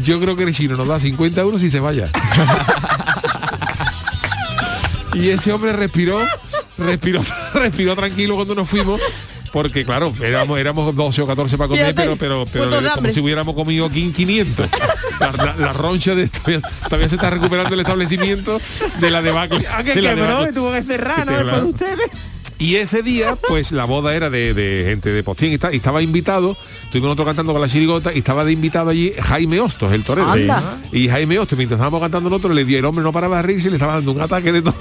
yo 0.03 0.19
creo 0.19 0.35
que 0.35 0.43
el 0.43 0.53
chino 0.55 0.77
nos 0.77 0.87
da 0.87 0.99
50 0.99 1.41
euros 1.41 1.63
y 1.63 1.69
se 1.71 1.79
vaya. 1.79 2.09
y 5.13 5.29
ese 5.29 5.51
hombre 5.51 5.73
respiró, 5.73 6.19
respiró, 6.77 7.21
respiró 7.53 7.95
tranquilo 7.95 8.35
cuando 8.35 8.55
nos 8.55 8.69
fuimos. 8.69 9.01
Porque 9.51 9.83
claro, 9.85 10.13
éramos, 10.21 10.59
éramos 10.59 10.95
12 10.95 11.21
o 11.23 11.27
14 11.27 11.57
para 11.57 11.67
comer, 11.67 11.85
Fíjate, 11.87 12.01
pero, 12.03 12.17
pero, 12.17 12.45
pero 12.51 12.69
como 12.69 12.87
hambre. 12.93 13.13
si 13.13 13.19
hubiéramos 13.19 13.55
comido 13.55 13.89
500. 13.89 14.67
La, 15.19 15.31
la- 15.31 15.55
la 15.57 15.73
roncha 15.73 16.15
de 16.15 16.27
todavía, 16.27 16.61
todavía 16.83 17.09
se 17.09 17.15
está 17.15 17.29
recuperando 17.29 17.73
el 17.73 17.79
establecimiento 17.81 18.59
de 18.99 19.09
la 19.09 19.21
debacle. 19.21 19.65
Ah, 19.71 19.83
que 19.83 19.95
de 19.95 20.01
la 20.01 20.09
quebró, 20.11 20.25
debacle. 20.27 20.53
tuvo 20.53 20.71
que 20.71 20.83
cerrar, 20.83 21.25
¿no? 21.25 21.31
Que 21.31 21.31
Después 21.31 21.45
de 21.45 21.51
claro. 21.51 21.67
ustedes. 21.69 22.11
Y 22.61 22.75
ese 22.75 23.01
día, 23.03 23.37
pues 23.47 23.71
la 23.71 23.85
boda 23.85 24.13
era 24.13 24.29
de, 24.29 24.53
de 24.53 24.83
gente 24.89 25.13
de 25.13 25.23
Postín 25.23 25.51
y, 25.51 25.55
esta- 25.55 25.71
y 25.73 25.77
estaba 25.77 26.01
invitado, 26.01 26.57
estuvimos 26.83 27.07
nosotros 27.07 27.27
cantando 27.27 27.53
con 27.53 27.61
la 27.61 27.69
chirigota 27.69 28.13
y 28.13 28.17
estaba 28.17 28.43
de 28.43 28.51
invitado 28.51 28.89
allí 28.89 29.13
Jaime 29.17 29.61
Hostos, 29.61 29.91
el 29.93 30.03
torero. 30.03 30.29
Anda. 30.29 30.77
Y 30.91 31.07
Jaime 31.07 31.39
Hostos, 31.39 31.57
mientras 31.57 31.77
estábamos 31.79 32.01
cantando 32.01 32.29
nosotros, 32.29 32.53
le 32.53 32.65
dio 32.65 32.77
el 32.77 32.83
hombre 32.83 33.01
no 33.03 33.13
paraba 33.13 33.37
de 33.37 33.43
reírse 33.43 33.67
y 33.67 33.71
le 33.71 33.77
estaba 33.77 33.93
dando 33.93 34.11
un 34.11 34.19
ataque 34.21 34.51
de 34.51 34.61
todo. 34.61 34.75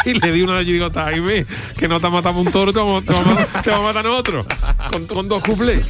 y 0.04 0.14
le 0.14 0.32
di 0.32 0.42
una 0.42 0.64
chirigota, 0.64 1.04
Jaime, 1.04 1.46
que 1.76 1.88
no 1.88 2.00
te 2.00 2.08
matamos 2.10 2.46
un 2.46 2.52
toro, 2.52 2.72
te 2.72 2.78
vamos, 2.78 3.04
te 3.04 3.12
vamos 3.12 3.38
a- 3.38 3.62
te 3.62 3.70
vamos 3.70 3.84
a 3.84 3.88
matar 3.88 4.04
nosotros. 4.04 4.46
Con, 4.90 5.06
con 5.06 5.28
dos 5.28 5.42
cuplés. 5.42 5.84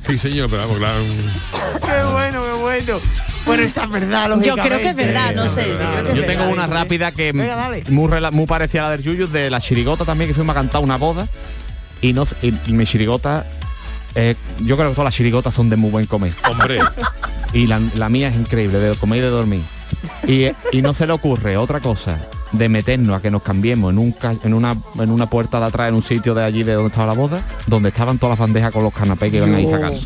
Sí, 0.00 0.18
señor, 0.18 0.48
pero 0.50 0.62
vamos, 0.62 0.78
claro. 0.78 0.98
Qué 1.04 2.10
bueno, 2.12 2.42
qué 2.44 2.56
bueno. 2.58 3.00
Bueno, 3.46 3.62
esta 3.62 3.84
es 3.84 3.90
verdad, 3.90 4.40
Yo 4.42 4.56
creo 4.56 4.78
que 4.78 4.88
es 4.90 4.96
verdad, 4.96 5.34
no 5.34 5.48
sé. 5.48 5.68
yo 5.68 5.76
creo 5.76 6.02
que 6.04 6.10
es 6.10 6.16
Yo 6.16 6.24
tengo 6.26 6.46
verdad. 6.46 6.52
una 6.52 6.66
rápida 6.66 7.12
que 7.12 7.32
Venga, 7.32 7.70
muy, 7.88 8.08
muy 8.32 8.46
parecida 8.46 8.82
a 8.82 8.84
la 8.84 8.90
del 8.96 9.02
Yuyu, 9.02 9.26
de 9.28 9.50
la 9.50 9.60
chirigota 9.60 10.04
también, 10.04 10.28
que 10.28 10.34
fuimos 10.34 10.54
a 10.54 10.58
cantar 10.60 10.82
una 10.82 10.96
boda. 10.96 11.26
Y, 12.02 12.12
no, 12.12 12.26
y, 12.42 12.48
y 12.66 12.72
mi 12.72 12.84
chirigota, 12.86 13.46
eh, 14.14 14.34
yo 14.60 14.76
creo 14.76 14.88
que 14.88 14.94
todas 14.94 15.06
las 15.06 15.14
chirigotas 15.14 15.54
son 15.54 15.68
de 15.70 15.76
muy 15.76 15.90
buen 15.90 16.06
comer. 16.06 16.32
Hombre, 16.50 16.80
Y 17.52 17.66
la, 17.66 17.80
la 17.94 18.08
mía 18.08 18.28
es 18.28 18.36
increíble, 18.36 18.78
de 18.78 18.94
comer 18.96 19.18
y 19.18 19.22
de 19.22 19.28
dormir. 19.28 19.62
Y, 20.26 20.46
y 20.72 20.82
no 20.82 20.94
se 20.94 21.06
le 21.06 21.12
ocurre 21.12 21.56
otra 21.56 21.80
cosa 21.80 22.18
de 22.52 22.68
meternos 22.68 23.16
a 23.18 23.22
que 23.22 23.30
nos 23.30 23.42
cambiemos 23.42 23.92
en, 23.92 23.98
un, 23.98 24.12
ca- 24.12 24.34
en, 24.42 24.54
una, 24.54 24.76
en 24.98 25.10
una 25.10 25.26
puerta 25.30 25.60
de 25.60 25.66
atrás, 25.66 25.88
en 25.88 25.94
un 25.94 26.02
sitio 26.02 26.34
de 26.34 26.44
allí 26.44 26.62
de 26.62 26.74
donde 26.74 26.88
estaba 26.88 27.06
la 27.06 27.12
boda, 27.12 27.42
donde 27.66 27.90
estaban 27.90 28.18
todas 28.18 28.32
las 28.38 28.40
bandejas 28.40 28.72
con 28.72 28.82
los 28.82 28.92
canapés 28.92 29.30
que 29.30 29.36
iban 29.38 29.54
ahí 29.54 29.66
sacando. 29.66 29.98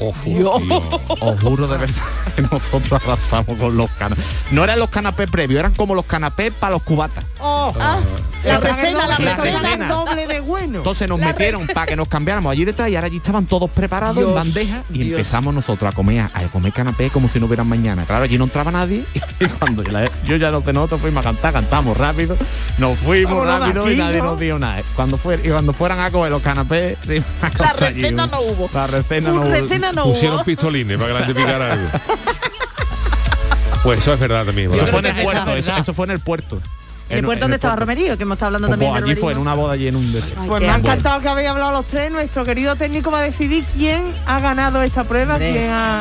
Os 1.20 1.40
juro 1.40 1.66
de 1.66 1.78
verdad 1.78 2.02
que 2.36 2.42
nosotros 2.42 2.92
arrasamos 3.02 3.56
con 3.58 3.76
los 3.76 3.90
canapés. 3.92 4.24
No 4.50 4.64
eran 4.64 4.78
los 4.78 4.90
canapés 4.90 5.30
previos, 5.30 5.58
eran 5.60 5.72
como 5.72 5.94
los 5.94 6.04
canapés 6.04 6.52
para 6.52 6.72
los 6.74 6.82
cubatas. 6.82 7.24
Oh, 7.40 7.72
Ah, 7.80 7.98
la 8.44 8.58
recena, 8.60 9.06
la 9.06 9.18
La 9.18 9.36
recena. 9.36 9.60
recena. 9.62 9.88
doble 9.88 10.26
de 10.26 10.40
bueno. 10.40 10.78
Entonces 10.78 11.08
nos 11.08 11.18
La 11.20 11.26
metieron 11.28 11.66
para 11.66 11.86
que 11.86 11.96
nos 11.96 12.08
cambiáramos 12.08 12.52
allí 12.52 12.64
detrás 12.64 12.88
y 12.90 12.96
ahora 12.96 13.06
allí 13.06 13.16
estaban 13.18 13.46
todos 13.46 13.70
preparados 13.70 14.18
en 14.18 14.34
bandeja 14.34 14.82
y 14.92 14.98
Dios. 15.04 15.18
empezamos 15.18 15.54
nosotros 15.54 15.90
a 15.92 15.94
comer 15.96 16.20
a 16.20 16.28
comer 16.52 16.72
canapé 16.72 17.10
como 17.10 17.28
si 17.28 17.40
no 17.40 17.46
hubieran 17.46 17.66
mañana. 17.68 18.04
Claro, 18.04 18.24
allí 18.24 18.36
no 18.38 18.44
entraba 18.44 18.70
nadie 18.70 19.04
y 19.40 19.46
cuando 19.46 19.82
yo, 19.82 19.90
la- 19.92 20.10
yo 20.26 20.36
ya 20.36 20.50
los 20.50 20.64
de 20.64 20.72
nosotros 20.72 21.00
fuimos 21.00 21.24
a 21.24 21.30
cantar, 21.30 21.52
cantamos 21.54 21.96
rápido, 21.96 22.33
nos 22.78 22.98
fuimos 22.98 23.34
Vámonos 23.46 23.60
rápido 23.60 23.84
aquí, 23.84 23.92
y 23.92 23.96
nadie 23.96 24.18
¿no? 24.18 24.24
nos 24.24 24.40
dio 24.40 24.58
nada. 24.58 24.82
Cuando 24.96 25.16
fue, 25.18 25.40
y 25.42 25.48
cuando 25.48 25.72
fueran 25.72 26.00
a 26.00 26.10
coger 26.10 26.30
los 26.32 26.42
canapés, 26.42 26.98
La 27.58 27.72
recena 27.72 28.26
no 28.26 28.40
hubo. 28.40 28.70
La 28.72 28.86
recena 28.86 29.30
no 29.30 29.40
hubo. 29.42 29.50
Recena 29.50 29.92
no 29.92 30.04
pusieron 30.04 30.36
hubo. 30.38 30.44
pistolines 30.44 30.96
para 30.98 31.08
que 31.08 31.14
la 31.20 31.26
gente 31.26 31.34
picara 31.40 31.72
algo. 31.72 31.88
Pues 33.82 33.98
eso 33.98 34.14
es 34.14 34.20
verdad 34.20 34.46
también. 34.46 34.72
Eso 34.72 34.86
fue 34.86 35.00
en 35.00 35.06
el 35.06 35.22
puerto, 35.22 35.52
eso 35.54 35.92
fue 35.92 36.06
en 36.06 36.10
el 36.12 36.20
puerto. 36.20 36.58
¿En 37.10 37.18
el 37.18 37.24
puerto 37.24 37.44
donde 37.44 37.56
estaba 37.56 37.76
Romerío? 37.76 38.16
Que 38.16 38.22
hemos 38.22 38.36
estado 38.36 38.48
hablando 38.56 38.68
Pues, 38.68 38.78
también 38.78 38.92
de 39.04 39.10
allí 39.12 39.20
fue 39.20 39.32
en 39.32 39.36
Romerío. 39.38 39.42
una 39.42 39.54
boda 39.54 39.72
allí 39.74 39.88
en 39.88 39.96
un 39.96 40.22
Pues 40.48 40.62
me 40.62 40.70
ha 40.70 40.76
encantado 40.76 41.20
que 41.20 41.28
habéis 41.28 41.48
hablado 41.50 41.72
los 41.72 41.86
tres. 41.86 42.10
Nuestro 42.10 42.44
querido 42.44 42.76
técnico 42.76 43.10
va 43.10 43.18
a 43.18 43.22
decidir 43.22 43.64
quién 43.76 44.04
ha 44.26 44.40
ganado 44.40 44.80
esta 44.82 45.04
prueba, 45.04 45.36
quién 45.36 45.70
ha, 45.70 46.00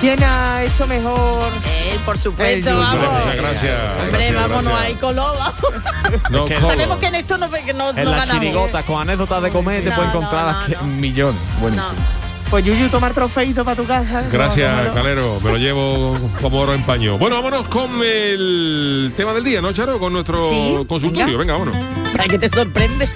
quién 0.00 0.22
ha 0.24 0.62
hecho 0.62 0.86
mejor. 0.86 1.48
Eh, 1.66 1.98
por 2.06 2.16
supuesto, 2.18 2.70
El 2.70 2.76
Hombre, 2.76 3.06
vamos. 3.06 3.24
muchas 3.24 3.36
gracias. 3.36 3.80
Hombre, 4.00 4.10
gracias, 4.10 4.34
vámonos 4.34 4.64
gracias. 4.72 4.86
ahí 4.86 4.94
con 4.94 5.16
loba. 5.16 5.52
No. 6.30 6.46
Sabemos 6.48 6.98
que 6.98 7.06
en 7.06 7.14
esto 7.16 7.36
no, 7.38 7.48
no, 7.48 7.56
En 7.56 7.76
no 7.76 7.82
las 8.10 8.20
ganamos. 8.20 8.28
chirigotas 8.40 8.84
con 8.84 9.00
anécdotas 9.02 9.42
de 9.42 9.50
comer 9.50 9.82
te 9.84 9.90
puedes 9.90 10.10
encontrar 10.10 10.54
no, 10.54 10.66
que- 10.66 10.76
no. 10.76 10.82
millones. 10.84 11.40
Bueno, 11.60 11.76
No. 11.76 12.23
Pues 12.54 12.64
Yuyu, 12.66 12.88
tomar 12.88 13.12
trofeito 13.12 13.64
para 13.64 13.76
tu 13.76 13.84
casa. 13.84 14.28
Gracias, 14.30 14.70
Tómalo. 14.70 14.94
Calero. 14.94 15.40
Me 15.42 15.50
lo 15.50 15.56
llevo 15.58 16.14
como 16.40 16.60
oro 16.60 16.72
en 16.72 16.84
paño. 16.84 17.18
Bueno, 17.18 17.34
vámonos 17.42 17.66
con 17.66 17.90
el 18.00 19.12
tema 19.16 19.34
del 19.34 19.42
día, 19.42 19.60
¿no, 19.60 19.72
Charo? 19.72 19.98
Con 19.98 20.12
nuestro 20.12 20.48
Sí, 20.48 20.76
consultorio. 20.86 21.36
Venga, 21.36 21.54
vámonos. 21.54 21.74
Ay, 22.16 22.28
que 22.28 22.38
te 22.38 22.48
sorprende. 22.48 23.08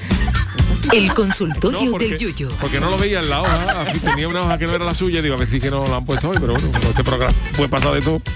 El 0.93 1.12
consultorio 1.14 1.80
No, 1.84 1.91
porque, 1.91 2.09
del 2.11 2.18
Yuyo. 2.18 2.49
porque 2.61 2.80
no 2.80 2.91
lo 2.91 2.99
veía 2.99 3.20
en 3.20 3.28
la 3.30 3.43
hoja. 3.43 3.82
Así 3.82 3.99
tenía 4.01 4.28
una 4.28 4.41
hoja 4.43 4.59
que 4.59 4.66
no 4.66 4.74
era 4.74 4.84
la 4.84 4.95
suya. 4.95 5.22
Digo, 5.22 5.34
a 5.34 5.39
ver 5.39 5.49
si 5.49 5.61
que 5.61 5.70
no 5.70 5.86
la 5.86 5.97
han 5.97 6.05
puesto 6.05 6.30
hoy, 6.30 6.39
pero 6.41 6.55
bueno, 6.55 6.70
este 6.89 7.05
programa 7.05 7.34
puede 7.57 7.68
pasar 7.68 7.93
de 7.93 8.01
todo. 8.03 8.20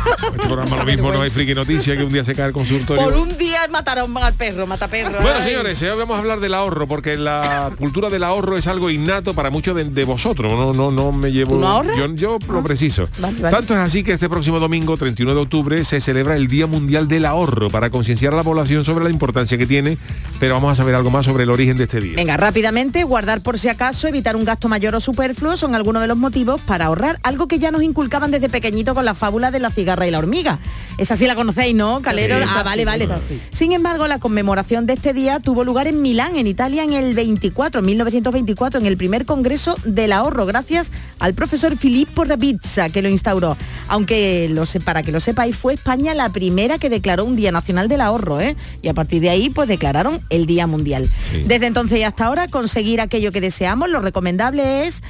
Este 0.00 0.46
programa 0.46 0.76
lo 0.76 0.84
mismo, 0.84 1.12
no 1.12 1.20
hay 1.20 1.30
friki 1.30 1.54
noticia 1.54 1.96
que 1.96 2.04
un 2.04 2.12
día 2.12 2.24
se 2.24 2.34
cae 2.34 2.46
el 2.46 2.52
consultorio. 2.52 3.02
Por 3.02 3.14
un 3.14 3.36
día 3.36 3.66
mataron 3.68 4.16
al 4.16 4.32
perro, 4.34 4.66
mata 4.66 4.88
perro. 4.88 5.20
Bueno, 5.20 5.42
señores, 5.42 5.82
hoy 5.82 5.98
vamos 5.98 6.16
a 6.16 6.20
hablar 6.20 6.40
del 6.40 6.54
ahorro, 6.54 6.86
porque 6.86 7.16
la 7.16 7.70
cultura 7.78 8.08
del 8.08 8.24
ahorro 8.24 8.56
es 8.56 8.66
algo 8.66 8.88
innato 8.90 9.34
para 9.34 9.50
muchos 9.50 9.76
de, 9.76 9.84
de 9.84 10.04
vosotros. 10.04 10.52
No, 10.52 10.72
no, 10.72 10.90
no 10.90 11.12
me 11.12 11.32
llevo. 11.32 11.60
Yo, 11.96 12.14
yo 12.14 12.38
lo 12.50 12.62
preciso. 12.62 13.08
Vale, 13.18 13.40
vale. 13.40 13.54
Tanto 13.56 13.74
es 13.74 13.80
así 13.80 14.02
que 14.02 14.12
este 14.12 14.28
próximo 14.28 14.58
domingo, 14.58 14.96
31 14.96 15.34
de 15.34 15.40
octubre, 15.40 15.84
se 15.84 16.00
celebra 16.00 16.36
el 16.36 16.48
Día 16.48 16.66
Mundial 16.66 17.06
del 17.08 17.26
Ahorro 17.26 17.68
para 17.68 17.90
concienciar 17.90 18.32
a 18.32 18.36
la 18.36 18.42
población 18.42 18.84
sobre 18.84 19.04
la 19.04 19.10
importancia 19.10 19.58
que 19.58 19.66
tiene. 19.66 19.98
Pero 20.38 20.54
vamos 20.54 20.72
a 20.72 20.76
saber 20.76 20.94
algo 20.94 21.10
más 21.10 21.26
sobre 21.26 21.42
el 21.44 21.49
el 21.50 21.54
origen 21.54 21.76
de 21.76 21.84
este 21.84 22.00
día. 22.00 22.16
Venga, 22.16 22.36
rápidamente, 22.36 23.04
guardar 23.04 23.42
por 23.42 23.58
si 23.58 23.68
acaso, 23.68 24.08
evitar 24.08 24.36
un 24.36 24.44
gasto 24.44 24.68
mayor 24.68 24.94
o 24.94 25.00
superfluo 25.00 25.56
son 25.56 25.74
algunos 25.74 26.02
de 26.02 26.08
los 26.08 26.16
motivos 26.16 26.60
para 26.60 26.86
ahorrar, 26.86 27.18
algo 27.22 27.48
que 27.48 27.58
ya 27.58 27.70
nos 27.70 27.82
inculcaban 27.82 28.30
desde 28.30 28.48
pequeñito 28.48 28.94
con 28.94 29.04
la 29.04 29.14
fábula 29.14 29.50
de 29.50 29.58
la 29.58 29.70
cigarra 29.70 30.06
y 30.06 30.10
la 30.10 30.18
hormiga. 30.18 30.58
Esa 30.98 31.16
sí 31.16 31.26
la 31.26 31.34
conocéis, 31.34 31.74
¿no, 31.74 32.02
Calero? 32.02 32.36
Sí, 32.38 32.44
ah, 32.46 32.62
vale, 32.62 32.84
vale. 32.84 33.08
sí. 33.28 33.40
Sin 33.50 33.72
embargo, 33.72 34.06
la 34.06 34.18
conmemoración 34.18 34.86
de 34.86 34.92
este 34.94 35.12
día 35.12 35.40
tuvo 35.40 35.64
lugar 35.64 35.86
en 35.86 36.02
Milán, 36.02 36.36
en 36.36 36.46
Italia, 36.46 36.84
en 36.84 36.92
el 36.92 37.14
24, 37.14 37.82
1924, 37.82 38.80
en 38.80 38.86
el 38.86 38.96
primer 38.96 39.24
Congreso 39.24 39.76
del 39.84 40.12
Ahorro, 40.12 40.46
gracias 40.46 40.92
al 41.18 41.34
profesor 41.34 41.76
Filippo 41.76 42.24
Ravizza, 42.24 42.90
que 42.90 43.02
lo 43.02 43.08
instauró. 43.08 43.56
Aunque, 43.88 44.48
lo 44.50 44.66
sé, 44.66 44.80
para 44.80 45.02
que 45.02 45.10
lo 45.10 45.20
sepáis, 45.20 45.56
fue 45.56 45.74
España 45.74 46.14
la 46.14 46.28
primera 46.28 46.78
que 46.78 46.90
declaró 46.90 47.24
un 47.24 47.36
Día 47.36 47.50
Nacional 47.50 47.88
del 47.88 48.02
Ahorro, 48.02 48.40
¿eh? 48.40 48.56
Y 48.82 48.88
a 48.88 48.94
partir 48.94 49.22
de 49.22 49.30
ahí, 49.30 49.50
pues 49.50 49.68
declararon 49.68 50.20
el 50.28 50.46
Día 50.46 50.66
Mundial. 50.66 51.08
Desde 51.32 51.66
entonces 51.66 51.98
y 51.98 52.02
hasta 52.02 52.26
ahora, 52.26 52.48
conseguir 52.48 53.00
aquello 53.00 53.32
que 53.32 53.40
deseamos, 53.40 53.88
lo 53.88 54.00
recomendable 54.00 54.86
es 54.86 55.02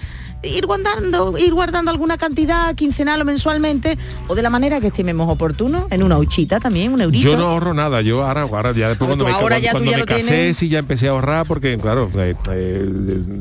ir 0.42 0.66
guardando, 0.66 1.36
ir 1.38 1.52
guardando 1.52 1.90
alguna 1.90 2.16
cantidad 2.16 2.74
quincenal 2.74 3.20
o 3.20 3.24
mensualmente, 3.24 3.98
o 4.28 4.34
de 4.34 4.42
la 4.42 4.50
manera 4.50 4.80
que 4.80 4.86
estimemos 4.88 5.28
oportuno, 5.30 5.86
en 5.90 6.02
una 6.02 6.18
huchita 6.18 6.60
también, 6.60 6.92
un 6.92 7.00
eurito. 7.00 7.22
Yo 7.22 7.36
no 7.36 7.48
ahorro 7.48 7.74
nada, 7.74 8.00
yo 8.00 8.24
ahora, 8.24 8.42
ahora 8.42 8.72
ya 8.72 8.88
después 8.88 9.06
cuando 9.08 9.24
tú 9.24 9.30
me, 9.30 9.36
ahora 9.36 9.58
cuando, 9.70 9.90
ya 9.90 9.98
me 9.98 10.04
casé 10.04 10.26
tienes. 10.32 10.56
sí 10.56 10.68
ya 10.68 10.78
empecé 10.78 11.08
a 11.08 11.10
ahorrar 11.10 11.46
porque 11.46 11.76
claro, 11.78 12.10
eh, 12.16 12.34
eh, 12.52 12.88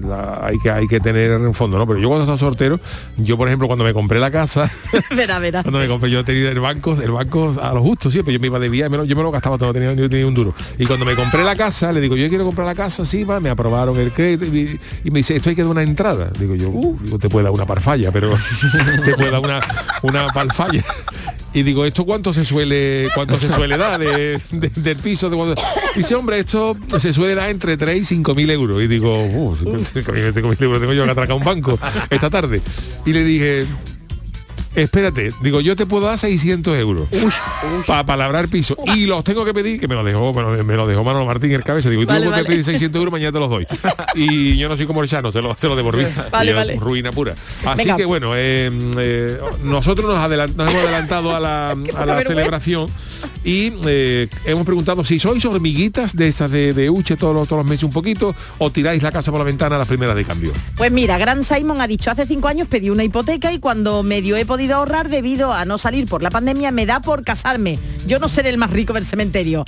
la- 0.06 0.40
hay, 0.46 0.58
que, 0.60 0.70
hay 0.72 0.88
que 0.88 1.00
tener 1.00 1.32
en 1.32 1.54
fondo, 1.54 1.78
¿no? 1.78 1.88
Pero 1.88 2.00
yo 2.00 2.08
cuando 2.10 2.24
estaba 2.26 2.38
soltero, 2.38 2.80
yo 3.18 3.38
por 3.38 3.48
ejemplo 3.48 3.68
cuando 3.68 3.86
me 3.86 3.94
compré 3.94 4.20
la 4.20 4.32
casa, 4.32 4.72
verá, 5.16 5.40
verá. 5.40 5.62
cuando 5.64 5.80
me 5.80 5.88
compré 5.88 6.10
yo 6.12 6.26
tenía 6.26 6.50
el 6.52 6.60
banco, 6.60 6.94
el 7.02 7.12
banco 7.12 7.54
a 7.62 7.74
lo 7.74 7.82
justo 7.82 8.12
siempre, 8.12 8.34
yo 8.34 8.40
me 8.40 8.48
iba 8.48 8.60
de 8.60 8.68
viaje, 8.70 8.92
yo 9.08 9.16
me 9.16 9.24
lo 9.24 9.32
gastaba 9.32 9.58
todo, 9.58 9.72
tenía, 9.74 9.94
no 9.96 10.10
tenía 10.10 10.28
un 10.28 10.34
duro. 10.34 10.54
Y 10.78 10.86
cuando 10.86 11.06
me 11.06 11.16
compré 11.16 11.44
la 11.44 11.56
casa, 11.56 11.92
le 11.94 12.02
digo, 12.02 12.16
yo 12.18 12.28
quiero 12.30 12.44
comprar 12.46 12.68
la 12.68 12.76
casa, 12.76 13.06
sí, 13.06 13.24
va, 13.24 13.40
me 13.40 13.50
aprobaron 13.50 13.98
el 14.00 14.12
crédito 14.12 14.46
y, 14.46 14.80
y 15.04 15.12
me 15.12 15.20
dice, 15.20 15.36
esto 15.38 15.50
hay 15.50 15.56
que 15.56 15.62
dar 15.62 15.72
una 15.72 15.84
entrada. 15.84 16.30
Digo 16.38 16.56
yo, 16.56 16.70
"Uh", 16.70 16.89
digo, 17.02 17.20
te 17.20 17.30
puede 17.30 17.44
dar 17.46 17.54
una 17.54 17.66
parfalla, 17.66 18.12
pero 18.12 18.30
te 19.06 19.14
puede 19.16 19.32
dar 19.32 19.40
una, 19.42 19.60
una 20.04 20.28
parfalla. 20.28 20.84
Y 21.52 21.64
digo, 21.64 21.84
¿esto 21.84 22.06
cuánto 22.06 22.32
se 22.32 22.46
suele 22.46 23.10
cuánto 23.16 23.40
se 23.40 23.50
suele 23.52 23.76
dar 23.76 24.00
de- 24.00 24.40
de- 24.52 24.70
del 24.70 24.98
piso? 24.98 25.30
De 25.32 25.36
cuando-?" 25.36 25.56
Dice, 25.96 26.14
hombre, 26.14 26.40
esto 26.40 26.78
se 27.00 27.12
suele 27.12 27.34
dar 27.36 27.50
entre 27.50 27.76
3 27.76 28.02
y 28.02 28.04
5 28.06 28.36
mil 28.36 28.50
euros. 28.52 28.82
Y 28.84 28.88
digo, 28.88 29.26
uh, 29.26 29.56
5 29.56 30.12
mil 30.12 30.22
euros 30.22 30.34
tengo 30.80 30.94
yo 30.94 31.06
que 31.06 31.12
atracar 31.12 31.36
un 31.36 31.44
banco 31.44 31.80
esta 32.10 32.30
tarde. 32.30 32.62
Y 33.06 33.14
le 33.14 33.24
dije, 33.24 33.66
espérate, 34.76 35.32
digo, 35.42 35.62
yo 35.62 35.76
te 35.76 35.86
puedo 35.86 36.06
dar 36.06 36.18
600 36.18 36.78
euros 36.78 37.08
para 37.88 38.06
palabrar 38.06 38.48
piso. 38.48 38.76
Y 38.96 39.06
los 39.06 39.24
tengo 39.24 39.46
que 39.46 39.54
pedir, 39.54 39.80
que 39.80 39.88
me 39.88 39.96
lo 39.96 40.04
dejó, 40.04 40.34
me 40.34 40.42
lo, 40.42 40.64
me 40.64 40.76
lo 40.76 40.88
dejó 40.88 41.04
Manolo 41.04 41.26
Martín 41.26 41.52
el 41.52 41.64
cabeza. 41.64 41.90
Digo, 41.90 42.04
y 42.04 42.06
tú 42.06 42.10
Vale, 42.10 42.22
tengo 42.22 42.32
que 42.34 42.42
vale. 42.42 42.48
pedir 42.50 42.66
600 42.66 43.00
euros, 43.00 43.12
mañana 43.12 43.32
te 43.32 43.40
los 43.40 43.50
doy. 43.50 43.68
Y 44.16 44.58
yo 44.58 44.70
no 44.70 44.78
soy 44.78 44.86
como 44.86 45.02
el 45.04 45.10
Chano, 45.10 45.32
se 45.32 45.42
lo, 45.42 45.56
se 45.58 45.68
lo 45.68 45.76
devolví. 45.76 46.06
Vale, 46.32 46.54
vale. 46.54 46.76
Ruina 46.78 47.12
pura. 47.12 47.34
Así 47.66 47.84
Venga. 47.84 47.98
que 47.98 48.06
bueno, 48.06 48.32
eh, 48.36 48.72
eh, 48.98 49.40
nosotros 49.64 50.08
nos, 50.08 50.18
nos 50.56 50.70
hemos 50.72 50.84
adelantado 50.84 51.36
a 51.36 51.40
la, 51.40 51.72
a 51.72 51.76
la 51.76 52.16
vergüenza. 52.16 52.24
celebración 52.30 52.90
y 53.44 53.74
eh, 53.86 54.28
hemos 54.46 54.66
preguntado 54.66 55.04
si 55.04 55.20
sois 55.20 55.44
hormiguitas 55.46 56.16
de 56.16 56.28
esas 56.28 56.52
de, 56.52 56.74
de 56.74 56.90
Uche 56.90 57.16
todos 57.18 57.34
los, 57.34 57.48
todos 57.48 57.62
los 57.64 57.70
meses 57.70 57.84
un 57.84 57.92
poquito 57.92 58.36
o 58.60 58.70
tiráis 58.72 59.02
la 59.04 59.12
casa 59.12 59.32
por 59.32 59.40
la 59.40 59.46
ventana 59.46 59.76
a 59.76 59.80
las 59.80 59.88
primeras 59.88 60.16
de 60.16 60.26
cambio. 60.26 60.52
Pues 60.76 60.92
mira, 60.92 61.18
Gran 61.18 61.44
Simon 61.44 61.82
ha 61.82 61.88
dicho, 61.88 62.12
hace 62.12 62.26
cinco 62.26 62.48
años 62.48 62.68
pedí 62.68 62.90
una 62.90 63.04
hipoteca 63.04 63.52
y 63.52 63.60
cuando 63.60 64.04
medio 64.04 64.36
he 64.36 64.46
podido 64.60 64.76
ahorrar 64.76 65.08
debido 65.08 65.54
a 65.54 65.64
no 65.64 65.78
salir 65.78 66.06
por 66.06 66.22
la 66.22 66.32
pandemia, 66.32 66.72
me 66.72 66.86
da 66.86 67.00
por 67.00 67.24
casarme. 67.24 67.80
Yo 68.06 68.20
no 68.20 68.28
seré 68.28 68.50
el 68.50 68.58
más 68.58 68.72
rico 68.72 68.92
del 68.92 69.06
cementerio. 69.06 69.64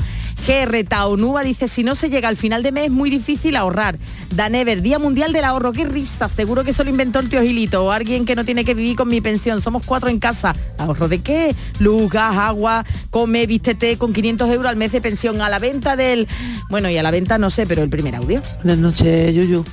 GR 0.45 0.83
Taonúa 0.83 1.43
dice, 1.43 1.69
si 1.69 1.81
no 1.81 1.95
se 1.95 2.09
llega 2.09 2.27
al 2.27 2.35
final 2.35 2.61
de 2.61 2.73
mes 2.73 2.85
es 2.87 2.91
muy 2.91 3.09
difícil 3.09 3.55
ahorrar. 3.55 3.97
Danever, 4.35 4.81
Día 4.81 4.99
Mundial 4.99 5.31
del 5.31 5.45
Ahorro, 5.45 5.71
qué 5.71 5.85
risa, 5.85 6.27
seguro 6.27 6.65
que 6.65 6.71
eso 6.71 6.83
lo 6.83 6.89
inventó 6.89 7.19
el 7.19 7.29
tío 7.29 7.41
Gilito 7.41 7.85
o 7.85 7.91
alguien 7.91 8.25
que 8.25 8.35
no 8.35 8.43
tiene 8.43 8.65
que 8.65 8.73
vivir 8.73 8.97
con 8.97 9.07
mi 9.07 9.21
pensión. 9.21 9.61
Somos 9.61 9.85
cuatro 9.85 10.09
en 10.09 10.19
casa. 10.19 10.53
¿Ahorro 10.77 11.07
de 11.07 11.19
qué? 11.19 11.55
Luz, 11.79 12.11
gas, 12.11 12.35
agua, 12.35 12.83
come, 13.11 13.45
vístete 13.45 13.97
con 13.97 14.11
500 14.11 14.49
euros 14.49 14.65
al 14.65 14.75
mes 14.75 14.91
de 14.91 14.99
pensión 14.99 15.39
a 15.39 15.47
la 15.47 15.59
venta 15.59 15.95
del... 15.95 16.27
Bueno, 16.69 16.89
y 16.89 16.97
a 16.97 17.03
la 17.03 17.11
venta 17.11 17.37
no 17.37 17.49
sé, 17.49 17.65
pero 17.65 17.81
el 17.81 17.89
primer 17.89 18.17
audio. 18.17 18.41
Buenas 18.57 18.79
noches, 18.79 19.33
Yuyu. 19.33 19.63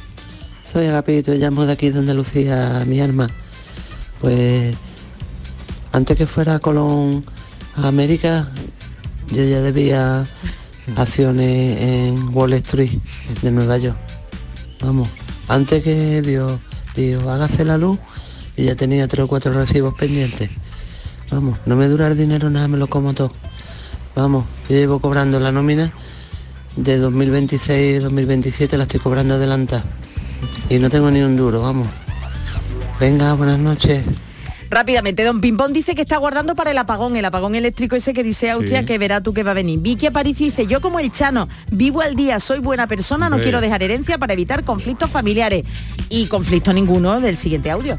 Soy 0.73 0.87
Agapito, 0.87 1.35
llamo 1.35 1.67
de 1.67 1.73
aquí 1.73 1.91
de 1.91 1.99
Andalucía, 1.99 2.85
mi 2.87 3.01
alma. 3.01 3.29
Pues 4.21 4.77
antes 5.93 6.17
que 6.17 6.27
fuera 6.27 6.59
Colón 6.59 7.25
a 7.77 7.89
América, 7.89 8.49
yo 9.33 9.45
ya 9.45 9.61
debía 9.61 10.27
acciones 10.97 11.81
en 11.81 12.35
Wall 12.35 12.55
Street 12.55 12.99
de 13.43 13.51
Nueva 13.51 13.79
York. 13.79 13.97
Vamos, 14.81 15.09
antes 15.49 15.83
que 15.83 16.23
Dios, 16.23 16.61
Dios 16.95 17.25
hágase 17.27 17.65
la 17.65 17.79
luz, 17.79 17.99
yo 18.57 18.65
ya 18.65 18.77
tenía 18.77 19.09
tres 19.09 19.25
o 19.25 19.29
cuatro 19.29 19.53
recibos 19.53 19.95
pendientes. 19.95 20.51
Vamos, 21.31 21.59
no 21.67 21.77
me 21.77 21.89
dura 21.89 22.07
el 22.09 22.17
dinero 22.17 22.49
nada, 22.51 22.69
me 22.69 22.79
lo 22.79 22.87
como 22.87 23.13
todo. 23.15 23.33
Vamos, 24.15 24.45
yo 24.69 24.77
llevo 24.77 25.01
cobrando 25.01 25.39
la 25.41 25.53
nómina 25.53 25.93
de 26.77 27.03
2026-2027 27.03 28.77
la 28.77 28.85
estoy 28.85 29.01
cobrando 29.01 29.35
adelantada. 29.35 29.85
Y 30.71 30.79
no 30.79 30.91
tengo 30.91 31.11
ni 31.11 31.23
un 31.23 31.37
duro, 31.37 31.61
vamos. 31.63 31.89
Venga, 33.01 33.33
buenas 33.35 33.59
noches. 33.59 34.05
Rápidamente, 34.71 35.25
don 35.25 35.41
Pimpón 35.41 35.73
dice 35.73 35.95
que 35.95 36.03
está 36.03 36.19
guardando 36.19 36.55
para 36.55 36.71
el 36.73 36.79
apagón, 36.79 37.17
el 37.17 37.25
apagón 37.25 37.55
eléctrico 37.55 37.97
ese 37.97 38.13
que 38.13 38.23
dice 38.23 38.51
Austria 38.51 38.81
Sí. 38.81 38.87
que 38.87 38.99
verá 38.99 39.23
tú 39.23 39.33
que 39.33 39.43
va 39.43 39.53
a 39.53 39.55
venir. 39.55 39.79
Vicky 39.81 40.07
Aparicio 40.07 40.45
dice, 40.45 40.67
yo 40.67 40.81
como 40.81 41.01
el 41.01 41.11
Chano, 41.11 41.49
vivo 41.71 42.03
al 42.03 42.17
día, 42.17 42.39
soy 42.39 42.59
buena 42.59 42.87
persona, 42.87 43.31
no 43.31 43.41
quiero 43.41 43.61
dejar 43.61 43.83
herencia 43.83 44.19
para 44.19 44.35
evitar 44.35 44.65
conflictos 44.65 45.11
familiares. 45.11 45.65
Y 46.11 46.27
conflicto 46.27 46.73
ninguno 46.73 47.21
del 47.21 47.37
siguiente 47.37 47.71
audio. 47.71 47.99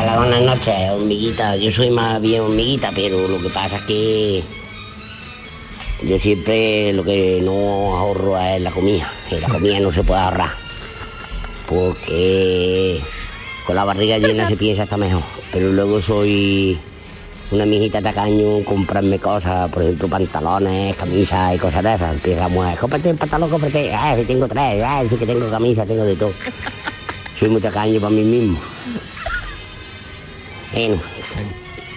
Hola, 0.00 0.18
buenas 0.18 0.42
noches, 0.42 0.74
hormiguita. 0.90 1.56
Yo 1.56 1.70
soy 1.72 1.90
más 1.90 2.20
bien 2.20 2.42
hormiguita, 2.42 2.90
pero 2.94 3.28
lo 3.28 3.38
que 3.40 3.48
pasa 3.50 3.76
es 3.76 3.82
que 3.82 4.44
yo 6.08 6.18
siempre 6.18 6.92
lo 6.92 7.04
que 7.04 7.40
no 7.42 7.52
ahorro 7.96 8.38
es 8.40 8.60
la 8.60 8.70
comida. 8.70 9.10
Y 9.30 9.36
la 9.40 9.48
comida 9.48 9.80
no 9.80 9.92
se 9.92 10.02
puede 10.02 10.20
ahorrar. 10.20 10.63
Porque 11.66 13.00
con 13.66 13.76
la 13.76 13.84
barriga 13.84 14.18
llena 14.18 14.46
se 14.46 14.56
piensa 14.56 14.82
hasta 14.84 14.96
mejor. 14.96 15.22
Pero 15.52 15.72
luego 15.72 16.02
soy 16.02 16.78
una 17.50 17.66
mijita 17.66 18.02
tacaño, 18.02 18.64
comprarme 18.64 19.18
cosas, 19.18 19.70
por 19.70 19.82
ejemplo, 19.82 20.08
pantalones, 20.08 20.96
camisas 20.96 21.54
y 21.54 21.58
cosas 21.58 21.82
de 21.82 21.94
esas. 21.94 22.12
Empieza 22.14 22.40
la 22.40 22.48
mujer, 22.48 22.78
cómprate 22.78 23.10
un 23.10 23.16
pantalón, 23.16 23.50
cómprate. 23.50 23.94
Ah, 23.94 24.14
si 24.16 24.24
tengo 24.24 24.48
tres, 24.48 24.82
ah, 24.84 25.02
sí 25.08 25.16
que 25.16 25.26
tengo 25.26 25.50
camisa, 25.50 25.86
tengo 25.86 26.04
de 26.04 26.16
todo. 26.16 26.32
Soy 27.34 27.48
muy 27.48 27.60
tacaño 27.60 28.00
para 28.00 28.10
mí 28.10 28.22
mismo. 28.22 28.58
Bueno, 30.72 30.96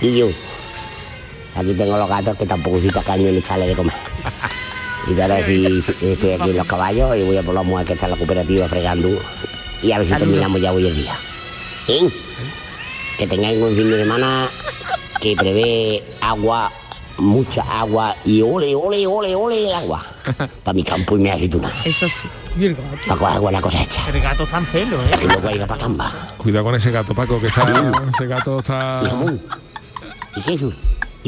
y 0.02 0.18
yo. 0.18 0.30
Aquí 1.56 1.74
tengo 1.74 1.98
los 1.98 2.08
gatos 2.08 2.38
que 2.38 2.46
tampoco 2.46 2.80
soy 2.80 2.92
tacaño 2.92 3.28
en 3.30 3.38
echarle 3.38 3.68
de 3.68 3.76
comer. 3.76 3.96
Y 5.08 5.20
a 5.20 5.44
si, 5.44 5.82
si 5.82 5.94
estoy 6.12 6.34
aquí 6.34 6.50
en 6.50 6.58
los 6.58 6.68
caballos 6.68 7.16
y 7.16 7.24
voy 7.24 7.38
a 7.38 7.42
por 7.42 7.56
la 7.56 7.64
mujer 7.64 7.86
que 7.86 7.94
está 7.94 8.08
en 8.08 8.12
la 8.12 8.18
cooperativa 8.18 8.68
fregando. 8.68 9.10
Y 9.82 9.92
a 9.92 10.00
ver 10.00 10.08
si 10.08 10.14
terminamos 10.16 10.62
ya 10.62 10.72
hoy 10.72 10.88
el 10.88 10.96
día. 10.96 11.16
¿Eh? 11.88 12.10
Que 13.18 13.28
tengáis 13.28 13.62
un 13.62 13.76
fin 13.76 13.90
de 13.90 13.98
semana 14.04 14.48
que 15.22 15.36
prevé 15.36 16.04
agua, 16.22 16.72
mucha 17.18 17.62
agua 17.80 18.16
y 18.26 18.42
ole, 18.42 18.76
ole, 18.76 19.06
ole, 19.08 19.36
ole 19.36 19.68
el 19.68 19.74
agua. 19.74 20.06
Para 20.64 20.74
mi 20.74 20.84
campo 20.84 21.18
y 21.18 21.22
mi 21.22 21.30
aceituna. 21.30 21.72
Eso 21.86 22.08
sí. 22.08 22.28
Para 23.08 23.20
coger 23.20 23.40
buena 23.40 23.62
cosecha. 23.62 24.02
El 24.10 24.22
gato 24.22 24.44
está 24.44 24.58
en 24.60 24.66
celo, 24.66 24.98
¿eh? 25.04 25.18
Que 25.20 25.28
luego 25.28 25.68
para 25.68 25.80
camba. 25.80 26.12
Cuidado 26.38 26.66
con 26.66 26.76
ese 26.76 26.92
gato, 26.92 27.14
Paco, 27.14 27.40
que 27.40 27.48
está. 27.48 27.66
ese 28.14 28.28
gato 28.28 28.60
está. 28.60 29.00
¿Y 30.36 30.42
qué 30.42 30.54
eso? 30.54 30.74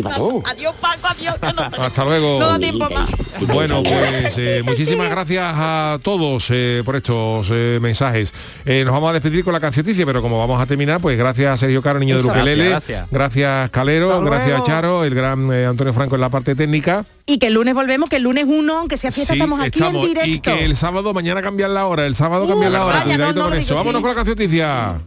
¿Y? 0.03 0.43
Adiós, 0.45 0.73
Paco, 0.81 1.07
adiós. 1.07 1.35
que 1.41 1.53
no- 1.53 1.83
Hasta 1.83 2.05
luego. 2.05 2.39
No 2.39 2.47
da 2.49 2.59
tiempo 2.59 2.87
más. 2.93 3.11
Bueno, 3.47 3.83
pues 3.83 4.37
eh, 4.37 4.61
muchísimas 4.65 5.09
gracias 5.09 5.43
a 5.55 5.99
todos 6.01 6.47
eh, 6.51 6.81
por 6.85 6.95
estos 6.95 7.47
eh, 7.51 7.79
mensajes. 7.81 8.33
Eh, 8.65 8.83
nos 8.85 8.93
vamos 8.93 9.09
a 9.09 9.13
despedir 9.13 9.43
con 9.43 9.53
la 9.53 9.59
cancioticia, 9.59 10.05
pero 10.05 10.21
como 10.21 10.37
vamos 10.39 10.61
a 10.61 10.65
terminar, 10.65 10.99
pues 10.99 11.17
gracias 11.17 11.53
a 11.53 11.57
Sergio 11.57 11.81
Caro, 11.81 11.99
niño 11.99 12.15
Eso. 12.15 12.25
de 12.25 12.29
Ukelele, 12.31 12.69
Gracias, 12.69 13.07
gracias, 13.11 13.69
Calero, 13.71 14.11
Hasta 14.13 14.25
gracias 14.25 14.49
luego. 14.49 14.65
Charo, 14.65 15.03
el 15.05 15.15
gran 15.15 15.51
eh, 15.53 15.65
Antonio 15.65 15.93
Franco 15.93 16.15
en 16.15 16.21
la 16.21 16.29
parte 16.29 16.55
técnica. 16.55 17.05
Y 17.25 17.37
que 17.37 17.47
el 17.47 17.53
lunes 17.53 17.73
volvemos, 17.75 18.09
que 18.09 18.15
el 18.17 18.23
lunes 18.23 18.45
uno, 18.47 18.79
aunque 18.79 18.97
sea 18.97 19.11
fiesta, 19.11 19.33
Sí, 19.33 19.39
estamos 19.39 19.59
aquí 19.61 19.79
estamos. 19.79 20.03
en 20.03 20.11
Y 20.11 20.13
directo. 20.13 20.51
que 20.53 20.65
el 20.65 20.75
sábado 20.75 21.13
mañana 21.13 21.41
cambian 21.41 21.73
la 21.73 21.85
hora, 21.85 22.05
el 22.07 22.15
sábado 22.15 22.45
Uh, 22.45 22.49
cambian 22.49 22.73
la 22.73 22.85
hora, 22.85 22.93
vaya, 22.99 23.05
cuidadito 23.15 23.39
no, 23.39 23.43
no 23.45 23.49
con 23.51 23.59
eso. 23.59 23.67
digo, 23.73 23.75
Vámonos 23.77 23.99
sí. 23.99 24.01
con 24.01 24.09
la 24.09 24.15
cancioticia. 24.15 24.97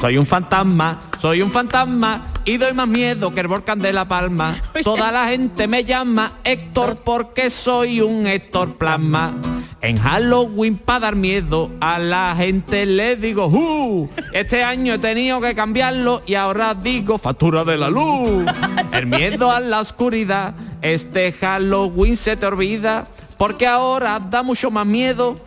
Soy 0.00 0.16
un 0.16 0.26
fantasma, 0.26 1.00
soy 1.18 1.42
un 1.42 1.50
fantasma 1.50 2.32
y 2.44 2.56
doy 2.56 2.72
más 2.72 2.86
miedo 2.86 3.34
que 3.34 3.40
el 3.40 3.48
volcán 3.48 3.78
de 3.78 3.92
La 3.92 4.06
Palma. 4.06 4.62
Toda 4.84 5.10
la 5.10 5.26
gente 5.26 5.66
me 5.66 5.84
llama 5.84 6.34
Héctor 6.44 6.98
porque 7.04 7.50
soy 7.50 8.00
un 8.00 8.26
Héctor 8.26 8.76
Plasma. 8.76 9.34
En 9.80 9.96
Halloween 9.96 10.76
para 10.78 11.00
dar 11.00 11.16
miedo 11.16 11.70
a 11.80 11.98
la 11.98 12.34
gente 12.36 12.86
le 12.86 13.16
digo 13.16 13.46
¡Uh! 13.46 14.08
Este 14.32 14.64
año 14.64 14.94
he 14.94 14.98
tenido 14.98 15.40
que 15.40 15.54
cambiarlo 15.54 16.22
y 16.26 16.34
ahora 16.34 16.74
digo 16.74 17.18
factura 17.18 17.64
de 17.64 17.76
la 17.76 17.90
luz. 17.90 18.44
El 18.92 19.06
miedo 19.06 19.50
a 19.50 19.60
la 19.60 19.80
oscuridad 19.80 20.54
Este 20.82 21.32
Halloween 21.32 22.16
se 22.16 22.36
te 22.36 22.46
olvida 22.46 23.06
porque 23.36 23.66
ahora 23.66 24.20
da 24.20 24.42
mucho 24.42 24.70
más 24.70 24.86
miedo 24.86 25.40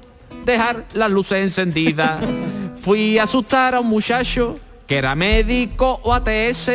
dejar 0.46 0.86
las 0.94 1.12
luces 1.12 1.40
encendidas. 1.40 2.22
Fui 2.82 3.20
a 3.20 3.24
asustar 3.24 3.76
a 3.76 3.80
un 3.80 3.88
muchacho 3.88 4.58
que 4.88 4.98
era 4.98 5.14
médico 5.14 6.00
o 6.04 6.14
ATS 6.14 6.72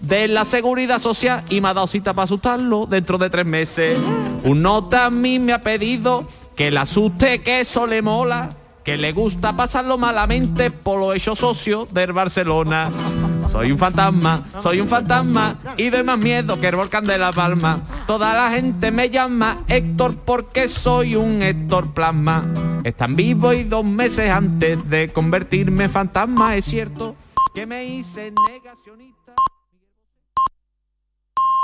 de 0.00 0.28
la 0.28 0.44
seguridad 0.44 1.00
social 1.00 1.44
y 1.50 1.60
me 1.60 1.68
ha 1.68 1.74
dado 1.74 1.88
cita 1.88 2.14
para 2.14 2.24
asustarlo 2.24 2.86
dentro 2.86 3.18
de 3.18 3.30
tres 3.30 3.44
meses. 3.44 3.98
Un 4.44 4.62
nota 4.62 5.06
a 5.06 5.10
mí 5.10 5.40
me 5.40 5.52
ha 5.52 5.60
pedido 5.60 6.26
que 6.54 6.70
le 6.70 6.78
asuste, 6.78 7.42
que 7.42 7.60
eso 7.60 7.86
le 7.88 8.00
mola, 8.00 8.56
que 8.84 8.96
le 8.96 9.12
gusta 9.12 9.56
pasarlo 9.56 9.98
malamente 9.98 10.70
por 10.70 11.00
lo 11.00 11.12
hecho 11.12 11.34
socio 11.34 11.88
del 11.90 12.12
Barcelona. 12.12 12.90
Soy 13.48 13.72
un 13.72 13.78
fantasma, 13.78 14.42
soy 14.60 14.80
un 14.80 14.88
fantasma 14.88 15.56
y 15.76 15.90
doy 15.90 16.02
más 16.02 16.18
miedo 16.18 16.60
que 16.60 16.68
el 16.68 16.76
volcán 16.76 17.04
de 17.04 17.18
la 17.18 17.32
Palma. 17.32 17.80
Toda 18.06 18.34
la 18.34 18.50
gente 18.50 18.90
me 18.90 19.10
llama 19.10 19.64
Héctor 19.68 20.16
porque 20.16 20.68
soy 20.68 21.16
un 21.16 21.42
Héctor 21.42 21.92
Plasma. 21.92 22.44
Están 22.84 23.16
vivos 23.16 23.54
y 23.54 23.64
dos 23.64 23.84
meses 23.84 24.30
antes 24.30 24.88
de 24.88 25.12
convertirme 25.12 25.84
en 25.84 25.90
fantasma, 25.90 26.56
es 26.56 26.64
cierto 26.64 27.16
que 27.54 27.66
me 27.66 27.84
hice 27.84 28.32
negacionista. 28.50 29.23